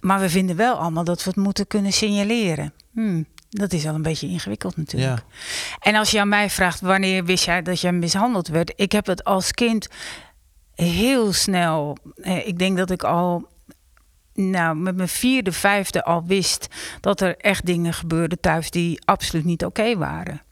Maar 0.00 0.20
we 0.20 0.30
vinden 0.30 0.56
wel 0.56 0.74
allemaal 0.74 1.04
dat 1.04 1.24
we 1.24 1.30
het 1.30 1.38
moeten 1.38 1.66
kunnen 1.66 1.92
signaleren. 1.92 2.72
Hmm, 2.92 3.26
dat 3.50 3.72
is 3.72 3.86
al 3.86 3.94
een 3.94 4.02
beetje 4.02 4.28
ingewikkeld 4.28 4.76
natuurlijk. 4.76 5.22
En 5.80 5.94
als 5.94 6.10
je 6.10 6.20
aan 6.20 6.28
mij 6.28 6.50
vraagt 6.50 6.80
wanneer 6.80 7.24
wist 7.24 7.44
jij 7.44 7.62
dat 7.62 7.80
je 7.80 7.92
mishandeld 7.92 8.48
werd, 8.48 8.72
ik 8.76 8.92
heb 8.92 9.06
het 9.06 9.24
als 9.24 9.52
kind 9.52 9.88
heel 10.84 11.32
snel. 11.32 11.96
eh, 12.16 12.46
Ik 12.46 12.58
denk 12.58 12.76
dat 12.76 12.90
ik 12.90 13.02
al. 13.04 13.48
Nou, 14.34 14.76
met 14.76 14.96
mijn 14.96 15.08
vierde, 15.08 15.52
vijfde 15.52 16.04
al 16.04 16.24
wist 16.26 16.66
dat 17.00 17.20
er 17.20 17.36
echt 17.36 17.66
dingen 17.66 17.92
gebeurden 17.92 18.40
thuis 18.40 18.70
die 18.70 19.00
absoluut 19.04 19.44
niet 19.44 19.64
oké 19.64 19.96
waren. 19.96 20.42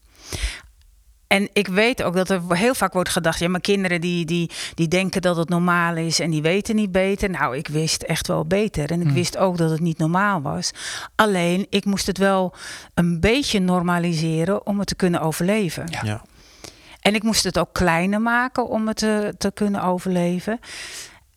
En 1.26 1.48
ik 1.52 1.68
weet 1.68 2.02
ook 2.02 2.14
dat 2.14 2.30
er 2.30 2.40
heel 2.56 2.74
vaak 2.74 2.92
wordt 2.92 3.08
gedacht: 3.08 3.38
ja, 3.38 3.48
maar 3.48 3.60
kinderen 3.60 4.00
die, 4.00 4.24
die, 4.24 4.50
die 4.74 4.88
denken 4.88 5.22
dat 5.22 5.36
het 5.36 5.48
normaal 5.48 5.96
is 5.96 6.20
en 6.20 6.30
die 6.30 6.42
weten 6.42 6.74
niet 6.76 6.92
beter. 6.92 7.30
Nou, 7.30 7.56
ik 7.56 7.68
wist 7.68 8.02
echt 8.02 8.26
wel 8.26 8.44
beter. 8.46 8.90
En 8.90 9.00
ik 9.00 9.10
wist 9.10 9.36
ook 9.36 9.56
dat 9.58 9.70
het 9.70 9.80
niet 9.80 9.98
normaal 9.98 10.42
was. 10.42 10.70
Alleen, 11.14 11.66
ik 11.70 11.84
moest 11.84 12.06
het 12.06 12.18
wel 12.18 12.54
een 12.94 13.20
beetje 13.20 13.58
normaliseren 13.60 14.66
om 14.66 14.78
het 14.78 14.88
te 14.88 14.94
kunnen 14.94 15.20
overleven. 15.20 15.84
Ja. 15.90 16.00
Ja. 16.04 16.22
En 17.06 17.14
ik 17.14 17.22
moest 17.22 17.44
het 17.44 17.58
ook 17.58 17.72
kleiner 17.72 18.20
maken 18.20 18.68
om 18.68 18.88
het 18.88 18.96
te, 18.96 19.34
te 19.38 19.50
kunnen 19.54 19.82
overleven. 19.82 20.60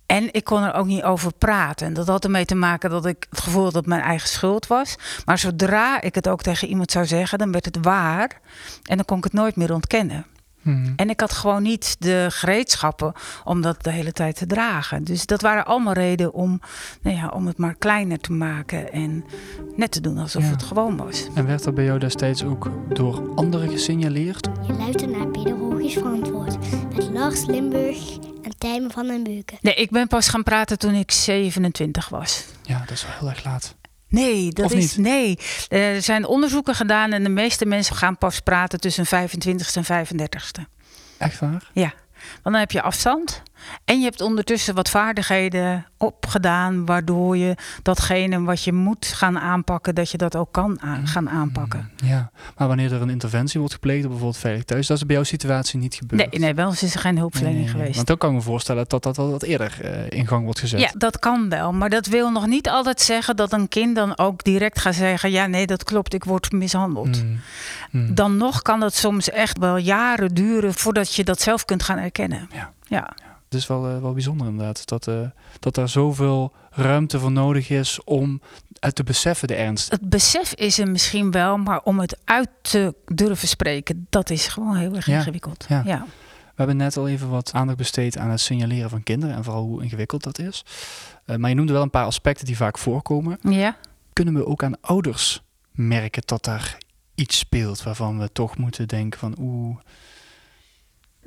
En 0.05 0.33
ik 0.33 0.43
kon 0.43 0.63
er 0.63 0.73
ook 0.73 0.85
niet 0.85 1.03
over 1.03 1.33
praten. 1.33 1.87
En 1.87 1.93
dat 1.93 2.07
had 2.07 2.23
ermee 2.23 2.45
te 2.45 2.55
maken 2.55 2.89
dat 2.89 3.05
ik 3.05 3.27
het 3.29 3.41
gevoel 3.41 3.63
had 3.63 3.73
dat 3.73 3.85
mijn 3.85 4.01
eigen 4.01 4.29
schuld 4.29 4.67
was. 4.67 4.95
Maar 5.25 5.37
zodra 5.37 6.01
ik 6.01 6.15
het 6.15 6.27
ook 6.27 6.41
tegen 6.41 6.67
iemand 6.67 6.91
zou 6.91 7.05
zeggen, 7.05 7.37
dan 7.37 7.51
werd 7.51 7.65
het 7.65 7.77
waar. 7.81 8.39
En 8.83 8.95
dan 8.95 9.05
kon 9.05 9.17
ik 9.17 9.23
het 9.23 9.33
nooit 9.33 9.55
meer 9.55 9.73
ontkennen. 9.73 10.25
Mhm. 10.61 10.93
En 10.95 11.09
ik 11.09 11.19
had 11.19 11.31
gewoon 11.31 11.63
niet 11.63 11.95
de 11.99 12.27
gereedschappen 12.29 13.13
om 13.43 13.61
dat 13.61 13.83
de 13.83 13.91
hele 13.91 14.11
tijd 14.11 14.35
te 14.35 14.45
dragen. 14.45 15.03
Dus 15.03 15.25
dat 15.25 15.41
waren 15.41 15.65
allemaal 15.65 15.93
redenen 15.93 16.33
om, 16.33 16.61
nou 17.01 17.15
ja, 17.17 17.27
om 17.27 17.47
het 17.47 17.57
maar 17.57 17.75
kleiner 17.75 18.19
te 18.19 18.31
maken. 18.31 18.91
En 18.91 19.25
net 19.75 19.91
te 19.91 20.01
doen 20.01 20.17
alsof 20.17 20.43
Ja. 20.43 20.49
het 20.49 20.63
gewoon 20.63 20.97
was. 20.97 21.27
En 21.33 21.45
werd 21.45 21.63
dat 21.63 21.75
bij 21.75 21.83
jou 21.85 21.99
destijds 21.99 22.43
ook 22.43 22.71
door 22.93 23.33
anderen 23.35 23.69
gesignaleerd? 23.69 24.49
Je 24.67 24.73
luistert 24.73 25.11
naar 25.17 25.27
Pedagogisch 25.27 25.93
Verantwoord 25.93 26.57
met 26.95 27.09
Lars 27.09 27.45
Limburg 27.45 28.17
en 28.43 28.57
Tijmen 28.57 28.91
van 28.91 29.07
den 29.07 29.23
Beuken. 29.23 29.57
Nee, 29.61 29.73
ik 29.73 29.89
ben 29.89 30.07
pas 30.07 30.27
gaan 30.27 30.43
praten 30.43 30.79
toen 30.79 30.93
ik 30.93 31.11
27 31.11 32.09
was. 32.09 32.45
Ja, 32.63 32.79
dat 32.79 32.91
is 32.91 33.03
wel 33.05 33.11
heel 33.19 33.29
erg 33.29 33.43
laat. 33.43 33.75
Nee, 34.09 34.49
dat 34.51 34.65
Of 34.65 34.73
is 34.73 34.95
niet? 34.95 35.05
nee. 35.05 35.39
Er 35.67 36.01
zijn 36.01 36.25
onderzoeken 36.25 36.75
gedaan 36.75 37.11
en 37.11 37.23
de 37.23 37.29
meeste 37.29 37.65
mensen 37.65 37.95
gaan 37.95 38.17
pas 38.17 38.39
praten 38.39 38.79
tussen 38.79 39.05
25ste 39.05 39.73
en 39.87 40.07
35ste. 40.07 40.61
Echt 41.17 41.39
waar? 41.39 41.69
Ja, 41.73 41.93
want 42.21 42.43
dan 42.43 42.53
heb 42.53 42.71
je 42.71 42.81
afstand 42.81 43.41
en 43.85 43.99
je 43.99 44.03
hebt 44.03 44.21
ondertussen 44.21 44.75
wat 44.75 44.89
vaardigheden 44.89 45.85
opgedaan, 45.97 46.85
waardoor 46.85 47.37
je 47.37 47.55
datgene 47.81 48.41
wat 48.41 48.63
je 48.63 48.73
moet 48.73 49.05
gaan 49.05 49.39
aanpakken, 49.39 49.95
dat 49.95 50.11
je 50.11 50.17
dat 50.17 50.35
ook 50.35 50.51
kan 50.51 50.81
aan, 50.81 51.07
gaan 51.07 51.29
aanpakken. 51.29 51.89
Ja, 51.95 52.31
maar 52.57 52.67
wanneer 52.67 52.93
er 52.93 53.01
een 53.01 53.09
interventie 53.09 53.59
wordt 53.59 53.73
gepleegd, 53.75 54.01
bijvoorbeeld 54.01 54.37
veilig 54.37 54.63
thuis, 54.63 54.87
dat 54.87 54.97
is 54.97 55.05
bij 55.05 55.15
jouw 55.15 55.25
situatie 55.25 55.79
niet 55.79 55.95
gebeurd. 55.95 56.31
Nee, 56.31 56.39
nee, 56.39 56.53
wel 56.53 56.69
eens 56.69 56.83
is 56.83 56.93
er 56.93 56.99
geen 56.99 57.17
hulpverlening 57.17 57.63
Nee, 57.63 57.71
geweest. 57.71 57.95
Want 57.95 58.07
dan 58.07 58.17
kan 58.17 58.29
ik 58.29 58.35
me 58.35 58.41
voorstellen 58.41 58.85
dat 58.87 59.03
dat 59.03 59.17
al 59.17 59.31
wat 59.31 59.43
eerder 59.43 59.77
eh, 59.81 60.19
in 60.19 60.27
gang 60.27 60.43
wordt 60.43 60.59
gezet. 60.59 60.79
Ja, 60.79 60.91
dat 60.97 61.19
kan 61.19 61.49
wel. 61.49 61.73
Maar 61.73 61.89
dat 61.89 62.05
wil 62.05 62.31
nog 62.31 62.47
niet 62.47 62.69
altijd 62.69 63.01
zeggen 63.01 63.35
dat 63.35 63.53
een 63.53 63.67
kind 63.67 63.95
dan 63.95 64.17
ook 64.17 64.43
direct 64.43 64.79
gaat 64.79 64.95
zeggen: 64.95 65.31
Ja, 65.31 65.47
nee, 65.47 65.65
dat 65.65 65.83
klopt, 65.83 66.13
ik 66.13 66.23
word 66.23 66.51
mishandeld. 66.51 67.23
Mm. 67.23 67.39
Mm. 67.91 68.15
Dan 68.15 68.37
nog 68.37 68.61
kan 68.61 68.81
het 68.81 68.95
soms 68.95 69.29
echt 69.29 69.57
wel 69.57 69.77
jaren 69.77 70.33
duren 70.33 70.73
voordat 70.73 71.15
je 71.15 71.23
dat 71.23 71.41
zelf 71.41 71.65
kunt 71.65 71.83
gaan 71.83 71.97
erkennen. 71.97 72.49
Ja. 72.53 72.71
ja. 72.87 73.09
Het 73.49 73.59
is 73.59 73.67
wel, 73.67 73.87
eh, 73.87 74.01
wel 74.01 74.13
bijzonder 74.13 74.47
inderdaad, 74.47 74.87
dat, 74.87 75.07
eh, 75.07 75.19
dat 75.59 75.77
er 75.77 75.89
zoveel 75.89 76.53
ruimte 76.69 77.19
voor 77.19 77.31
nodig 77.31 77.69
is 77.69 78.03
om 78.03 78.41
uit 78.79 78.95
te 78.95 79.03
beseffen 79.03 79.47
de 79.47 79.55
ernst. 79.55 79.91
Het 79.91 80.09
besef 80.09 80.53
is 80.53 80.79
er 80.79 80.91
misschien 80.91 81.31
wel, 81.31 81.57
maar 81.57 81.81
om 81.83 81.99
het 81.99 82.19
uit 82.23 82.49
te 82.61 82.95
durven 83.05 83.47
spreken, 83.47 84.07
dat 84.09 84.29
is 84.29 84.47
gewoon 84.47 84.75
heel 84.75 84.95
erg 84.95 85.07
ingewikkeld. 85.07 85.65
Ja. 85.69 85.81
Ja. 85.85 86.05
We 86.59 86.65
hebben 86.65 86.77
net 86.77 86.97
al 86.97 87.07
even 87.07 87.29
wat 87.29 87.53
aandacht 87.53 87.77
besteed 87.77 88.17
aan 88.17 88.29
het 88.29 88.39
signaleren 88.39 88.89
van 88.89 89.03
kinderen 89.03 89.35
en 89.35 89.43
vooral 89.43 89.63
hoe 89.63 89.83
ingewikkeld 89.83 90.23
dat 90.23 90.39
is. 90.39 90.65
Eh, 91.25 91.35
maar 91.35 91.49
je 91.49 91.55
noemde 91.55 91.73
wel 91.73 91.81
een 91.81 91.89
paar 91.89 92.05
aspecten 92.05 92.45
die 92.45 92.57
vaak 92.57 92.77
voorkomen. 92.77 93.37
ja. 93.41 93.77
Kunnen 94.13 94.33
we 94.33 94.45
ook 94.45 94.63
aan 94.63 94.81
ouders 94.81 95.41
merken 95.71 96.21
dat 96.25 96.43
daar 96.43 96.77
iets 97.15 97.37
speelt 97.37 97.83
waarvan 97.83 98.19
we 98.19 98.31
toch 98.31 98.57
moeten 98.57 98.87
denken 98.87 99.19
van 99.19 99.35
oeh, 99.39 99.77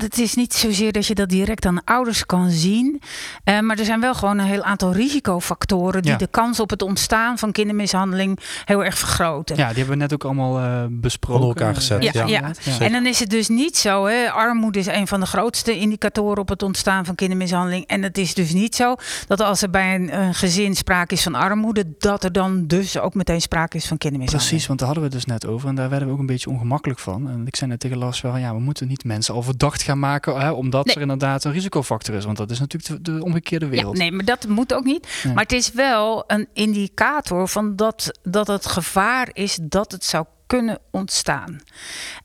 Het 0.02 0.18
is 0.18 0.34
niet 0.34 0.54
zozeer 0.54 0.92
dat 0.92 1.06
je 1.06 1.14
dat 1.14 1.28
direct 1.28 1.66
aan 1.66 1.84
ouders 1.84 2.26
kan 2.26 2.50
zien. 2.50 3.00
eh, 3.44 3.60
maar 3.60 3.78
er 3.78 3.84
zijn 3.84 4.00
wel 4.00 4.14
gewoon 4.14 4.38
een 4.38 4.46
heel 4.46 4.62
aantal 4.62 4.92
risicofactoren 4.92 6.02
die 6.02 6.10
Ja. 6.10 6.16
de 6.16 6.26
kans 6.26 6.60
op 6.60 6.70
het 6.70 6.82
ontstaan 6.82 7.38
van 7.38 7.52
kindermishandeling 7.52 8.38
heel 8.64 8.84
erg 8.84 8.98
vergroten. 8.98 9.56
ja, 9.56 9.66
die 9.68 9.76
hebben 9.76 9.94
we 9.94 10.00
net 10.02 10.12
ook 10.12 10.24
allemaal 10.24 10.58
eh, 10.58 10.84
besproken. 10.90 11.42
Onder 11.44 11.56
elkaar 11.56 11.74
gezet, 11.74 11.98
Eh, 12.04 12.12
ja. 12.12 12.26
Ja. 12.26 12.78
En 12.80 12.92
dan 12.92 13.06
is 13.06 13.18
het 13.18 13.30
dus 13.30 13.48
niet 13.48 13.76
zo, 13.76 14.04
hè, 14.06 14.30
armoede 14.30 14.78
is 14.78 14.86
een 14.86 15.06
van 15.06 15.20
de 15.20 15.26
grootste 15.26 15.78
indicatoren 15.78 16.38
op 16.38 16.48
het 16.48 16.62
ontstaan 16.62 17.04
van 17.04 17.14
kindermishandeling. 17.14 17.86
En 17.86 18.02
het 18.02 18.18
is 18.18 18.34
dus 18.34 18.52
niet 18.52 18.74
zo 18.74 18.94
dat 19.26 19.40
als 19.40 19.62
er 19.62 19.70
bij 19.70 19.94
een, 19.94 20.20
een 20.20 20.34
gezin 20.34 20.74
sprake 20.76 21.14
is 21.14 21.22
van 21.22 21.34
armoede, 21.34 21.84
dat 21.98 22.24
er 22.24 22.32
dan 22.32 22.66
dus 22.66 22.98
ook 22.98 23.14
meteen 23.14 23.40
sprake 23.40 23.76
is 23.76 23.86
van 23.86 23.98
kindermishandeling. 23.98 24.50
Precies, 24.50 24.66
want 24.68 24.78
daar 24.78 24.88
hadden 24.88 25.08
we 25.08 25.14
het 25.16 25.24
dus 25.26 25.34
net 25.34 25.46
over 25.46 25.68
en 25.68 25.74
daar 25.74 25.88
werden 25.88 26.08
we 26.08 26.14
ook 26.14 26.20
een 26.20 26.26
beetje 26.26 26.50
ongemakkelijk 26.50 27.00
van. 27.00 27.28
En 27.28 27.46
ik 27.46 27.56
zei 27.56 27.70
net 27.70 27.80
tegen 27.80 27.96
Lars 27.98 28.20
wel, 28.20 28.36
ja, 28.36 28.54
we 28.54 28.60
moeten 28.60 28.88
niet 28.88 29.04
mensen 29.04 29.34
al 29.34 29.42
verdacht 29.42 29.82
gaan 29.82 29.91
maken, 29.98 30.40
hè, 30.40 30.50
omdat 30.50 30.87
Nee. 30.87 30.94
er 30.94 31.00
inderdaad 31.00 31.44
een 31.44 31.52
risicofactor 31.52 32.14
is. 32.14 32.24
Want 32.24 32.37
dat 32.37 32.50
is 32.50 32.61
natuurlijk 32.61 33.05
de, 33.05 33.12
de 33.16 33.24
omgekeerde 33.24 33.64
Ja, 33.64 33.70
wereld. 33.70 33.96
nee, 33.96 34.12
maar 34.12 34.24
dat 34.24 34.48
moet 34.48 34.74
ook 34.74 34.85
niet. 34.85 35.22
Maar 35.35 35.42
het 35.42 35.52
is 35.52 35.72
wel 35.72 36.24
een 36.26 36.48
indicator 36.52 37.48
van 37.48 37.77
dat, 37.77 38.19
dat 38.23 38.46
het 38.46 38.66
gevaar 38.66 39.29
is 39.33 39.58
dat 39.62 39.92
het 39.92 40.04
zou 40.04 40.25
kunnen 40.46 40.79
ontstaan. 40.90 41.60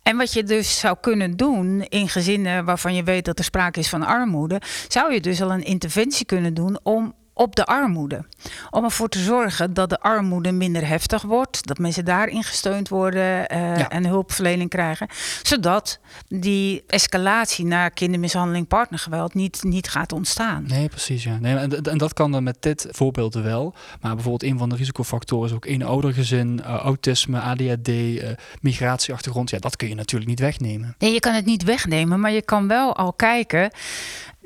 En 0.04 0.18
wat 0.18 0.34
je 0.34 0.44
dus 0.44 0.80
zou 0.80 0.98
kunnen 1.02 1.38
doen 1.38 1.82
in 1.82 2.10
gezinnen 2.10 2.66
waarvan 2.66 2.94
je 2.96 3.04
weet 3.04 3.26
dat 3.26 3.38
er 3.40 3.44
sprake 3.46 3.80
is 3.80 3.90
van 3.90 4.04
armoede, 4.04 4.62
zou 4.88 5.14
je 5.14 5.22
dus 5.22 5.42
al 5.42 5.52
een 5.52 5.64
interventie 5.64 6.26
kunnen 6.26 6.54
doen 6.54 6.80
om 6.84 7.14
op 7.38 7.56
de 7.56 7.66
armoede. 7.66 8.26
Om 8.70 8.84
ervoor 8.84 9.10
te 9.10 9.20
zorgen 9.20 9.74
dat 9.74 9.90
de 9.90 10.00
armoede 10.00 10.52
minder 10.52 10.88
heftig 10.88 11.22
wordt. 11.22 11.68
Dat 11.68 11.78
mensen 11.78 12.06
daarin 12.06 12.44
gesteund 12.44 12.90
worden 12.90 13.54
uh, 13.54 13.78
Ja. 13.78 13.90
en 13.90 14.06
hulpverlening 14.06 14.70
krijgen. 14.70 15.08
Zodat 15.44 16.00
die 16.28 16.84
escalatie 16.88 17.66
naar 17.66 17.92
kindermishandeling, 17.92 18.68
partnergeweld 18.68 19.34
niet, 19.34 19.64
niet 19.64 19.90
gaat 19.90 20.12
ontstaan. 20.12 20.64
Nee, 20.68 20.88
precies. 20.90 21.24
Ja. 21.24 21.38
Nee, 21.40 21.56
en, 21.56 21.82
en 21.84 21.98
dat 21.98 22.14
kan 22.14 22.32
dan 22.32 22.44
met 22.44 22.58
dit 22.60 22.88
voorbeeld 22.90 23.34
wel. 23.34 23.74
Maar 24.02 24.14
bijvoorbeeld 24.14 24.52
een 24.52 24.58
van 24.58 24.70
de 24.70 24.76
risicofactoren 24.76 25.50
is 25.50 25.56
ook 25.56 25.66
een 25.66 25.84
oudergezin, 25.84 26.60
uh, 26.64 26.66
autisme, 26.76 27.40
ADHD, 27.40 27.88
uh, 27.88 28.30
migratieachtergrond. 28.62 29.50
Ja, 29.50 29.58
dat 29.60 29.76
kun 29.76 29.88
je 29.90 29.96
natuurlijk 29.96 30.30
niet 30.30 30.40
wegnemen. 30.40 30.96
Nee, 30.98 31.14
je 31.14 31.20
kan 31.20 31.34
het 31.34 31.46
niet 31.46 31.64
wegnemen, 31.64 32.20
maar 32.20 32.32
je 32.32 32.42
kan 32.42 32.68
wel 32.68 32.96
al 32.96 33.14
kijken. 33.14 33.72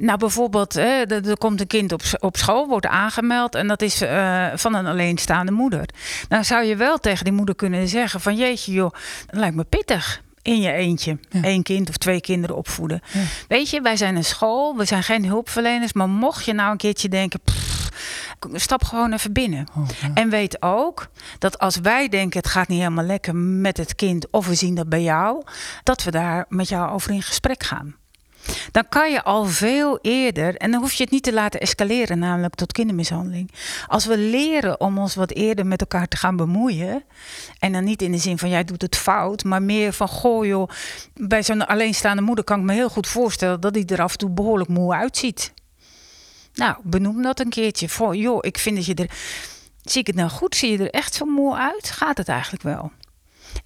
Nou, 0.01 0.17
bijvoorbeeld, 0.17 0.73
hè, 0.73 1.03
er, 1.03 1.37
komt 1.37 1.59
een 1.59 1.67
kind 1.67 1.91
op, 1.91 2.01
op 2.19 2.37
school, 2.37 2.67
wordt 2.67 2.85
aangemeld 2.85 3.55
en 3.55 3.67
dat 3.67 3.81
is 3.81 4.01
uh, 4.01 4.47
van 4.55 4.75
een 4.75 4.85
alleenstaande 4.85 5.51
moeder. 5.51 5.85
Dan 6.27 6.45
zou 6.45 6.63
je 6.63 6.75
wel 6.75 6.97
tegen 6.97 7.23
die 7.23 7.33
moeder 7.33 7.55
kunnen 7.55 7.87
zeggen 7.87 8.21
van 8.21 8.35
jeetje 8.35 8.71
joh, 8.71 8.91
dat 9.25 9.39
lijkt 9.39 9.55
me 9.55 9.63
pittig 9.63 10.21
in 10.41 10.61
je 10.61 10.71
eentje. 10.71 11.17
Ja. 11.29 11.39
Eén 11.43 11.63
kind 11.63 11.89
of 11.89 11.97
twee 11.97 12.21
kinderen 12.21 12.55
opvoeden. 12.55 13.01
Ja. 13.13 13.19
Weet 13.47 13.69
je, 13.69 13.81
wij 13.81 13.95
zijn 13.95 14.15
een 14.15 14.23
school, 14.23 14.77
we 14.77 14.85
zijn 14.85 15.03
geen 15.03 15.25
hulpverleners, 15.25 15.93
maar 15.93 16.09
mocht 16.09 16.45
je 16.45 16.53
nou 16.53 16.71
een 16.71 16.77
keertje 16.77 17.09
denken, 17.09 17.39
pff, 17.43 17.89
stap 18.53 18.83
gewoon 18.83 19.13
even 19.13 19.33
binnen. 19.33 19.67
Oh, 19.77 19.87
ja. 20.01 20.11
En 20.13 20.29
weet 20.29 20.61
ook 20.61 21.07
dat 21.37 21.59
als 21.59 21.77
wij 21.77 22.07
denken 22.07 22.39
het 22.39 22.49
gaat 22.49 22.67
niet 22.67 22.79
helemaal 22.79 23.05
lekker 23.05 23.35
met 23.35 23.77
het 23.77 23.95
kind 23.95 24.31
of 24.31 24.47
we 24.47 24.55
zien 24.55 24.75
dat 24.75 24.89
bij 24.89 25.01
jou, 25.01 25.43
dat 25.83 26.03
we 26.03 26.11
daar 26.11 26.45
met 26.49 26.69
jou 26.69 26.91
over 26.91 27.11
in 27.11 27.21
gesprek 27.21 27.63
gaan. 27.63 27.95
Dan 28.71 28.89
kan 28.89 29.11
je 29.11 29.23
al 29.23 29.45
veel 29.45 29.99
eerder, 30.01 30.55
en 30.55 30.71
dan 30.71 30.81
hoef 30.81 30.93
je 30.93 31.03
het 31.03 31.11
niet 31.11 31.23
te 31.23 31.33
laten 31.33 31.59
escaleren, 31.59 32.19
namelijk 32.19 32.55
tot 32.55 32.71
kindermishandeling. 32.71 33.51
Als 33.87 34.05
we 34.05 34.17
leren 34.17 34.79
om 34.79 34.97
ons 34.97 35.15
wat 35.15 35.31
eerder 35.31 35.65
met 35.65 35.81
elkaar 35.81 36.07
te 36.07 36.17
gaan 36.17 36.35
bemoeien, 36.35 37.03
en 37.59 37.71
dan 37.71 37.83
niet 37.83 38.01
in 38.01 38.11
de 38.11 38.17
zin 38.17 38.37
van 38.37 38.49
jij 38.49 38.63
doet 38.63 38.81
het 38.81 38.95
fout, 38.95 39.43
maar 39.43 39.61
meer 39.61 39.93
van 39.93 40.07
goh 40.07 40.45
joh, 40.45 40.69
bij 41.13 41.43
zo'n 41.43 41.67
alleenstaande 41.67 42.21
moeder 42.21 42.43
kan 42.43 42.59
ik 42.59 42.65
me 42.65 42.73
heel 42.73 42.89
goed 42.89 43.07
voorstellen 43.07 43.61
dat 43.61 43.73
die 43.73 43.85
er 43.85 44.01
af 44.01 44.11
en 44.11 44.17
toe 44.17 44.29
behoorlijk 44.29 44.69
moe 44.69 44.93
uitziet. 44.93 45.53
Nou, 46.53 46.75
benoem 46.83 47.21
dat 47.21 47.39
een 47.39 47.49
keertje. 47.49 47.89
Voor, 47.89 48.15
joh, 48.15 48.37
ik 48.41 48.57
vind 48.57 48.75
dat 48.75 48.85
je 48.85 48.93
er. 48.93 49.09
Zie 49.81 50.01
ik 50.01 50.07
het 50.07 50.15
nou 50.15 50.29
goed? 50.29 50.55
Zie 50.55 50.71
je 50.71 50.77
er 50.77 50.89
echt 50.89 51.13
zo 51.13 51.25
moe 51.25 51.55
uit? 51.55 51.89
Gaat 51.89 52.17
het 52.17 52.27
eigenlijk 52.27 52.63
wel? 52.63 52.91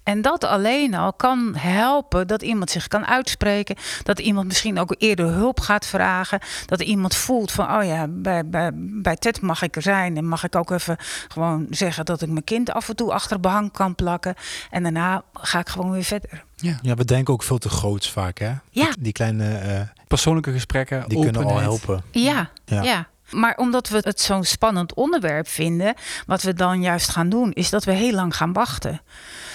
En 0.02 0.22
dat 0.22 0.44
alleen 0.44 0.94
al 0.94 1.12
kan 1.12 1.54
helpen 1.56 2.26
dat 2.26 2.42
iemand 2.42 2.70
zich 2.70 2.88
kan 2.88 3.06
uitspreken. 3.06 3.76
Dat 4.02 4.18
iemand 4.18 4.46
misschien 4.46 4.78
ook 4.78 4.94
eerder 4.98 5.26
hulp 5.26 5.60
gaat 5.60 5.86
vragen. 5.86 6.38
Dat 6.66 6.80
iemand 6.80 7.14
voelt 7.14 7.52
van, 7.52 7.76
oh 7.76 7.84
ja, 7.84 8.06
bij, 8.08 8.48
bij, 8.48 8.70
bij 8.74 9.16
Ted 9.16 9.40
mag 9.40 9.62
ik 9.62 9.76
er 9.76 9.82
zijn. 9.82 10.16
En 10.16 10.28
mag 10.28 10.44
ik 10.44 10.56
ook 10.56 10.70
even 10.70 10.96
gewoon 11.28 11.66
zeggen 11.70 12.04
dat 12.04 12.22
ik 12.22 12.28
mijn 12.28 12.44
kind 12.44 12.70
af 12.70 12.88
en 12.88 12.96
toe 12.96 13.12
achter 13.12 13.40
behang 13.40 13.72
kan 13.72 13.94
plakken. 13.94 14.34
En 14.70 14.82
daarna 14.82 15.22
ga 15.32 15.58
ik 15.58 15.68
gewoon 15.68 15.90
weer 15.90 16.04
verder. 16.04 16.44
Ja, 16.56 16.78
ja 16.82 16.94
we 16.94 17.04
denken 17.04 17.34
ook 17.34 17.42
veel 17.42 17.58
te 17.58 17.68
groots 17.68 18.10
vaak, 18.10 18.38
hè? 18.38 18.52
Ja. 18.70 18.84
Die, 18.84 18.94
die 18.98 19.12
kleine... 19.12 19.62
Uh, 19.66 19.80
Persoonlijke 20.08 20.52
gesprekken, 20.52 21.08
Die 21.08 21.18
openheid. 21.18 21.36
kunnen 21.36 21.54
al 21.54 21.60
helpen. 21.60 22.02
Ja, 22.10 22.50
ja. 22.64 22.82
ja. 22.82 23.08
Maar 23.30 23.56
omdat 23.56 23.88
we 23.88 23.98
het 24.00 24.20
zo'n 24.20 24.44
spannend 24.44 24.94
onderwerp 24.94 25.48
vinden, 25.48 25.94
wat 26.26 26.42
we 26.42 26.54
dan 26.54 26.82
juist 26.82 27.08
gaan 27.08 27.28
doen, 27.28 27.52
is 27.52 27.70
dat 27.70 27.84
we 27.84 27.92
heel 27.92 28.12
lang 28.12 28.36
gaan 28.36 28.52
wachten. 28.52 29.00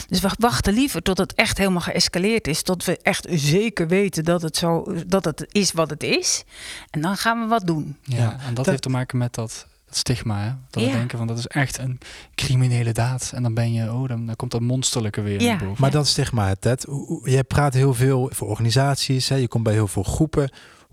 Dus 0.08 0.20
we 0.20 0.30
wachten 0.38 0.74
liever 0.74 1.02
tot 1.02 1.18
het 1.18 1.34
echt 1.34 1.58
helemaal 1.58 1.82
geëscaleerd 1.82 2.48
is, 2.48 2.62
tot 2.62 2.86
we 2.86 2.98
echt 3.02 3.28
zeker 3.30 3.88
weten 3.88 4.24
dat 4.24 4.42
het, 4.42 4.58
zo, 4.58 4.96
dat 5.08 5.26
het 5.26 5.46
is 5.52 5.72
wat 5.72 5.90
het 5.90 6.04
is. 6.04 6.44
En 6.90 7.02
dan 7.02 7.18
gaan 7.18 7.42
we 7.42 7.48
wat 7.48 7.68
doen. 7.68 7.98
Ja, 8.04 8.18
ja 8.18 8.32
en 8.32 8.38
dat, 8.46 8.56
dat, 8.56 8.66
heeft 8.66 8.82
te 8.82 8.90
maken 8.90 9.18
met 9.18 9.34
dat, 9.34 9.68
stigma. 9.96 10.44
Hè? 10.44 10.52
Dat 10.70 10.84
ja. 10.84 10.90
we 10.90 10.98
denken 10.98 11.18
van 11.18 11.28
dat 11.28 11.38
is 11.38 11.48
echt 11.48 11.78
een 11.78 12.00
criminele 12.36 12.92
daad. 12.92 13.32
En 13.36 13.44
dan 13.44 13.54
ben 13.54 13.74
je, 13.74 13.94
oh, 13.94 14.08
dan, 14.08 14.26
dan 14.26 14.36
komt 14.36 14.52
dat 14.52 14.62
monsterlijke 14.62 15.22
weer 15.22 15.42
ja. 15.42 15.48
naar 15.48 15.58
boven. 15.58 15.82
Maar 15.82 15.92
dat 15.92 16.08
stigma, 16.08 16.56
Ted. 16.56 16.88
Jij 17.24 17.44
praat 17.44 17.74
heel 17.74 17.94
veel 17.94 18.30
voor 18.34 18.48
organisaties, 18.48 19.30
hè? 19.30 19.36
je 19.36 19.48
komt 19.48 19.64
bij 19.64 19.74
heel 19.74 19.88
veel 19.88 20.04
groepen. 20.04 20.52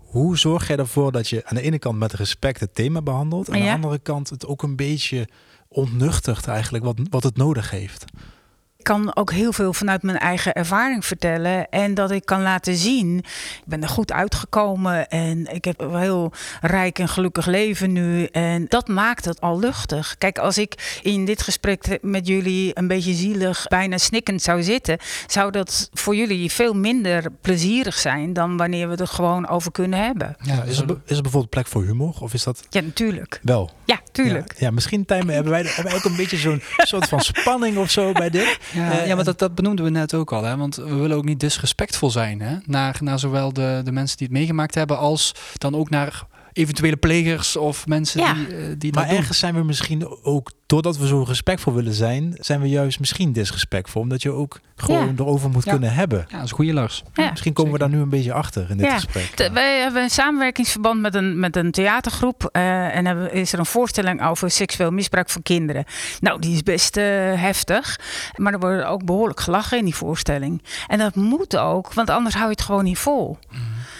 Hoe 0.09 0.37
zorg 0.37 0.67
jij 0.67 0.77
ervoor 0.77 1.11
dat 1.11 1.27
je 1.27 1.45
aan 1.45 1.55
de 1.55 1.61
ene 1.61 1.79
kant 1.79 1.97
met 1.97 2.13
respect 2.13 2.59
het 2.59 2.75
thema 2.75 3.01
behandelt, 3.01 3.47
en 3.47 3.53
aan 3.53 3.59
Ja. 3.59 3.65
de 3.65 3.73
andere 3.75 3.99
kant 3.99 4.29
het 4.29 4.45
ook 4.45 4.63
een 4.63 4.75
beetje 4.75 5.27
ontnuchtert 5.67 6.47
eigenlijk 6.47 6.83
wat, 6.83 6.99
wat 7.09 7.23
het 7.23 7.37
nodig 7.37 7.69
heeft? 7.71 8.05
Ik 8.79 8.85
kan 8.85 9.15
ook 9.15 9.31
heel 9.31 9.53
veel 9.53 9.73
vanuit 9.73 10.03
mijn 10.03 10.17
eigen 10.17 10.53
ervaring 10.53 11.05
vertellen. 11.05 11.69
En 11.69 11.93
dat 11.93 12.11
ik 12.11 12.25
kan 12.25 12.41
laten 12.41 12.75
zien. 12.75 13.17
Ik 13.17 13.63
ben 13.65 13.81
er 13.83 13.89
goed 13.89 14.11
uitgekomen. 14.11 15.09
En 15.09 15.53
ik 15.53 15.65
heb 15.65 15.81
een 15.81 15.99
heel 15.99 16.31
rijk 16.61 16.99
en 16.99 17.07
gelukkig 17.07 17.45
leven 17.45 17.91
nu. 17.91 18.25
En 18.25 18.65
dat 18.69 18.87
maakt 18.87 19.25
het 19.25 19.41
al 19.41 19.59
luchtig. 19.59 20.15
Kijk, 20.17 20.37
als 20.37 20.57
ik 20.57 20.99
in 21.03 21.25
dit 21.25 21.41
gesprek 21.41 21.97
met 22.01 22.27
jullie 22.27 22.71
een 22.77 22.87
beetje 22.87 23.13
zielig, 23.13 23.67
bijna 23.67 23.97
snikkend 23.97 24.41
zou 24.41 24.63
zitten. 24.63 24.97
Zou 25.27 25.51
dat 25.51 25.89
voor 25.93 26.15
jullie 26.15 26.51
veel 26.51 26.73
minder 26.73 27.31
plezierig 27.41 27.97
zijn 27.97 28.33
dan 28.33 28.57
wanneer 28.57 28.89
we 28.89 28.95
er 28.95 29.07
gewoon 29.07 29.47
over 29.47 29.71
kunnen 29.71 29.99
hebben. 30.03 30.35
Ja, 30.41 30.63
is, 30.63 30.77
er, 30.79 31.01
is 31.05 31.15
er 31.15 31.21
bijvoorbeeld 31.21 31.49
plek 31.49 31.67
voor 31.67 31.83
humor? 31.83 32.15
Of 32.19 32.33
is 32.33 32.43
dat 32.43 32.65
Ja, 32.69 32.81
natuurlijk. 32.81 33.39
wel? 33.43 33.71
Ja, 33.85 33.99
tuurlijk. 34.11 34.53
Ja, 34.57 34.65
ja 34.65 34.71
misschien 34.71 35.05
Tijmen, 35.05 35.33
hebben 35.33 35.51
wij, 35.51 35.61
hebben 35.61 35.83
wij 35.83 35.95
ook 35.95 36.03
een 36.03 36.15
beetje 36.15 36.37
zo'n 36.37 36.61
soort 36.77 37.07
van 37.07 37.19
spanning 37.19 37.77
of 37.77 37.91
zo 37.91 38.11
bij 38.11 38.29
dit? 38.29 38.57
Ja, 38.73 39.03
ja 39.03 39.15
maar 39.15 39.23
dat, 39.23 39.39
dat 39.39 39.55
benoemden 39.55 39.85
we 39.85 39.91
net 39.91 40.13
ook 40.13 40.33
al. 40.33 40.43
Hè? 40.43 40.57
Want 40.57 40.75
we 40.75 40.95
willen 40.95 41.17
ook 41.17 41.25
niet 41.25 41.39
disrespectvol 41.39 42.09
zijn 42.09 42.41
hè? 42.41 42.55
Naar, 42.65 42.97
naar 42.99 43.19
zowel 43.19 43.53
de, 43.53 43.81
de 43.83 43.91
mensen 43.91 44.17
die 44.17 44.27
het 44.27 44.35
meegemaakt 44.35 44.75
hebben... 44.75 44.97
als 44.97 45.35
dan 45.57 45.75
ook 45.75 45.89
naar 45.89 46.23
eventuele 46.59 46.97
plegers 46.97 47.55
of 47.55 47.87
mensen 47.87 48.21
Ja. 48.21 48.33
die, 48.33 48.47
eh, 48.47 48.51
die 48.77 48.93
Maar 48.93 49.01
dat 49.01 49.11
doen. 49.11 49.19
ergens 49.19 49.39
zijn 49.39 49.53
we 49.55 49.63
misschien 49.63 50.23
ook, 50.23 50.51
doordat 50.65 50.97
we 50.97 51.07
zo 51.07 51.23
respectvol 51.23 51.73
willen 51.73 51.93
zijn, 51.93 52.35
zijn 52.39 52.61
we 52.61 52.69
juist 52.69 52.99
misschien 52.99 53.31
disrespectvol. 53.33 54.01
Omdat 54.01 54.21
je 54.21 54.31
ook 54.31 54.59
gewoon 54.75 55.05
Ja. 55.05 55.13
erover 55.17 55.49
moet 55.49 55.63
Ja. 55.63 55.71
kunnen 55.71 55.93
hebben. 55.93 56.17
Ja, 56.29 56.35
dat 56.35 56.43
is 56.43 56.49
een 56.49 56.55
goede 56.55 56.73
Lars. 56.73 57.03
Ja. 57.13 57.29
Misschien 57.29 57.53
komen 57.53 57.71
we 57.71 57.77
daar 57.77 57.89
nu 57.89 57.99
een 57.99 58.09
beetje 58.09 58.33
achter 58.33 58.69
in 58.69 58.77
dit 58.77 58.85
Ja. 58.85 58.93
gesprek. 58.93 59.49
Wij 59.53 59.79
hebben 59.79 60.03
een 60.03 60.09
samenwerkingsverband 60.09 61.01
met 61.01 61.15
een, 61.15 61.39
met 61.39 61.55
een 61.55 61.71
theatergroep. 61.71 62.49
eh, 62.51 62.95
en 62.95 63.05
hebben, 63.05 63.33
is 63.33 63.53
er 63.53 63.59
een 63.59 63.65
voorstelling 63.65 64.25
over 64.25 64.51
seksueel 64.51 64.91
misbruik 64.91 65.29
van 65.29 65.41
kinderen. 65.41 65.85
Nou, 66.19 66.39
die 66.41 66.53
is 66.53 66.63
best 66.63 66.97
eh, 66.97 67.05
heftig. 67.41 67.99
Maar 68.35 68.53
er 68.53 68.59
wordt 68.59 68.83
ook 68.83 69.05
behoorlijk 69.05 69.39
gelachen 69.39 69.77
in 69.77 69.85
die 69.85 69.95
voorstelling. 69.95 70.63
En 70.87 70.97
dat 70.99 71.15
moet 71.15 71.57
ook, 71.57 71.93
want 71.93 72.09
anders 72.09 72.35
hou 72.35 72.45
je 72.47 72.51
het 72.51 72.61
gewoon 72.61 72.83
niet 72.83 72.97
vol. 72.97 73.37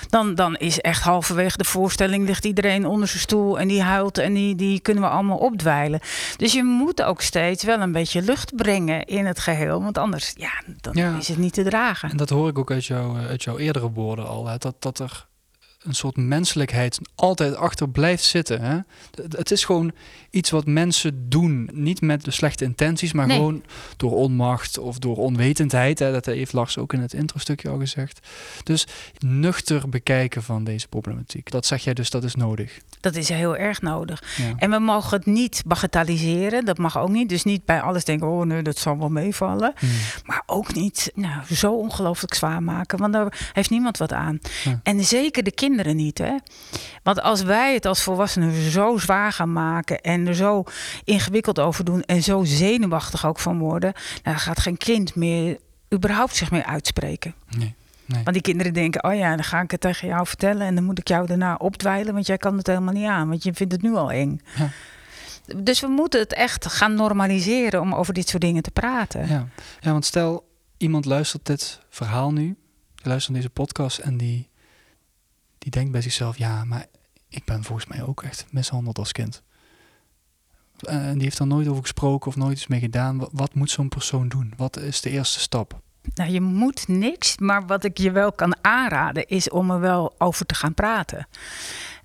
Dan, 0.10 0.36
dan 0.36 0.56
is 0.56 0.80
echt 0.80 1.04
halverwege 1.04 1.58
de 1.58 1.64
voorstelling 1.64 2.28
ligt 2.28 2.46
iedereen 2.46 2.86
onder 2.86 3.08
zijn 3.08 3.20
stoel 3.22 3.60
en 3.60 3.68
die 3.68 3.82
huilt 3.82 4.18
en 4.18 4.34
die, 4.34 4.56
die 4.56 4.80
kunnen 4.80 5.04
we 5.04 5.10
allemaal 5.10 5.38
opdwijlen. 5.38 6.00
Dus 6.38 6.54
je 6.54 6.64
moet 6.64 7.02
ook 7.04 7.22
steeds 7.22 7.64
wel 7.64 7.80
een 7.80 7.92
beetje 7.92 8.22
lucht 8.22 8.56
brengen 8.56 9.06
in 9.06 9.26
het 9.26 9.40
geheel, 9.40 9.84
want 9.84 9.98
anders 9.98 10.34
ja, 10.38 10.52
dan 10.82 10.94
Ja. 10.96 11.18
is 11.18 11.28
het 11.28 11.38
niet 11.38 11.54
te 11.54 11.64
dragen. 11.64 12.10
En 12.10 12.18
dat 12.18 12.30
hoor 12.30 12.50
ik 12.50 12.60
ook 12.60 12.72
uit, 12.72 12.86
jou, 12.86 13.20
eh, 13.20 13.26
uit 13.28 13.44
jouw 13.44 13.58
eerdere 13.58 13.92
woorden 13.92 14.28
al. 14.28 14.48
Hè? 14.48 14.58
Dat, 14.58 14.76
dat 14.80 15.00
er 15.00 15.28
een 15.90 15.96
soort 15.96 16.18
menselijkheid 16.18 17.00
altijd 17.16 17.56
achter 17.56 17.90
blijft 17.90 18.24
zitten. 18.24 18.62
Hè? 18.62 18.78
Het- 19.32 19.52
is 19.52 19.64
gewoon 19.66 19.92
iets 20.30 20.50
wat 20.50 20.66
mensen 20.66 21.30
doen. 21.30 21.70
Niet 21.74 22.02
met 22.02 22.24
de 22.26 22.32
slechte 22.32 22.64
intenties, 22.64 23.14
maar 23.14 23.28
Nee. 23.28 23.38
gewoon 23.38 23.64
door 23.98 24.12
onmacht 24.16 24.78
of 24.78 25.00
door 25.00 25.18
onwetendheid. 25.18 26.00
Hè? 26.00 26.12
Dat 26.12 26.26
heeft 26.26 26.54
Lars 26.54 26.78
ook 26.78 26.94
in 26.94 27.00
het 27.00 27.14
intro-stukje 27.14 27.70
al 27.70 27.80
gezegd. 27.80 28.28
Dus 28.64 28.88
nuchter 29.18 29.90
bekijken 29.90 30.44
van 30.44 30.64
deze 30.64 30.88
problematiek. 30.88 31.52
Dat 31.52 31.66
zeg 31.66 31.84
jij 31.84 31.94
dus, 31.94 32.10
dat 32.10 32.24
is 32.24 32.36
nodig. 32.36 32.80
Dat 33.00 33.16
is 33.16 33.30
heel 33.30 33.58
erg 33.58 33.82
nodig. 33.82 34.24
Ja. 34.38 34.54
En 34.58 34.70
we 34.70 34.80
mogen 34.80 35.18
het 35.18 35.26
niet 35.26 35.62
bagatelliseren. 35.66 36.66
Dat 36.66 36.78
mag 36.78 36.98
ook 36.98 37.10
niet. 37.10 37.30
Dus 37.30 37.44
niet 37.44 37.66
bij 37.66 37.82
alles 37.82 38.04
denken, 38.04 38.28
oh 38.28 38.46
nee, 38.46 38.62
dat 38.62 38.78
zal 38.78 38.98
wel 38.98 39.10
meevallen. 39.10 39.74
Hmm. 39.78 39.90
Maar 40.26 40.44
ook 40.46 40.74
niet 40.74 41.12
nou, 41.16 41.56
zo 41.56 41.74
ongelooflijk 41.74 42.34
zwaar 42.34 42.64
maken. 42.64 42.98
Want 42.98 43.14
daar 43.14 43.50
heeft 43.54 43.70
niemand 43.70 43.98
wat 43.98 44.14
aan. 44.14 44.40
Ja. 44.64 44.80
En 44.84 45.04
zeker 45.04 45.44
de 45.44 45.52
kinderen 45.52 45.96
niet. 45.96 46.18
Hè? 46.18 46.36
Want 47.04 47.22
als 47.22 47.42
wij 47.42 47.74
het 47.74 47.86
als 47.86 48.04
volwassenen 48.04 48.72
zo 48.72 48.98
zwaar 48.98 49.32
gaan 49.32 49.54
maken... 49.54 50.02
en 50.02 50.28
er 50.28 50.36
zo 50.36 50.64
ingewikkeld 51.04 51.60
over 51.60 51.86
doen... 51.86 52.02
en 52.02 52.24
zo 52.24 52.44
zenuwachtig 52.44 53.26
ook 53.26 53.40
van 53.40 53.60
worden... 53.60 53.94
Nou, 53.94 54.36
dan 54.36 54.40
gaat 54.40 54.60
geen 54.60 54.78
kind 54.78 55.16
meer 55.16 55.58
überhaupt 55.94 56.36
zich 56.36 56.52
meer 56.52 56.66
uitspreken. 56.66 57.34
Nee. 57.58 57.76
Nee. 58.10 58.24
Want 58.24 58.34
die 58.34 58.42
kinderen 58.42 58.74
denken, 58.74 59.04
oh 59.04 59.16
ja, 59.16 59.36
dan 59.36 59.44
ga 59.44 59.62
ik 59.62 59.72
het 59.72 59.82
tegen 59.82 60.08
jou 60.08 60.28
vertellen... 60.28 60.68
en 60.68 60.76
dan 60.76 60.84
moet 60.84 61.00
ik 61.00 61.08
jou 61.08 61.28
daarna 61.28 61.56
opdwijlen... 61.56 62.14
want 62.14 62.28
jij 62.28 62.38
kan 62.38 62.58
het 62.58 62.68
helemaal 62.68 62.94
niet 62.94 63.08
aan, 63.08 63.30
want 63.30 63.44
je 63.44 63.54
vindt 63.54 63.74
het 63.74 63.82
nu 63.82 63.96
al 63.96 64.12
eng. 64.12 64.42
Ja. 64.58 64.70
Dus 65.56 65.80
we 65.80 65.88
moeten 65.88 66.20
het 66.20 66.34
echt 66.34 66.66
gaan 66.66 66.96
normaliseren 66.96 67.82
om 67.82 67.94
over 67.94 68.14
dit 68.14 68.30
soort 68.30 68.42
dingen 68.42 68.64
te 68.64 68.72
praten. 68.72 69.28
Ja. 69.28 69.48
ja, 69.80 69.92
want 69.92 70.06
stel 70.06 70.48
iemand 70.78 71.06
luistert 71.06 71.46
dit 71.46 71.80
verhaal 71.90 72.32
nu, 72.32 72.46
die 72.96 73.08
luistert 73.08 73.34
naar 73.34 73.42
deze 73.42 73.54
podcast 73.54 73.98
en 73.98 74.18
die, 74.18 74.50
die 75.58 75.72
denkt 75.72 75.92
bij 75.92 76.02
zichzelf, 76.02 76.38
ja, 76.38 76.64
maar 76.64 76.86
ik 77.30 77.46
ben 77.46 77.64
volgens 77.64 77.88
mij 77.88 78.04
ook 78.04 78.24
echt 78.24 78.46
mishandeld 78.52 78.98
als 78.98 79.12
kind. 79.12 79.42
En 80.80 81.14
die 81.14 81.24
heeft 81.24 81.38
daar 81.38 81.48
nooit 81.48 81.68
over 81.68 81.82
gesproken 81.82 82.28
of 82.28 82.36
nooit 82.36 82.58
iets 82.58 82.68
mee 82.68 82.80
gedaan. 82.80 83.18
Wat, 83.18 83.30
wat 83.34 83.54
moet 83.54 83.72
zo'n 83.72 83.90
persoon 83.90 84.30
doen? 84.30 84.54
Wat 84.58 84.78
is 84.78 85.02
de 85.02 85.10
eerste 85.10 85.40
stap? 85.40 85.82
Nou, 86.14 86.32
je 86.32 86.42
moet 86.42 86.88
niks, 86.88 87.38
maar 87.38 87.66
wat 87.66 87.84
ik 87.84 87.98
je 87.98 88.12
wel 88.12 88.32
kan 88.32 88.56
aanraden 88.62 89.28
is 89.28 89.50
om 89.50 89.72
er 89.72 89.80
wel 89.80 90.16
over 90.18 90.46
te 90.46 90.56
gaan 90.56 90.74
praten. 90.74 91.28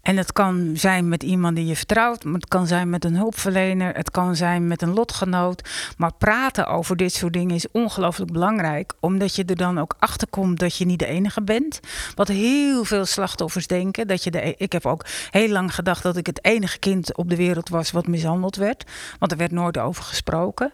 En 0.04 0.16
het 0.16 0.32
kan 0.32 0.70
zijn 0.74 1.08
met 1.08 1.22
iemand 1.22 1.56
die 1.56 1.66
je 1.66 1.76
vertrouwt, 1.76 2.22
het 2.22 2.48
kan 2.48 2.66
zijn 2.66 2.90
met 2.90 3.04
een 3.04 3.16
hulpverlener, 3.16 3.94
het 3.94 4.10
kan 4.10 4.36
zijn 4.36 4.66
met 4.66 4.82
een 4.82 4.94
lotgenoot. 4.94 5.68
Maar 5.96 6.14
praten 6.18 6.66
over 6.66 6.96
dit 6.96 7.12
soort 7.12 7.32
dingen 7.32 7.54
is 7.54 7.70
ongelooflijk 7.70 8.32
belangrijk, 8.32 8.92
omdat 9.00 9.34
je 9.34 9.44
er 9.44 9.56
dan 9.56 9.78
ook 9.78 9.94
achter 9.98 10.28
komt 10.28 10.58
dat 10.58 10.76
je 10.76 10.84
niet 10.84 10.98
de 10.98 11.06
enige 11.06 11.42
bent. 11.42 11.80
Wat 12.14 12.28
heel 12.28 12.84
veel 12.84 13.04
slachtoffers 13.04 13.66
denken. 13.66 14.06
Dat 14.06 14.24
je 14.24 14.30
de, 14.30 14.46
e- 14.46 14.54
ik 14.56 14.72
heb 14.72 14.86
ook 14.86 15.04
heel 15.30 15.48
lang 15.48 15.74
gedacht 15.74 16.02
dat 16.02 16.16
ik 16.16 16.26
het 16.26 16.44
enige 16.44 16.78
kind 16.78 17.16
op 17.16 17.30
de 17.30 17.36
wereld 17.36 17.68
was 17.68 17.90
wat 17.90 18.06
mishandeld 18.06 18.56
werd, 18.56 18.90
want 19.18 19.32
er 19.32 19.38
werd 19.38 19.52
nooit 19.52 19.78
over 19.78 20.04
gesproken. 20.04 20.72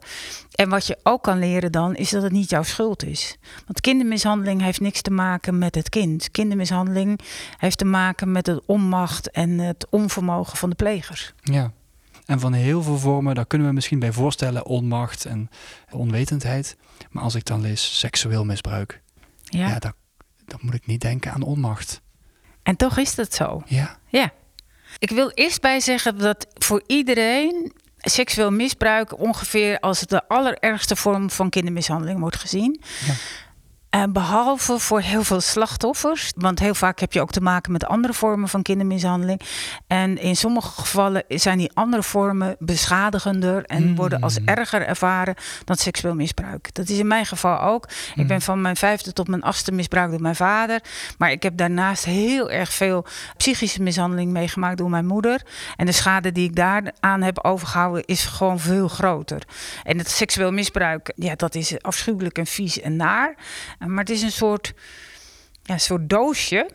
En 0.60 0.68
wat 0.68 0.86
je 0.86 0.98
ook 1.02 1.22
kan 1.22 1.38
leren 1.38 1.72
dan, 1.72 1.96
is 1.96 2.10
dat 2.10 2.22
het 2.22 2.32
niet 2.32 2.50
jouw 2.50 2.62
schuld 2.62 3.04
is. 3.04 3.36
Want 3.66 3.80
kindermishandeling 3.80 4.60
heeft 4.62 4.80
niks 4.80 5.02
te 5.02 5.10
maken 5.10 5.58
met 5.58 5.74
het 5.74 5.88
kind. 5.88 6.30
Kindermishandeling 6.30 7.20
heeft 7.56 7.78
te 7.78 7.84
maken 7.84 8.32
met 8.32 8.46
het 8.46 8.60
onmacht 8.66 9.30
en 9.30 9.58
het 9.58 9.86
onvermogen 9.90 10.56
van 10.56 10.70
de 10.70 10.76
plegers. 10.76 11.32
Ja. 11.42 11.72
En 12.26 12.40
van 12.40 12.52
heel 12.52 12.82
veel 12.82 12.98
vormen, 12.98 13.34
daar 13.34 13.46
kunnen 13.46 13.68
we 13.68 13.74
misschien 13.74 13.98
bij 13.98 14.12
voorstellen, 14.12 14.66
onmacht 14.66 15.24
en 15.24 15.50
onwetendheid. 15.90 16.76
Maar 17.10 17.22
als 17.22 17.34
ik 17.34 17.44
dan 17.44 17.60
lees 17.60 17.98
seksueel 17.98 18.44
misbruik, 18.44 19.02
Ja. 19.44 19.68
ja, 19.68 19.78
dan, 19.78 19.92
dan 20.44 20.58
moet 20.62 20.74
ik 20.74 20.86
niet 20.86 21.00
denken 21.00 21.32
aan 21.32 21.42
onmacht. 21.42 22.00
En 22.62 22.76
toch 22.76 22.98
is 22.98 23.14
dat 23.14 23.34
zo. 23.34 23.62
Ja, 23.66 23.98
Ja. 24.08 24.32
Ik 24.98 25.10
wil 25.10 25.30
eerst 25.30 25.60
bij 25.60 25.80
zeggen 25.80 26.18
dat 26.18 26.46
voor 26.54 26.82
iedereen 26.86 27.72
seksueel 28.00 28.50
misbruik 28.50 29.18
ongeveer 29.18 29.80
als 29.80 30.00
de 30.00 30.28
allerergste 30.28 30.96
vorm 30.96 31.30
van 31.30 31.50
kindermishandeling 31.50 32.20
wordt 32.20 32.36
gezien. 32.36 32.80
Ja. 33.06 33.12
En 33.90 34.12
behalve 34.12 34.78
voor 34.78 35.00
heel 35.00 35.22
veel 35.22 35.40
slachtoffers, 35.40 36.32
want 36.36 36.58
heel 36.58 36.74
vaak 36.74 36.98
heb 37.00 37.12
je 37.12 37.20
ook 37.20 37.30
te 37.30 37.40
maken 37.40 37.72
met 37.72 37.86
andere 37.86 38.12
vormen 38.12 38.48
van 38.48 38.62
kindermishandeling. 38.62 39.40
En 39.86 40.18
in 40.18 40.36
sommige 40.36 40.80
gevallen 40.80 41.24
zijn 41.28 41.58
die 41.58 41.70
andere 41.74 42.02
vormen 42.02 42.56
beschadigender 42.58 43.64
en 43.64 43.88
Mm. 43.88 43.96
worden 43.96 44.20
als 44.20 44.38
erger 44.44 44.86
ervaren 44.86 45.34
dan 45.64 45.76
seksueel 45.76 46.14
misbruik. 46.14 46.74
Dat 46.74 46.88
is 46.88 46.98
in 46.98 47.06
mijn 47.06 47.26
geval 47.26 47.60
ook. 47.60 47.88
Ik 48.14 48.26
ben 48.26 48.40
van 48.40 48.60
mijn 48.60 48.76
vijfde 48.76 49.12
tot 49.12 49.28
mijn 49.28 49.42
achtste 49.42 49.72
misbruikt 49.72 50.10
door 50.10 50.20
mijn 50.22 50.36
vader. 50.36 50.80
Maar 51.18 51.30
ik 51.30 51.42
heb 51.42 51.56
daarnaast 51.56 52.04
heel 52.04 52.50
erg 52.50 52.72
veel 52.72 53.04
psychische 53.36 53.82
mishandeling 53.82 54.32
meegemaakt 54.32 54.78
door 54.78 54.90
mijn 54.90 55.06
moeder. 55.06 55.42
En 55.76 55.86
de 55.86 55.92
schade 55.92 56.32
die 56.32 56.48
ik 56.48 56.56
daaraan 56.56 57.22
heb 57.22 57.44
overgehouden 57.44 58.04
is 58.04 58.24
gewoon 58.24 58.58
veel 58.58 58.88
groter. 58.88 59.42
En 59.84 59.98
het 59.98 60.10
seksueel 60.10 60.52
misbruik, 60.52 61.12
ja, 61.16 61.34
dat 61.34 61.54
is 61.54 61.82
afschuwelijk 61.82 62.38
en 62.38 62.46
vies 62.46 62.80
en 62.80 62.96
naar. 62.96 63.34
Maar 63.86 63.98
het 63.98 64.10
is 64.10 64.22
een 64.22 64.32
soort, 64.32 64.72
ja, 65.62 65.78
soort 65.78 66.08
doosje 66.08 66.70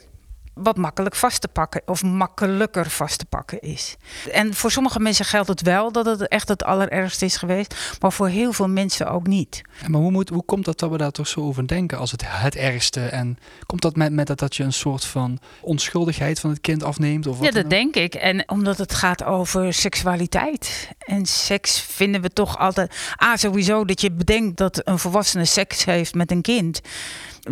wat 0.56 0.78
makkelijk 0.78 1.16
vast 1.16 1.42
te 1.42 1.48
pakken 1.48 1.82
of 1.86 2.04
makkelijker 2.04 2.90
vast 2.90 3.20
te 3.20 3.26
pakken 3.26 3.60
is. 3.60 3.96
En 4.32 4.54
voor 4.54 4.72
sommige 4.72 5.00
mensen 5.00 5.26
geldt 5.26 5.48
het 5.48 5.62
wel 5.62 5.92
dat 5.92 6.06
het 6.06 6.28
echt 6.28 6.48
het 6.48 6.64
allerergste 6.64 7.26
is 7.26 7.38
geweest, 7.38 7.98
maar 8.00 8.12
voor 8.12 8.28
heel 8.28 8.54
veel 8.54 8.68
mensen 8.68 9.08
ook 9.12 9.28
niet. 9.28 9.62
Maar 9.88 10.02
hoe, 10.02 10.12
moet, 10.12 10.30
hoe 10.30 10.46
komt 10.46 10.66
dat 10.66 10.80
dat 10.80 10.90
we 10.90 10.98
daar 10.98 11.12
toch 11.12 11.28
zo 11.28 11.40
over 11.40 11.68
denken 11.68 11.98
als 11.98 12.12
het 12.12 12.24
het 12.26 12.56
ergste? 12.56 13.02
En 13.02 13.38
komt 13.66 13.82
dat 13.82 13.96
met, 13.96 14.12
met 14.12 14.28
dat, 14.28 14.40
dat 14.40 14.56
je 14.56 14.64
een 14.64 14.74
soort 14.74 15.06
van 15.06 15.40
onschuldigheid 15.62 16.40
van 16.40 16.50
het 16.50 16.62
kind 16.62 16.84
afneemt? 16.84 17.28
Of 17.28 17.38
wat 17.38 17.46
Ja, 17.46 17.62
dat 17.62 17.70
denk 17.70 17.96
ik. 17.96 18.16
En 18.16 18.50
omdat 18.50 18.78
het 18.78 18.94
gaat 18.94 19.24
over 19.24 19.74
seksualiteit. 19.74 20.90
En 21.00 21.26
seks 21.26 21.80
vinden 21.82 22.22
we 22.22 22.30
toch 22.30 22.58
altijd. 22.58 22.96
Ah, 23.16 23.36
sowieso 23.36 23.86
dat 23.86 24.02
je 24.02 24.12
bedenkt 24.12 24.58
dat 24.58 24.82
een 24.84 25.00
volwassene 25.00 25.46
seks 25.46 25.86
heeft 25.86 26.16
met 26.16 26.32
een 26.32 26.42
kind. 26.42 26.82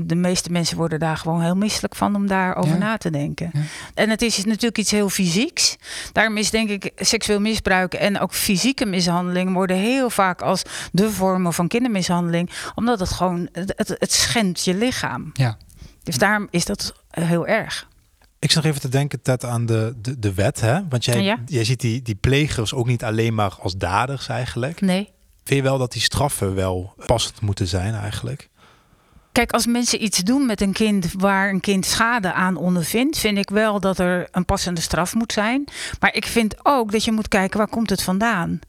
De 0.02 0.16
meeste 0.16 0.52
mensen 0.52 0.78
worden 0.78 1.00
daar 1.00 1.18
gewoon 1.18 1.42
heel 1.42 1.56
misselijk 1.56 1.96
van 1.96 2.16
om 2.16 2.28
daarover 2.28 2.72
Ja. 2.72 2.78
na 2.78 2.98
te 2.98 3.10
denken. 3.10 3.50
Ja. 3.54 3.62
En 3.94 4.10
het 4.10 4.22
is 4.22 4.46
natuurlijk 4.46 4.78
iets 4.78 4.92
heel 4.92 5.10
fysieks. 5.10 5.76
Daarom 6.12 6.38
is 6.38 6.50
denk 6.50 6.70
ik 6.70 6.92
seksueel 6.96 7.40
misbruik 7.40 7.94
en 7.94 8.20
ook 8.20 8.34
fysieke 8.34 8.86
mishandeling 8.86 9.54
worden 9.54 9.78
heel 9.78 10.10
vaak 10.10 10.42
als 10.42 10.62
de 10.92 11.10
vormen 11.12 11.54
van 11.54 11.68
kindermishandeling. 11.68 12.50
Omdat 12.76 13.00
het 13.00 13.10
gewoon, 13.12 13.50
het, 13.52 13.96
het, 14.00 14.12
schendt 14.14 14.64
je 14.64 14.74
lichaam. 14.76 15.30
Ja. 15.34 15.58
Dus 16.04 16.18
daarom 16.18 16.48
is 16.50 16.66
dat 16.66 16.94
heel 17.10 17.48
erg. 17.48 17.88
Ik 18.40 18.52
zag 18.52 18.64
even 18.64 18.82
te 18.82 18.90
denken, 18.90 19.22
Ted, 19.22 19.46
aan 19.46 19.66
de, 19.66 19.94
de, 20.02 20.20
de 20.20 20.34
wet. 20.34 20.62
Hè? 20.62 20.88
Want 20.90 21.06
jij, 21.06 21.22
Ja. 21.22 21.38
jij 21.46 21.64
ziet 21.64 21.80
die, 21.80 22.02
die 22.02 22.16
plegers 22.16 22.74
ook 22.74 22.88
niet 22.88 23.04
alleen 23.04 23.34
maar 23.34 23.56
als 23.62 23.76
daders 23.78 24.28
eigenlijk. 24.28 24.82
Nee. 24.82 25.10
Vind 25.44 25.60
je 25.60 25.66
wel 25.70 25.78
dat 25.78 25.92
die 25.92 26.02
straffen 26.02 26.56
wel 26.56 26.94
passend 27.06 27.42
moeten 27.42 27.68
zijn 27.68 27.94
eigenlijk? 27.94 28.50
Kijk, 29.34 29.52
als 29.52 29.66
mensen 29.66 30.04
iets 30.04 30.20
doen 30.20 30.46
met 30.46 30.62
een 30.62 30.74
kind 30.74 31.14
waar 31.18 31.50
een 31.50 31.60
kind 31.60 31.86
schade 31.86 32.34
aan 32.34 32.56
ondervindt, 32.56 33.18
vind 33.18 33.38
ik 33.38 33.50
wel 33.50 33.80
dat 33.80 34.00
er 34.00 34.28
een 34.32 34.46
passende 34.46 34.82
straf 34.82 35.14
moet 35.14 35.34
zijn. 35.34 35.64
Maar 36.00 36.16
ik 36.16 36.26
vind 36.26 36.56
ook 36.64 36.92
dat 36.92 37.04
je 37.04 37.12
moet 37.12 37.28
kijken 37.28 37.58
waar 37.58 37.68
komt 37.68 37.90
het 37.90 38.04
vandaan. 38.04 38.60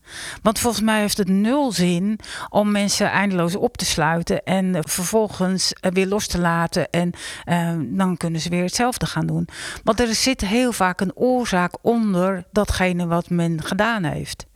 Want 0.42 0.58
volgens 0.58 0.82
mij 0.82 1.00
heeft 1.00 1.16
het 1.16 1.28
nul 1.28 1.72
zin 1.72 2.18
om 2.48 2.70
mensen 2.70 3.10
eindeloos 3.10 3.56
op 3.56 3.76
te 3.76 3.84
sluiten 3.84 4.44
en 4.44 4.76
vervolgens 4.80 5.72
eh, 5.72 5.92
weer 5.92 6.06
los 6.06 6.26
te 6.26 6.40
laten. 6.40 6.90
En 6.90 7.10
eh, 7.44 7.72
dan 7.80 8.16
kunnen 8.16 8.40
ze 8.40 8.48
weer 8.48 8.62
hetzelfde 8.62 9.06
gaan 9.06 9.26
doen. 9.26 9.48
Want 9.82 10.00
er 10.00 10.14
zit 10.14 10.40
heel 10.40 10.72
vaak 10.72 11.00
een 11.00 11.16
oorzaak 11.16 11.74
onder 11.82 12.44
datgene 12.52 13.06
wat 13.06 13.30
men 13.30 13.62
gedaan 13.62 14.04
heeft. 14.04 14.46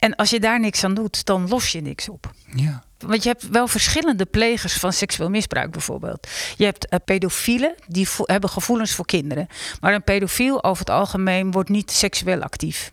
En 0.00 0.16
als 0.16 0.30
je 0.30 0.40
daar 0.40 0.60
niks 0.60 0.84
aan 0.84 0.94
doet, 0.94 1.24
dan 1.24 1.48
los 1.48 1.72
je 1.72 1.80
niks 1.80 2.08
op. 2.08 2.32
Ja. 2.54 2.82
Want 2.98 3.22
je 3.22 3.28
hebt 3.28 3.48
wel 3.48 3.68
verschillende 3.68 4.26
plegers 4.26 4.72
van 4.72 4.92
seksueel 4.92 5.30
misbruik 5.30 5.70
bijvoorbeeld. 5.70 6.28
Je 6.56 6.64
hebt 6.64 6.88
eh, 6.88 6.98
pedofielen, 7.04 7.74
die 7.86 8.08
hebben 8.24 8.50
gevoelens 8.50 8.94
voor 8.94 9.04
kinderen. 9.04 9.46
Maar 9.80 9.94
een 9.94 10.04
pedofiel 10.04 10.64
over 10.64 10.78
het 10.78 10.90
algemeen 10.90 11.50
wordt 11.50 11.68
niet 11.68 11.90
seksueel 11.90 12.42
actief. 12.42 12.90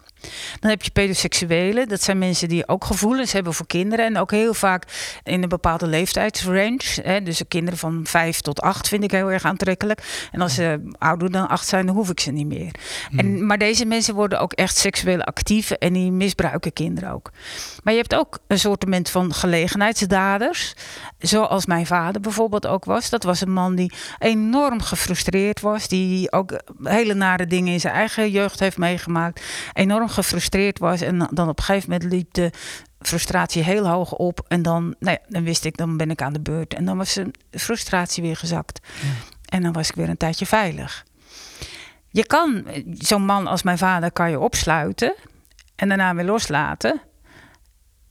Dan 0.60 0.70
heb 0.70 0.84
je 0.84 0.92
pedoseksuelen, 0.92 1.88
dat 1.88 2.02
zijn 2.02 2.18
mensen 2.18 2.48
die 2.48 2.68
ook 2.68 2.86
gevoelens 2.86 3.32
hebben 3.32 3.54
voor 3.54 3.68
kinderen. 3.68 4.06
En 4.06 4.18
ook 4.18 4.32
heel 4.32 4.54
vaak 4.54 4.84
in 5.24 5.44
een 5.44 5.50
bepaalde 5.50 5.88
leeftijdsrange. 5.88 7.02
Hè, 7.04 7.22
dus 7.22 7.42
kinderen 7.48 7.80
van 7.80 8.02
5 8.04 8.42
tot 8.42 8.62
8 8.62 8.88
vind 8.88 9.04
ik 9.04 9.12
heel 9.12 9.32
erg 9.32 9.44
aantrekkelijk. 9.44 10.30
En 10.32 10.42
als 10.42 10.54
ze 10.54 10.90
ouder 10.98 11.32
dan 11.32 11.48
8 11.48 11.68
zijn, 11.68 11.86
dan 11.86 11.96
hoef 11.96 12.10
ik 12.10 12.20
ze 12.20 12.32
niet 12.32 12.48
meer. 12.48 12.72
En, 13.16 13.46
maar 13.46 13.58
deze 13.58 13.86
mensen 13.86 14.16
worden 14.16 14.40
ook 14.40 14.54
echt 14.54 14.78
seksueel 14.78 15.22
actief 15.22 15.72
en 15.72 15.94
die 15.94 16.12
misbruiken 16.12 16.74
kinderen 16.74 17.12
ook. 17.12 17.32
Maar 17.84 17.94
je 17.94 18.00
hebt 18.00 18.16
ook 18.16 18.40
een 18.48 18.60
soortement 18.60 19.10
van 19.10 19.34
gelegenheidsdaders. 19.34 20.74
Zoals 21.20 21.66
mijn 21.66 21.86
vader 21.86 22.22
bijvoorbeeld 22.22 22.68
ook 22.68 22.86
was. 22.86 23.10
Dat 23.10 23.24
was 23.24 23.42
een 23.42 23.54
man 23.54 23.76
die 23.76 23.92
enorm 24.20 24.82
gefrustreerd 24.82 25.62
was. 25.62 25.88
Die 25.88 26.32
ook 26.32 26.62
hele 26.84 27.14
nare 27.14 27.48
dingen 27.48 27.74
in 27.74 27.80
zijn 27.80 27.94
eigen 27.94 28.32
jeugd 28.32 28.60
heeft 28.60 28.78
meegemaakt. 28.78 29.42
Enorm 29.74 30.07
gefrustreerd 30.10 30.80
was. 30.80 31.02
En 31.02 31.18
dan 31.32 31.50
op 31.50 31.58
een 31.58 31.64
gegeven 31.64 31.90
moment 31.92 32.12
liep 32.12 32.34
de 32.34 32.52
frustratie 33.00 33.64
heel 33.64 33.88
hoog 33.88 34.14
op. 34.14 34.46
En 34.48 34.62
dan, 34.62 34.96
nou 35.00 35.18
ja, 35.22 35.28
dan 35.28 35.44
wist 35.44 35.66
ik, 35.66 35.78
dan 35.78 35.98
ben 35.98 36.12
ik 36.12 36.22
aan 36.22 36.34
de 36.34 36.42
beurt. 36.42 36.74
En 36.74 36.86
dan 36.86 36.98
was 36.98 37.12
zijn 37.12 37.32
frustratie 37.52 38.24
weer 38.24 38.36
gezakt. 38.36 38.80
En 39.46 39.62
dan 39.62 39.74
was 39.74 39.90
ik 39.90 39.96
weer 39.96 40.10
een 40.10 40.18
tijdje 40.18 40.46
veilig. 40.46 41.06
Je 42.10 42.26
kan, 42.26 42.66
zo'n 42.94 43.26
man 43.26 43.48
als 43.48 43.64
mijn 43.64 43.78
vader 43.78 44.12
kan 44.12 44.30
je 44.30 44.40
opsluiten. 44.40 45.16
En 45.76 45.88
daarna 45.88 46.16
weer 46.16 46.26
loslaten. 46.26 47.02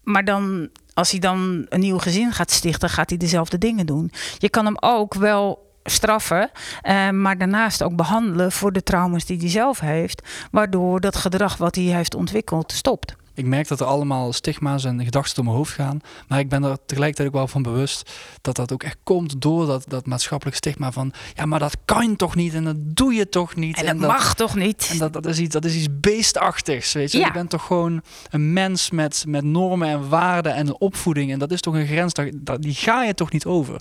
Maar 0.02 0.24
dan, 0.24 0.68
als 0.94 1.10
hij 1.10 1.20
dan 1.20 1.66
een 1.68 1.80
nieuw 1.80 1.98
gezin 1.98 2.32
gaat 2.32 2.50
stichten, 2.50 2.90
gaat 2.90 3.08
hij 3.08 3.18
dezelfde 3.18 3.58
dingen 3.58 3.86
doen. 3.86 4.12
Je 4.38 4.48
kan 4.48 4.64
hem 4.64 4.76
ook 4.80 5.14
wel 5.14 5.65
straffen, 5.86 6.50
eh, 6.82 7.10
maar 7.10 7.38
daarnaast 7.38 7.82
ook 7.82 7.96
behandelen 7.96 8.52
voor 8.52 8.72
de 8.72 8.82
trauma's 8.82 9.24
die 9.24 9.38
hij 9.38 9.48
zelf 9.48 9.80
heeft, 9.80 10.22
waardoor 10.50 11.00
dat 11.00 11.16
gedrag 11.16 11.56
wat 11.56 11.74
hij 11.74 11.84
heeft 11.84 12.14
ontwikkeld 12.14 12.72
stopt. 12.72 13.16
Ik 13.36 13.46
merk 13.46 13.68
dat 13.68 13.80
er 13.80 13.86
allemaal 13.86 14.32
stigma's 14.32 14.84
en 14.84 15.04
gedachten 15.04 15.34
door 15.34 15.44
mijn 15.44 15.56
hoofd 15.56 15.72
gaan. 15.72 16.00
Maar 16.28 16.38
ik 16.38 16.48
ben 16.48 16.64
er 16.64 16.76
tegelijkertijd 16.86 17.28
ook 17.28 17.34
wel 17.34 17.48
van 17.48 17.62
bewust 17.62 18.10
dat 18.40 18.56
dat 18.56 18.72
ook 18.72 18.82
echt 18.82 18.96
komt 19.02 19.40
door 19.40 19.66
dat, 19.66 19.84
dat 19.88 20.06
maatschappelijk 20.06 20.56
stigma 20.56 20.92
van... 20.92 21.12
Ja, 21.34 21.46
maar 21.46 21.58
dat 21.58 21.76
kan 21.84 22.16
toch 22.16 22.34
niet 22.34 22.54
en 22.54 22.64
dat 22.64 22.76
doe 22.78 23.14
je 23.14 23.28
toch 23.28 23.54
niet. 23.54 23.82
En 23.82 23.98
dat 23.98 24.10
mag 24.10 24.34
toch 24.34 24.54
niet? 24.54 24.88
En 24.92 24.98
dat, 24.98 25.12
dat, 25.12 25.26
is 25.26 25.38
iets, 25.38 25.52
dat 25.52 25.64
is 25.64 25.74
iets 25.74 25.88
beestachtigs, 25.90 26.92
weet 26.92 27.12
je. 27.12 27.18
Ja. 27.18 27.26
Je 27.26 27.32
bent 27.32 27.50
toch 27.50 27.66
gewoon 27.66 28.02
een 28.30 28.52
mens 28.52 28.90
met, 28.90 29.24
met 29.28 29.44
normen 29.44 29.88
en 29.88 30.08
waarden 30.08 30.54
en 30.54 30.66
een 30.66 30.80
opvoeding. 30.80 31.32
En 31.32 31.38
dat 31.38 31.50
is 31.50 31.60
toch 31.60 31.74
een 31.74 31.86
grens, 31.86 32.12
die 32.58 32.74
ga 32.74 33.02
je 33.02 33.14
toch 33.14 33.32
niet 33.32 33.44
over. 33.44 33.80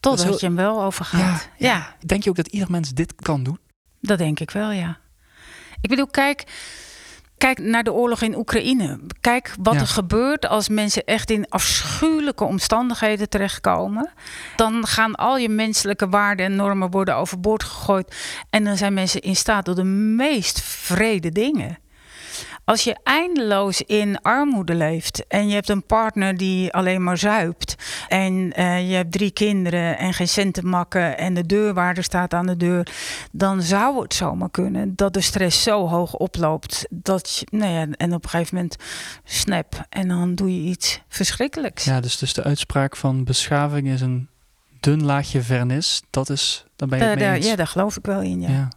Totdat 0.00 0.24
heel- 0.26 0.36
je 0.38 0.46
hem 0.46 0.56
wel 0.56 0.82
overgaat. 0.82 1.48
ja. 1.56 1.96
Denk 2.06 2.22
je 2.24 2.30
ook 2.30 2.36
dat 2.36 2.46
ieder 2.46 2.70
mens 2.70 2.90
dit 2.94 3.14
kan 3.14 3.42
doen? 3.42 3.58
Dat 4.00 4.18
denk 4.18 4.40
ik 4.40 4.50
wel, 4.50 4.70
ja. 4.70 4.98
Ik 5.80 5.88
bedoel, 5.90 6.06
kijk, 6.06 6.44
kijk 7.38 7.58
naar 7.58 7.82
de 7.82 7.92
oorlog 7.92 8.22
in 8.22 8.36
Oekraïne. 8.36 9.00
Kijk 9.20 9.54
wat 9.62 9.74
Ja. 9.74 9.80
er 9.80 9.86
gebeurt 9.86 10.46
als 10.46 10.68
mensen 10.68 11.04
echt 11.04 11.30
in 11.30 11.48
afschuwelijke 11.48 12.44
omstandigheden 12.44 13.28
terechtkomen. 13.28 14.10
Dan 14.56 14.86
gaan 14.86 15.14
al 15.14 15.36
je 15.38 15.48
menselijke 15.48 16.08
waarden 16.08 16.46
en 16.46 16.56
normen 16.56 16.90
worden 16.90 17.16
overboord 17.16 17.62
gegooid. 17.62 18.16
En 18.50 18.64
dan 18.64 18.76
zijn 18.76 18.94
mensen 18.94 19.20
in 19.20 19.36
staat 19.36 19.64
tot 19.64 19.76
de 19.76 19.84
meest 19.84 20.60
vrede 20.62 21.30
dingen. 21.32 21.78
Als 22.68 22.84
je 22.84 22.96
eindeloos 23.02 23.82
in 23.82 24.22
armoede 24.22 24.74
leeft 24.74 25.26
en 25.26 25.48
je 25.48 25.54
hebt 25.54 25.68
een 25.68 25.86
partner 25.86 26.36
die 26.36 26.72
alleen 26.72 27.02
maar 27.02 27.18
zuipt 27.18 27.74
en 28.08 28.52
eh, 28.52 28.88
je 28.90 28.94
hebt 28.94 29.12
drie 29.12 29.30
kinderen 29.30 29.98
en 29.98 30.14
geen 30.14 30.28
cent 30.28 30.54
te 30.54 30.62
makken 30.62 31.18
en 31.18 31.34
de 31.34 31.46
deurwaarder 31.46 32.04
staat 32.04 32.34
aan 32.34 32.46
de 32.46 32.56
deur, 32.56 32.86
dan 33.32 33.62
zou 33.62 34.02
het 34.02 34.14
zomaar 34.14 34.50
kunnen 34.50 34.96
dat 34.96 35.14
de 35.14 35.20
stress 35.20 35.62
zo 35.62 35.88
hoog 35.88 36.14
oploopt 36.14 36.86
dat 36.90 37.36
je, 37.36 37.56
nou 37.58 37.72
ja, 37.72 37.86
en 37.96 38.14
op 38.14 38.24
een 38.24 38.30
gegeven 38.30 38.54
moment 38.54 38.76
snap 39.24 39.86
en 39.88 40.08
dan 40.08 40.34
doe 40.34 40.62
je 40.62 40.70
iets 40.70 41.00
verschrikkelijks. 41.08 41.84
Ja, 41.84 42.00
dus, 42.00 42.18
dus 42.18 42.32
de 42.32 42.44
uitspraak 42.44 42.96
van 42.96 43.24
beschaving 43.24 43.88
is 43.88 44.00
een 44.00 44.28
dun 44.80 45.04
laagje 45.04 45.42
vernis. 45.42 46.02
Dat 46.10 46.30
is, 46.30 46.66
dan 46.76 46.88
ben 46.88 46.98
je 46.98 47.04
het 47.04 47.18
mee 47.18 47.34
eens. 47.34 47.46
ja, 47.46 47.56
daar 47.56 47.66
geloof 47.66 47.96
ik 47.96 48.06
wel 48.06 48.20
in. 48.20 48.40
Ja. 48.40 48.48
ja. 48.48 48.68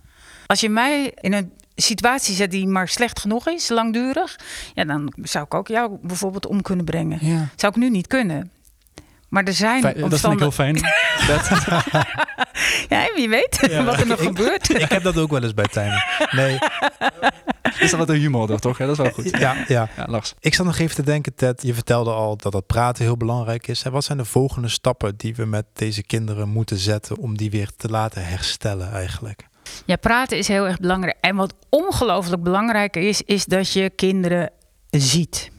Als 0.46 0.60
je 0.60 0.70
mij 0.70 1.12
in 1.22 1.34
een 1.34 1.52
situatie 1.82 2.36
zet 2.36 2.52
die 2.52 2.68
maar 2.68 2.88
slecht 2.88 3.20
genoeg 3.20 3.48
is, 3.48 3.70
langdurig, 3.70 4.36
ja, 4.74 4.84
dan 4.84 5.14
zou 5.22 5.46
ik 5.46 5.54
ook 5.54 5.68
jou 5.68 5.98
bijvoorbeeld 6.02 6.46
om 6.48 6.62
kunnen 6.62 6.86
brengen. 6.86 7.18
ja. 7.22 7.48
Zou 7.56 7.74
ik 7.76 7.80
nu 7.80 7.90
niet 7.90 8.08
kunnen. 8.08 8.52
Maar 9.30 9.44
er 9.44 9.54
zijn 9.54 9.82
Fijn, 9.82 10.10
dat 10.10 10.20
vind 10.20 10.34
ik 10.34 10.40
heel 10.40 10.52
fijn. 10.52 10.76
Ja, 12.90 13.12
wie 13.16 13.30
weet 13.30 13.58
Ja. 13.70 13.84
wat 13.84 14.00
er 14.00 14.08
nog 14.08 14.20
Ik- 14.20 14.28
gebeurt. 14.28 14.70
Ik 14.70 14.90
heb 14.90 15.04
dat 15.04 15.18
ook 15.18 15.30
wel 15.32 15.44
eens 15.44 15.54
bij 15.54 15.66
Tijmen. 15.66 16.04
Nee, 16.32 16.60
is 17.80 17.90
dat 17.90 18.00
wat 18.00 18.10
een 18.10 18.16
humor 18.20 18.48
toch? 18.48 18.60
toch? 18.60 18.78
Ja, 18.78 18.86
dat 18.86 18.98
is 18.98 19.04
wel 19.04 19.12
goed. 19.12 19.40
ja, 19.40 19.56
ja. 19.68 19.90
Ja, 19.98 20.06
Lars. 20.08 20.34
Ik 20.40 20.54
zat 20.54 20.66
nog 20.66 20.78
even 20.78 20.96
te 20.96 21.04
denken, 21.04 21.36
Ted. 21.36 21.62
Je 21.62 21.74
vertelde 21.74 22.12
al 22.12 22.38
dat 22.38 22.52
dat 22.52 22.66
praten 22.68 23.04
heel 23.04 23.18
belangrijk 23.18 23.68
is. 23.68 23.84
En 23.84 23.92
wat 23.92 24.04
zijn 24.04 24.18
de 24.18 24.26
volgende 24.26 24.68
stappen 24.68 25.14
die 25.18 25.36
we 25.36 25.46
met 25.46 25.66
deze 25.74 26.04
kinderen 26.04 26.50
moeten 26.50 26.78
zetten 26.78 27.18
om 27.18 27.38
die 27.38 27.52
weer 27.52 27.70
te 27.78 27.90
laten 27.90 28.26
herstellen 28.26 28.92
eigenlijk? 28.92 29.48
Ja, 29.86 29.96
praten 29.96 30.38
is 30.38 30.48
heel 30.48 30.68
erg 30.68 30.80
belangrijk. 30.80 31.18
En 31.22 31.36
wat 31.36 31.54
ongelooflijk 31.70 32.44
belangrijker 32.44 33.02
is, 33.02 33.22
is 33.22 33.46
dat 33.46 33.74
je 33.74 33.90
kinderen 33.90 34.50
ziet. 34.90 35.52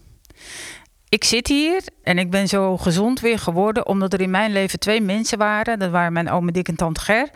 Ik 1.08 1.24
zit 1.24 1.48
hier 1.48 1.82
en 2.02 2.18
ik 2.18 2.30
ben 2.30 2.48
zo 2.48 2.76
gezond 2.76 3.20
weer 3.20 3.38
geworden 3.38 3.86
omdat 3.86 4.12
er 4.12 4.20
in 4.20 4.30
mijn 4.30 4.52
leven 4.52 4.78
twee 4.78 5.00
mensen 5.00 5.38
waren. 5.38 5.78
Dat 5.78 5.90
waren 5.90 6.12
mijn 6.12 6.30
oom 6.30 6.52
Dick 6.52 6.68
en 6.68 6.76
tante 6.76 7.00
Ger. 7.00 7.30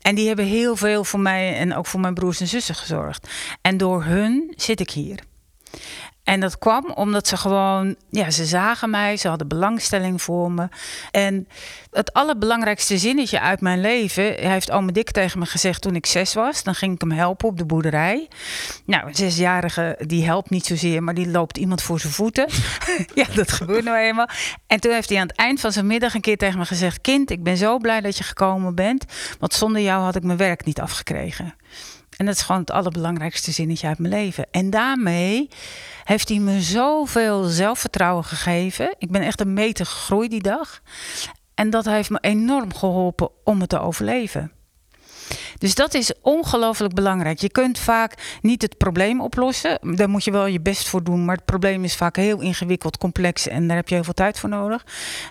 En 0.00 0.14
die 0.14 0.26
hebben 0.26 0.44
heel 0.44 0.76
veel 0.76 1.04
voor 1.04 1.20
mij 1.20 1.56
en 1.56 1.74
ook 1.74 1.86
voor 1.86 2.00
mijn 2.00 2.14
broers 2.14 2.40
en 2.40 2.46
zussen 2.46 2.74
gezorgd. 2.74 3.28
En 3.60 3.76
door 3.76 4.04
hun 4.04 4.52
zit 4.56 4.80
ik 4.80 4.90
hier. 4.90 5.18
En 6.24 6.40
dat 6.40 6.58
kwam 6.58 6.90
omdat 6.94 7.28
ze 7.28 7.36
gewoon, 7.36 7.96
ja, 8.10 8.30
ze 8.30 8.44
zagen 8.44 8.90
mij, 8.90 9.16
ze 9.16 9.28
hadden 9.28 9.48
belangstelling 9.48 10.22
voor 10.22 10.52
me. 10.52 10.68
En 11.10 11.48
het 11.90 12.12
allerbelangrijkste 12.12 12.98
zinnetje 12.98 13.40
uit 13.40 13.60
mijn 13.60 13.80
leven 13.80 14.34
heeft 14.48 14.70
ome 14.70 14.92
Dick 14.92 15.10
tegen 15.10 15.38
me 15.38 15.46
gezegd 15.46 15.82
toen 15.82 15.94
ik 15.94 16.06
zes 16.06 16.34
was. 16.34 16.62
Dan 16.62 16.74
ging 16.74 16.94
ik 16.94 17.00
hem 17.00 17.10
helpen 17.10 17.48
op 17.48 17.58
de 17.58 17.64
boerderij. 17.64 18.28
Nou, 18.86 19.06
een 19.06 19.14
zesjarige 19.14 19.98
die 20.06 20.24
helpt 20.24 20.50
niet 20.50 20.66
zozeer, 20.66 21.02
maar 21.02 21.14
die 21.14 21.28
loopt 21.28 21.58
iemand 21.58 21.82
voor 21.82 22.00
zijn 22.00 22.12
voeten. 22.12 22.48
ja, 23.14 23.26
dat 23.34 23.52
gebeurt 23.52 23.84
nou 23.84 23.98
eenmaal. 23.98 24.28
En 24.66 24.80
toen 24.80 24.92
heeft 24.92 25.08
hij 25.08 25.18
aan 25.18 25.26
het 25.26 25.36
eind 25.36 25.60
van 25.60 25.72
zijn 25.72 25.86
middag 25.86 26.14
een 26.14 26.20
keer 26.20 26.36
tegen 26.36 26.58
me 26.58 26.64
gezegd: 26.64 27.00
Kind, 27.00 27.30
ik 27.30 27.42
ben 27.42 27.56
zo 27.56 27.78
blij 27.78 28.00
dat 28.00 28.16
je 28.16 28.24
gekomen 28.24 28.74
bent, 28.74 29.04
want 29.38 29.54
zonder 29.54 29.82
jou 29.82 30.02
had 30.02 30.16
ik 30.16 30.22
mijn 30.22 30.38
werk 30.38 30.64
niet 30.64 30.80
afgekregen. 30.80 31.54
En 32.22 32.28
dat 32.28 32.36
is 32.36 32.42
gewoon 32.42 32.60
het 32.60 32.70
allerbelangrijkste 32.70 33.52
zinnetje 33.52 33.86
uit 33.86 33.98
mijn 33.98 34.12
leven. 34.14 34.46
En 34.50 34.70
daarmee 34.70 35.48
heeft 36.04 36.28
hij 36.28 36.38
me 36.38 36.60
zoveel 36.60 37.44
zelfvertrouwen 37.44 38.24
gegeven. 38.24 38.94
Ik 38.98 39.10
ben 39.10 39.22
echt 39.22 39.40
een 39.40 39.52
meter 39.52 39.86
gegroeid 39.86 40.30
die 40.30 40.42
dag. 40.42 40.82
En 41.54 41.70
dat 41.70 41.84
heeft 41.84 42.10
me 42.10 42.18
enorm 42.20 42.74
geholpen 42.74 43.30
om 43.44 43.60
het 43.60 43.68
te 43.68 43.80
overleven. 43.80 44.52
Dus 45.58 45.74
dat 45.74 45.94
is 45.94 46.12
ongelooflijk 46.20 46.94
belangrijk. 46.94 47.38
Je 47.38 47.50
kunt 47.50 47.78
vaak 47.78 48.38
niet 48.40 48.62
het 48.62 48.76
probleem 48.76 49.20
oplossen. 49.20 49.96
Daar 49.96 50.10
moet 50.10 50.24
je 50.24 50.30
wel 50.30 50.46
je 50.46 50.60
best 50.60 50.88
voor 50.88 51.04
doen. 51.04 51.24
Maar 51.24 51.36
het 51.36 51.44
probleem 51.44 51.84
is 51.84 51.96
vaak 51.96 52.16
heel 52.16 52.40
ingewikkeld, 52.40 52.98
complex. 52.98 53.48
En 53.48 53.66
daar 53.66 53.76
heb 53.76 53.88
je 53.88 53.94
heel 53.94 54.04
veel 54.04 54.12
tijd 54.12 54.38
voor 54.38 54.48
nodig. 54.48 54.86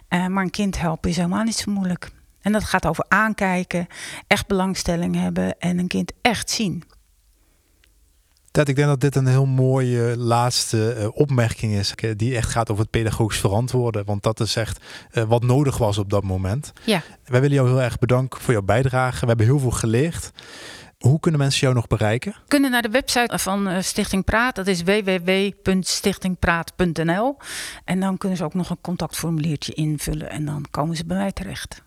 Eh, 0.08 0.28
maar 0.28 0.44
een 0.44 0.50
kind 0.50 0.80
helpen 0.80 1.10
is 1.10 1.16
helemaal 1.16 1.44
niet 1.44 1.56
zo 1.56 1.72
moeilijk. 1.72 2.12
En 2.42 2.52
dat 2.52 2.64
gaat 2.64 2.86
over 2.86 3.06
aankijken, 3.08 3.88
echt 4.28 4.48
belangstelling 4.48 5.16
hebben 5.16 5.60
en 5.60 5.80
een 5.80 5.88
kind 5.88 6.12
echt 6.22 6.50
zien. 6.50 6.84
Ted, 8.52 8.70
ik 8.70 8.76
denk 8.76 8.88
dat 8.88 9.02
dit 9.02 9.16
een 9.16 9.28
heel 9.28 9.46
mooie 9.46 10.18
laatste 10.18 10.94
eh, 10.94 11.08
opmerking 11.14 11.74
is. 11.74 11.96
eh, 11.96 12.12
Die 12.16 12.36
echt 12.36 12.50
gaat 12.50 12.70
over 12.70 12.82
het 12.84 12.92
pedagogisch 12.92 13.40
verantwoorden. 13.40 14.06
Want 14.06 14.24
dat 14.24 14.40
is 14.40 14.56
echt 14.56 14.80
eh, 15.12 15.24
wat 15.24 15.44
nodig 15.44 15.78
was 15.78 15.98
op 15.98 16.10
dat 16.10 16.24
moment. 16.24 16.72
Ja. 16.86 17.02
Wij 17.26 17.42
willen 17.42 17.56
jou 17.56 17.68
heel 17.70 17.82
erg 17.82 18.00
bedanken 18.00 18.42
voor 18.42 18.54
jouw 18.54 18.62
bijdrage. 18.62 19.20
We 19.20 19.26
hebben 19.28 19.46
heel 19.46 19.60
veel 19.60 19.72
geleerd. 19.72 20.32
Hoe 21.00 21.20
kunnen 21.20 21.40
mensen 21.40 21.60
jou 21.62 21.74
nog 21.74 21.88
bereiken? 21.88 22.36
kunnen 22.48 22.72
naar 22.72 22.82
de 22.82 22.90
website 22.90 23.40
van 23.40 23.84
Stichting 23.84 24.24
Praat. 24.24 24.56
Dat 24.56 24.68
is 24.68 24.84
www.stichtingpraat.nl. 24.84 27.38
En 27.86 28.00
dan 28.00 28.18
kunnen 28.18 28.38
ze 28.38 28.44
ook 28.44 28.54
nog 28.54 28.70
een 28.70 28.82
contactformuliertje 28.82 29.74
invullen. 29.74 30.30
En 30.30 30.46
dan 30.46 30.66
komen 30.72 30.96
ze 30.96 31.06
bij 31.06 31.18
mij 31.18 31.32
terecht. 31.32 31.82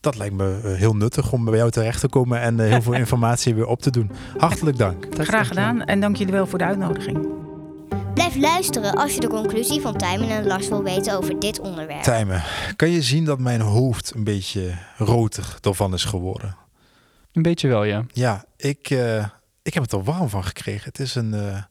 Dat 0.00 0.16
lijkt 0.16 0.34
me 0.34 0.60
eh, 0.64 0.72
heel 0.72 0.96
nuttig 0.96 1.32
om 1.32 1.44
bij 1.44 1.56
jou 1.56 1.70
terecht 1.70 2.00
te 2.00 2.08
komen 2.08 2.40
en 2.40 2.60
eh, 2.60 2.68
heel 2.68 2.82
veel 2.82 2.92
informatie 3.04 3.54
weer 3.54 3.66
op 3.66 3.82
te 3.82 3.90
doen. 3.90 4.10
Hartelijk 4.36 4.78
dank. 4.78 5.06
Graag 5.18 5.48
gedaan. 5.48 5.84
En 5.84 6.00
dank 6.00 6.16
jullie 6.16 6.32
wel 6.32 6.46
voor 6.46 6.58
de 6.58 6.64
uitnodiging. 6.64 7.40
Blijf 8.14 8.36
luisteren 8.36 8.94
als 8.94 9.14
je 9.14 9.20
de 9.20 9.28
conclusie 9.28 9.80
van 9.80 9.96
Tijmen 9.96 10.28
en 10.28 10.46
Lars 10.46 10.68
wil 10.68 10.82
weten 10.82 11.16
over 11.16 11.40
dit 11.40 11.60
onderwerp. 11.60 12.02
Tijmen, 12.02 12.42
kan 12.76 12.90
je 12.90 13.02
zien 13.02 13.24
dat 13.24 13.38
mijn 13.38 13.60
hoofd 13.60 14.14
een 14.14 14.24
beetje 14.24 14.74
roter 14.96 15.58
ervan 15.60 15.94
is 15.94 16.04
geworden? 16.04 16.56
Een 17.32 17.42
beetje 17.42 17.68
wel, 17.68 17.84
ja. 17.84 18.04
Ja, 18.12 18.44
ik, 18.56 18.90
eh, 18.90 19.26
ik 19.62 19.74
heb 19.74 19.82
het 19.82 19.92
er 19.92 20.02
warm 20.02 20.28
van 20.28 20.44
gekregen. 20.44 20.84
Het 20.84 20.98
is, 20.98 21.14
een, 21.14 21.34
eh, 21.34 21.62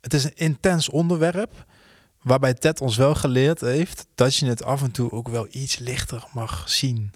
het 0.00 0.14
is 0.14 0.24
een 0.24 0.36
intens 0.36 0.88
onderwerp. 0.88 1.64
Waarbij 2.22 2.54
Ted 2.54 2.80
ons 2.80 2.96
wel 2.96 3.14
geleerd 3.14 3.60
heeft 3.60 4.06
dat 4.14 4.36
je 4.36 4.46
het 4.46 4.64
af 4.64 4.82
en 4.82 4.90
toe 4.90 5.10
ook 5.10 5.28
wel 5.28 5.46
iets 5.50 5.78
lichter 5.78 6.24
mag 6.32 6.68
zien. 6.68 7.12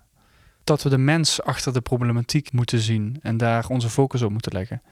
Dat 0.71 0.83
we 0.83 0.89
de 0.89 0.99
mens 0.99 1.43
achter 1.43 1.73
de 1.73 1.81
problematiek 1.81 2.53
moeten 2.53 2.79
zien 2.79 3.17
en 3.23 3.37
daar 3.37 3.69
onze 3.69 3.91
focus 3.91 4.23
op 4.23 4.31
moeten 4.31 4.53
leggen. 4.53 4.83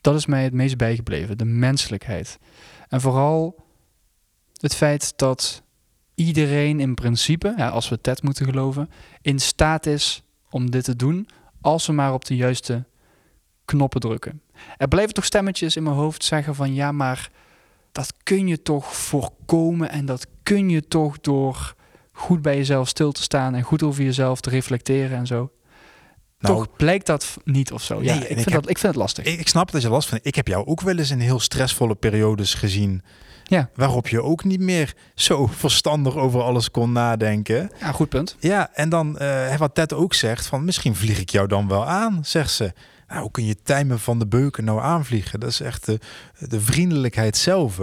Dat 0.00 0.14
is 0.14 0.26
mij 0.26 0.44
het 0.44 0.52
meest 0.52 0.76
bijgebleven, 0.76 1.38
de 1.38 1.44
menselijkheid. 1.44 2.38
En 2.88 3.00
vooral 3.00 3.64
het 4.60 4.74
feit 4.74 5.12
dat 5.16 5.62
iedereen 6.14 6.80
in 6.80 6.94
principe, 6.94 7.70
als 7.70 7.88
we 7.88 8.00
Ted 8.00 8.22
moeten 8.22 8.44
geloven, 8.46 8.90
in 9.22 9.38
staat 9.38 9.86
is 9.86 10.22
om 10.50 10.70
dit 10.70 10.84
te 10.84 10.96
doen 10.96 11.28
als 11.60 11.86
we 11.86 11.92
maar 11.92 12.12
op 12.12 12.24
de 12.24 12.36
juiste 12.36 12.84
knoppen 13.64 14.00
drukken. 14.00 14.42
Er 14.76 14.88
blijven 14.88 15.14
toch 15.14 15.24
stemmetjes 15.24 15.76
in 15.76 15.82
mijn 15.82 15.96
hoofd 15.96 16.24
zeggen 16.24 16.54
van 16.54 16.74
ja, 16.74 16.92
maar 16.92 17.30
dat 17.92 18.14
kun 18.22 18.46
je 18.46 18.62
toch 18.62 18.96
voorkomen 18.96 19.90
en 19.90 20.06
dat 20.06 20.26
kun 20.42 20.68
je 20.68 20.88
toch 20.88 21.20
door 21.20 21.74
goed 22.16 22.42
bij 22.42 22.56
jezelf 22.56 22.88
stil 22.88 23.12
te 23.12 23.22
staan 23.22 23.54
en 23.54 23.62
goed 23.62 23.82
over 23.82 24.02
jezelf 24.04 24.40
te 24.40 24.50
reflecteren 24.50 25.18
en 25.18 25.26
zo. 25.26 25.50
Nou, 26.38 26.56
toch 26.56 26.76
blijkt 26.76 27.06
dat 27.06 27.36
niet 27.44 27.72
of 27.72 27.82
zo. 27.82 27.94
Nee, 28.00 28.04
ja, 28.04 28.14
ik, 28.14 28.20
ik 28.20 28.26
vind 28.26 28.44
heb- 28.44 28.54
dat, 28.54 28.70
ik 28.70 28.78
vind 28.78 28.92
het 28.92 29.02
lastig. 29.02 29.24
ik, 29.24 29.38
ik 29.40 29.48
snap 29.48 29.70
dat 29.72 29.82
je 29.82 29.88
last 29.88 30.08
van. 30.08 30.18
Ik 30.22 30.34
heb 30.34 30.48
jou 30.48 30.66
ook 30.66 30.80
wel 30.80 30.96
eens 30.98 31.10
in 31.10 31.18
heel 31.20 31.40
stressvolle 31.40 31.94
periodes 31.94 32.54
gezien. 32.54 33.02
Ja. 33.44 33.70
Waarop 33.74 34.08
je 34.08 34.22
ook 34.22 34.44
niet 34.44 34.60
meer 34.60 34.94
zo 35.14 35.46
verstandig 35.64 36.16
over 36.16 36.42
alles 36.42 36.70
kon 36.70 36.92
nadenken. 36.92 37.70
ja, 37.80 37.92
goed 37.92 38.08
punt. 38.08 38.36
Ja, 38.40 38.70
en 38.74 38.88
dan 38.88 39.18
eh, 39.18 39.56
wat 39.56 39.74
Ted 39.74 39.92
ook 39.92 40.14
zegt: 40.14 40.46
van 40.46 40.64
misschien 40.64 40.94
vlieg 40.94 41.20
ik 41.20 41.30
jou 41.30 41.48
dan 41.48 41.68
wel 41.68 41.86
aan, 41.86 42.24
zegt 42.24 42.50
ze. 42.50 42.72
Nou, 43.08 43.20
hoe 43.20 43.30
kun 43.30 43.46
je 43.46 43.62
Tijmen 43.62 43.98
van 44.00 44.18
de 44.18 44.26
Beuken 44.26 44.64
nou 44.64 44.80
aanvliegen? 44.80 45.40
Dat 45.40 45.50
is 45.50 45.60
echt 45.60 45.86
de, 45.86 45.98
de 46.38 46.60
vriendelijkheid 46.60 47.36
zelf. 47.36 47.78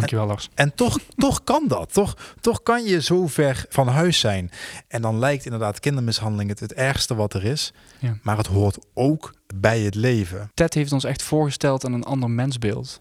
Dankjewel 0.00 0.26
Lars. 0.26 0.48
En 0.54 0.74
toch, 0.74 0.98
toch 1.16 1.44
kan 1.44 1.64
dat. 1.68 1.92
Toch, 1.92 2.16
toch 2.40 2.62
kan 2.62 2.84
je 2.84 3.02
zo 3.02 3.26
ver 3.26 3.64
van 3.68 3.88
huis 3.88 4.18
zijn. 4.18 4.50
En 4.88 5.02
dan 5.02 5.18
lijkt 5.18 5.44
inderdaad 5.44 5.80
kindermishandeling 5.80 6.48
het, 6.50 6.60
het 6.60 6.72
ergste 6.72 7.14
wat 7.14 7.34
er 7.34 7.44
is. 7.44 7.72
Ja. 7.98 8.18
Maar 8.22 8.36
het 8.36 8.46
hoort 8.46 8.78
ook 8.94 9.34
bij 9.54 9.80
het 9.80 9.94
leven. 9.94 10.50
Ted 10.54 10.74
heeft 10.74 10.92
ons 10.92 11.04
echt 11.04 11.22
voorgesteld 11.22 11.84
aan 11.84 11.92
een 11.92 12.04
ander 12.04 12.30
mensbeeld. 12.30 13.00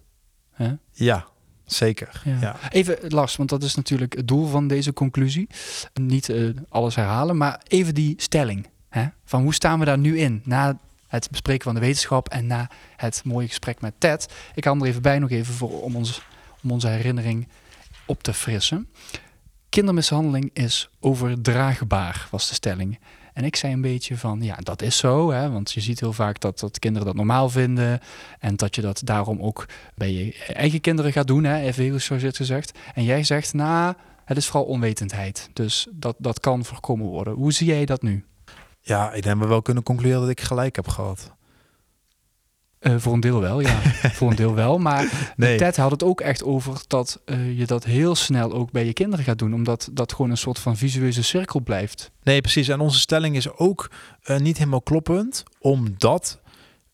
Ja, 0.92 1.26
zeker. 1.66 2.22
Ja. 2.26 2.38
Ja. 2.42 2.56
Even 2.70 2.98
Lars, 3.08 3.36
want 3.36 3.50
dat 3.50 3.64
is 3.64 3.76
natuurlijk 3.76 4.16
het 4.16 4.28
doel 4.28 4.48
van 4.48 4.68
deze 4.68 4.94
conclusie. 4.94 5.50
Niet 5.94 6.30
eh, 6.30 6.50
alles 6.70 6.96
herhalen, 6.96 7.38
maar 7.38 7.62
even 7.68 7.94
die 7.94 8.14
stelling. 8.18 8.68
Hè? 8.90 9.06
Van 9.26 9.42
hoe 9.42 9.54
staan 9.54 9.80
we 9.80 9.86
daar 9.86 9.98
nu 9.98 10.20
in? 10.20 10.42
Na 10.44 10.80
het 11.08 11.30
bespreken 11.32 11.64
van 11.64 11.74
de 11.74 11.80
wetenschap 11.80 12.30
en 12.30 12.48
na 12.48 12.70
het 12.96 13.22
mooie 13.24 13.48
gesprek 13.48 13.82
met 13.82 13.94
Ted. 13.98 14.34
Ik 14.56 14.64
haal 14.64 14.76
er 14.76 14.86
even 14.86 15.02
bij 15.02 15.20
nog 15.20 15.30
even 15.30 15.54
voor, 15.54 15.82
om, 15.82 15.96
ons, 15.96 16.22
om 16.66 16.72
onze 16.72 16.88
herinnering 16.88 17.48
op 18.06 18.24
te 18.24 18.34
frissen. 18.34 18.90
Kindermishandeling 19.70 20.50
is 20.54 20.90
overdraagbaar, 21.00 22.28
was 22.32 22.48
de 22.48 22.54
stelling. 22.54 23.00
En 23.34 23.44
ik 23.44 23.56
zei 23.56 23.74
een 23.74 23.82
beetje 23.82 24.18
van, 24.18 24.42
ja, 24.42 24.56
dat 24.56 24.82
is 24.82 24.98
zo. 24.98 25.32
Hè, 25.32 25.52
want 25.52 25.72
je 25.72 25.82
ziet 25.82 26.00
heel 26.00 26.14
vaak 26.14 26.40
dat, 26.40 26.60
dat 26.60 26.80
kinderen 26.80 27.08
dat 27.08 27.16
normaal 27.16 27.50
vinden. 27.50 28.00
En 28.40 28.56
dat 28.56 28.76
je 28.76 28.82
dat 28.82 29.02
daarom 29.04 29.42
ook 29.42 29.66
bij 29.96 30.12
je 30.12 30.46
eigen 30.54 30.82
kinderen 30.82 31.12
gaat 31.12 31.28
doen. 31.28 31.44
Hè, 31.44 31.60
even 31.60 31.84
heel 31.84 32.00
chargeerd 32.00 32.36
gezegd. 32.36 32.80
En 32.94 33.04
jij 33.04 33.24
zegt, 33.24 33.54
nou, 33.54 33.94
het 34.26 34.38
is 34.38 34.46
vooral 34.46 34.70
onwetendheid. 34.70 35.50
Dus 35.54 35.88
dat, 35.92 36.16
dat 36.18 36.40
kan 36.40 36.66
voorkomen 36.66 37.08
worden. 37.08 37.34
Hoe 37.34 37.54
zie 37.54 37.68
jij 37.68 37.86
dat 37.86 38.02
nu? 38.02 38.26
ja, 38.86 39.12
ik 39.12 39.24
denk 39.24 39.42
we 39.42 39.48
wel 39.48 39.62
kunnen 39.62 39.84
concluderen 39.84 40.22
dat 40.22 40.30
ik 40.30 40.42
gelijk 40.42 40.76
heb 40.76 40.88
gehad. 40.88 41.35
Eh, 42.86 42.96
voor 42.98 43.14
een 43.14 43.20
deel 43.20 43.42
wel, 43.42 43.60
ja. 43.60 43.80
voor 44.18 44.30
een 44.30 44.36
deel 44.36 44.54
wel. 44.54 44.78
Maar 44.78 45.34
Nee. 45.36 45.58
Ted 45.58 45.78
had 45.78 45.92
het 45.92 46.04
ook 46.04 46.22
echt 46.22 46.44
over 46.44 46.82
dat 46.88 47.22
eh, 47.26 47.58
je 47.58 47.66
dat 47.66 47.84
heel 47.84 48.16
snel 48.16 48.54
ook 48.54 48.72
bij 48.72 48.86
je 48.86 48.94
kinderen 48.94 49.26
gaat 49.26 49.38
doen. 49.38 49.54
Omdat 49.54 49.90
dat 49.92 50.14
gewoon 50.14 50.32
een 50.32 50.38
soort 50.38 50.60
van 50.60 50.78
visueuze 50.78 51.24
cirkel 51.24 51.60
blijft. 51.60 52.12
Nee, 52.24 52.42
precies. 52.42 52.68
En 52.68 52.80
onze 52.80 53.00
stelling 53.00 53.36
is 53.36 53.52
ook 53.58 53.92
eh, 54.24 54.38
niet 54.38 54.58
helemaal 54.58 54.82
kloppend, 54.82 55.44
omdat 55.60 56.40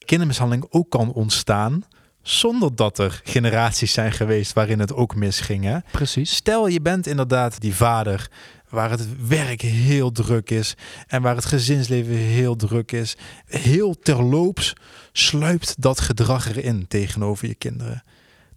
kindermishandeling 0.06 0.66
ook 0.70 0.90
kan 0.90 1.14
ontstaan 1.14 1.84
zonder 2.22 2.76
dat 2.76 2.98
er 2.98 3.22
generaties 3.24 3.94
zijn 3.94 4.12
geweest 4.12 4.54
waarin 4.54 4.80
het 4.80 4.94
ook 4.94 5.16
misging. 5.16 5.64
Hè? 5.64 5.78
Precies. 5.92 6.36
Stel 6.36 6.68
je 6.68 6.82
bent 6.82 7.08
inderdaad 7.08 7.62
die 7.62 7.76
vader 7.76 8.30
waar 8.72 8.90
het 8.90 9.28
werk 9.28 9.62
heel 9.62 10.12
druk 10.12 10.50
is 10.50 10.76
en 11.08 11.22
waar 11.22 11.36
het 11.36 11.46
gezinsleven 11.46 12.16
heel 12.16 12.56
druk 12.56 12.92
is. 12.92 13.18
Heel 13.46 14.00
terloops 14.00 14.74
sluipt 15.12 15.76
dat 15.78 16.00
gedrag 16.00 16.56
erin 16.56 16.88
tegenover 16.88 17.48
je 17.48 17.56
kinderen. 17.56 18.04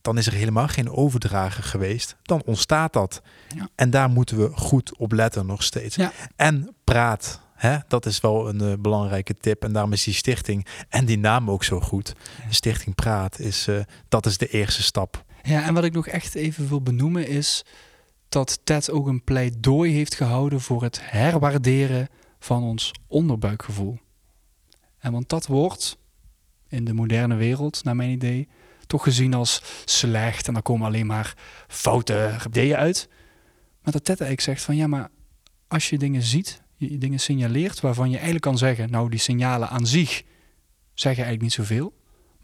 Dan 0.02 0.18
is 0.18 0.26
er 0.26 0.32
helemaal 0.32 0.68
geen 0.68 0.90
overdrage 0.90 1.62
geweest. 1.62 2.16
Dan 2.22 2.42
ontstaat 2.44 2.92
dat. 2.92 3.22
Ja. 3.54 3.68
En 3.74 3.90
daar 3.90 4.10
moeten 4.10 4.38
we 4.38 4.50
goed 4.54 4.98
op 4.98 5.12
letten 5.12 5.46
nog 5.46 5.62
steeds. 5.62 5.96
Ja. 5.96 6.12
En 6.36 6.74
praat. 6.84 7.40
Hè? 7.54 7.78
Dat 7.88 8.06
is 8.06 8.20
wel 8.20 8.48
een 8.48 8.60
eh, 8.60 8.72
belangrijke 8.78 9.34
tip. 9.34 9.64
En 9.64 9.72
daarom 9.72 9.92
is 9.92 10.04
die 10.04 10.14
stichting 10.14 10.66
en 10.88 11.04
die 11.04 11.18
naam 11.18 11.50
ook 11.50 11.64
zo 11.64 11.80
goed. 11.80 12.14
Stichting 12.48 12.94
Praat 12.94 13.38
is, 13.38 13.66
eh, 13.68 13.76
dat 14.08 14.26
is 14.26 14.38
de 14.38 14.48
eerste 14.48 14.82
stap. 14.82 15.24
Ja, 15.42 15.64
en 15.66 15.74
wat 15.74 15.84
ik 15.84 15.92
nog 15.92 16.06
echt 16.06 16.34
even 16.34 16.68
wil 16.68 16.82
benoemen 16.82 17.28
is 17.28 17.64
dat 18.28 18.60
Ted 18.64 18.90
ook 18.90 19.06
een 19.06 19.24
pleidooi 19.24 19.92
heeft 19.92 20.14
gehouden 20.14 20.60
voor 20.60 20.82
het 20.82 20.98
herwaarderen 21.02 22.08
van 22.38 22.62
ons 22.62 22.92
onderbuikgevoel. 23.06 23.98
En 24.98 25.12
want 25.12 25.28
dat 25.28 25.46
wordt 25.46 25.98
in 26.68 26.84
de 26.84 26.92
moderne 26.92 27.34
wereld, 27.34 27.84
naar 27.84 27.96
mijn 27.96 28.10
idee, 28.10 28.48
toch 28.86 29.02
gezien 29.02 29.34
als 29.34 29.62
slecht 29.84 30.46
en 30.46 30.52
dan 30.52 30.62
komen 30.62 30.86
alleen 30.86 31.06
maar 31.06 31.34
foute 31.68 32.36
ideeën 32.46 32.76
uit. 32.76 33.08
Maar 33.82 33.92
dat 33.92 34.04
Ted 34.04 34.20
eigenlijk 34.20 34.40
zegt 34.40 34.62
van 34.62 34.76
ja, 34.76 34.86
maar 34.86 35.10
als 35.68 35.90
je 35.90 35.98
dingen 35.98 36.22
ziet, 36.22 36.62
je 36.76 36.98
dingen 36.98 37.20
signaleert 37.20 37.80
waarvan 37.80 38.06
je 38.06 38.14
eigenlijk 38.14 38.44
kan 38.44 38.58
zeggen, 38.58 38.90
nou 38.90 39.10
die 39.10 39.18
signalen 39.18 39.68
aan 39.68 39.86
zich 39.86 40.22
zeggen 40.94 41.24
eigenlijk 41.24 41.42
niet 41.42 41.52
zoveel. 41.52 41.94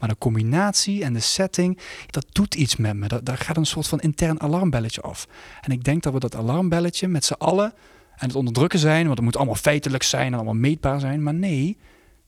Maar 0.01 0.09
de 0.09 0.17
combinatie 0.17 1.03
en 1.03 1.13
de 1.13 1.19
setting, 1.19 1.79
dat 2.07 2.25
doet 2.31 2.55
iets 2.55 2.75
met 2.75 2.95
me. 2.95 3.21
Daar 3.23 3.37
gaat 3.37 3.57
een 3.57 3.65
soort 3.65 3.87
van 3.87 3.99
intern 3.99 4.41
alarmbelletje 4.41 5.01
af. 5.01 5.27
En 5.61 5.71
ik 5.71 5.83
denk 5.83 6.03
dat 6.03 6.13
we 6.13 6.19
dat 6.19 6.35
alarmbelletje 6.35 7.07
met 7.07 7.25
z'n 7.25 7.33
allen 7.33 7.73
en 8.15 8.27
het 8.27 8.35
onderdrukken 8.35 8.79
zijn, 8.79 9.05
want 9.05 9.15
het 9.15 9.25
moet 9.25 9.35
allemaal 9.35 9.55
feitelijk 9.55 10.03
zijn 10.03 10.27
en 10.27 10.33
allemaal 10.33 10.53
meetbaar 10.53 10.99
zijn. 10.99 11.23
Maar 11.23 11.33
nee, 11.33 11.77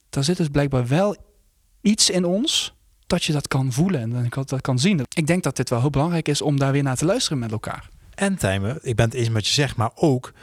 daar 0.10 0.24
zit 0.24 0.38
dus 0.38 0.48
blijkbaar 0.48 0.88
wel 0.88 1.16
iets 1.82 2.10
in 2.10 2.26
ons 2.26 2.74
dat 3.08 3.24
je 3.24 3.34
dat 3.34 3.48
kan 3.48 3.72
voelen 3.72 4.02
en 4.02 4.30
dat 4.30 4.50
dat 4.50 4.62
kan 4.62 4.80
zien. 4.80 5.02
Ik 5.16 5.28
denk 5.28 5.44
dat 5.44 5.56
dit 5.56 5.70
wel 5.70 5.80
heel 5.80 5.90
belangrijk 5.90 6.28
is 6.28 6.42
om 6.42 6.60
daar 6.60 6.72
weer 6.72 6.84
naar 6.84 6.98
te 6.98 7.06
luisteren 7.06 7.40
met 7.40 7.52
elkaar. 7.52 7.90
En 8.16 8.36
Tijmen, 8.36 8.80
ik 8.82 8.96
ben 8.96 9.06
het 9.06 9.14
eens 9.14 9.30
met 9.30 9.48
je 9.48 9.54
zegt, 9.54 9.76
maar 9.76 9.92
ook 9.96 10.34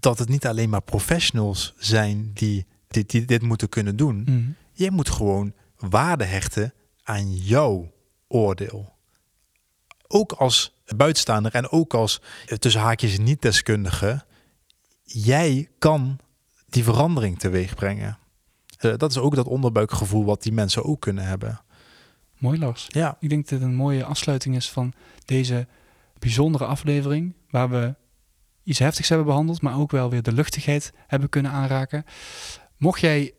dat 0.00 0.18
het 0.18 0.28
niet 0.28 0.46
alleen 0.46 0.70
maar 0.70 0.82
professionals 0.82 1.74
zijn 1.78 2.30
die 2.34 2.66
dit, 2.88 3.10
die 3.10 3.24
dit 3.24 3.42
moeten 3.42 3.68
kunnen 3.68 3.96
doen. 3.96 4.56
Jij 4.72 4.90
moet 4.90 5.10
gewoon 5.10 5.52
waarde 5.80 6.24
hechten 6.24 6.74
aan 7.02 7.34
jouw 7.34 7.92
oordeel. 8.28 8.92
Ook 10.06 10.32
als 10.32 10.74
buitenstaander 10.96 11.54
en 11.54 11.70
ook 11.70 11.94
als 11.94 12.20
eh, 12.46 12.56
tussen 12.56 12.80
haakjes 12.80 13.18
niet-deskundige, 13.18 14.24
jij 15.02 15.68
kan 15.78 16.18
die 16.68 16.84
verandering 16.84 17.38
teweeg 17.38 17.74
brengen. 17.74 18.18
Eh, 18.78 18.96
dat 18.96 19.10
is 19.10 19.18
ook 19.18 19.34
dat 19.34 19.46
onderbuikgevoel 19.46 20.24
wat 20.24 20.42
die 20.42 20.52
mensen 20.52 20.84
ook 20.84 21.00
kunnen 21.00 21.24
hebben. 21.24 21.60
Mooi 22.38 22.58
Lars. 22.58 22.86
Ja, 22.88 23.16
Ik 23.20 23.28
denk 23.28 23.48
dat 23.48 23.58
dit 23.58 23.68
een 23.68 23.74
mooie 23.74 24.04
afsluiting 24.04 24.56
is 24.56 24.70
van 24.70 24.92
deze 25.24 25.66
bijzondere 26.18 26.64
aflevering. 26.64 27.34
Waar 27.50 27.70
we 27.70 27.94
iets 28.62 28.78
heftigs 28.78 29.08
hebben 29.08 29.26
behandeld, 29.26 29.62
maar 29.62 29.78
ook 29.78 29.90
wel 29.90 30.10
weer 30.10 30.22
de 30.22 30.32
luchtigheid 30.32 30.92
hebben 31.06 31.28
kunnen 31.28 31.50
aanraken. 31.50 32.04
Mocht 32.76 33.00
jij 33.00 33.34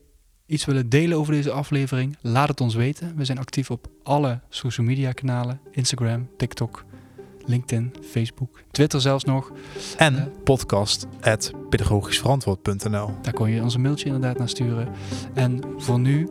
iets 0.52 0.66
willen 0.66 0.90
delen 0.90 1.18
over 1.18 1.34
deze 1.34 1.52
aflevering, 1.52 2.18
laat 2.22 2.48
het 2.48 2.62
ons 2.62 2.76
weten. 2.76 3.14
We 3.16 3.26
zijn 3.26 3.38
actief 3.40 3.72
op 3.72 3.88
alle 4.04 4.40
social 4.50 4.86
media 4.88 5.12
kanalen: 5.12 5.60
Instagram, 5.72 6.28
TikTok, 6.38 6.84
LinkedIn, 7.46 7.94
Facebook, 8.10 8.62
Twitter 8.72 9.02
zelfs 9.02 9.24
nog. 9.24 9.52
en 9.98 10.14
Ja. 10.16 10.28
podcast 10.44 11.08
at 11.22 11.52
pedagogischverantwoord.nl. 11.70 13.10
Daar 13.22 13.34
kon 13.34 13.50
je 13.50 13.62
ons 13.62 13.74
een 13.74 13.82
mailtje 13.82 14.06
inderdaad 14.06 14.38
naar 14.38 14.50
sturen. 14.50 14.88
En 15.34 15.60
voor 15.78 16.00
nu, 16.00 16.30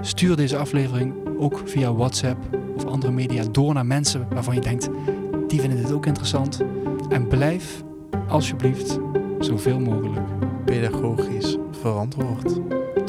stuur 0.00 0.36
deze 0.36 0.56
aflevering 0.56 1.14
ook 1.38 1.60
via 1.64 1.92
WhatsApp 1.94 2.58
of 2.76 2.84
andere 2.84 3.12
media 3.12 3.44
door 3.50 3.74
naar 3.74 3.86
mensen 3.86 4.26
waarvan 4.30 4.54
je 4.54 4.60
denkt, 4.60 4.88
die 5.48 5.60
vinden 5.60 5.78
dit 5.78 5.92
ook 5.92 6.06
interessant. 6.06 6.60
En 7.08 7.26
blijf 7.28 7.82
alsjeblieft 8.28 8.98
zoveel 9.38 9.80
mogelijk. 9.80 10.26
Pedagogisch 10.64 11.56
verantwoord. 11.80 12.60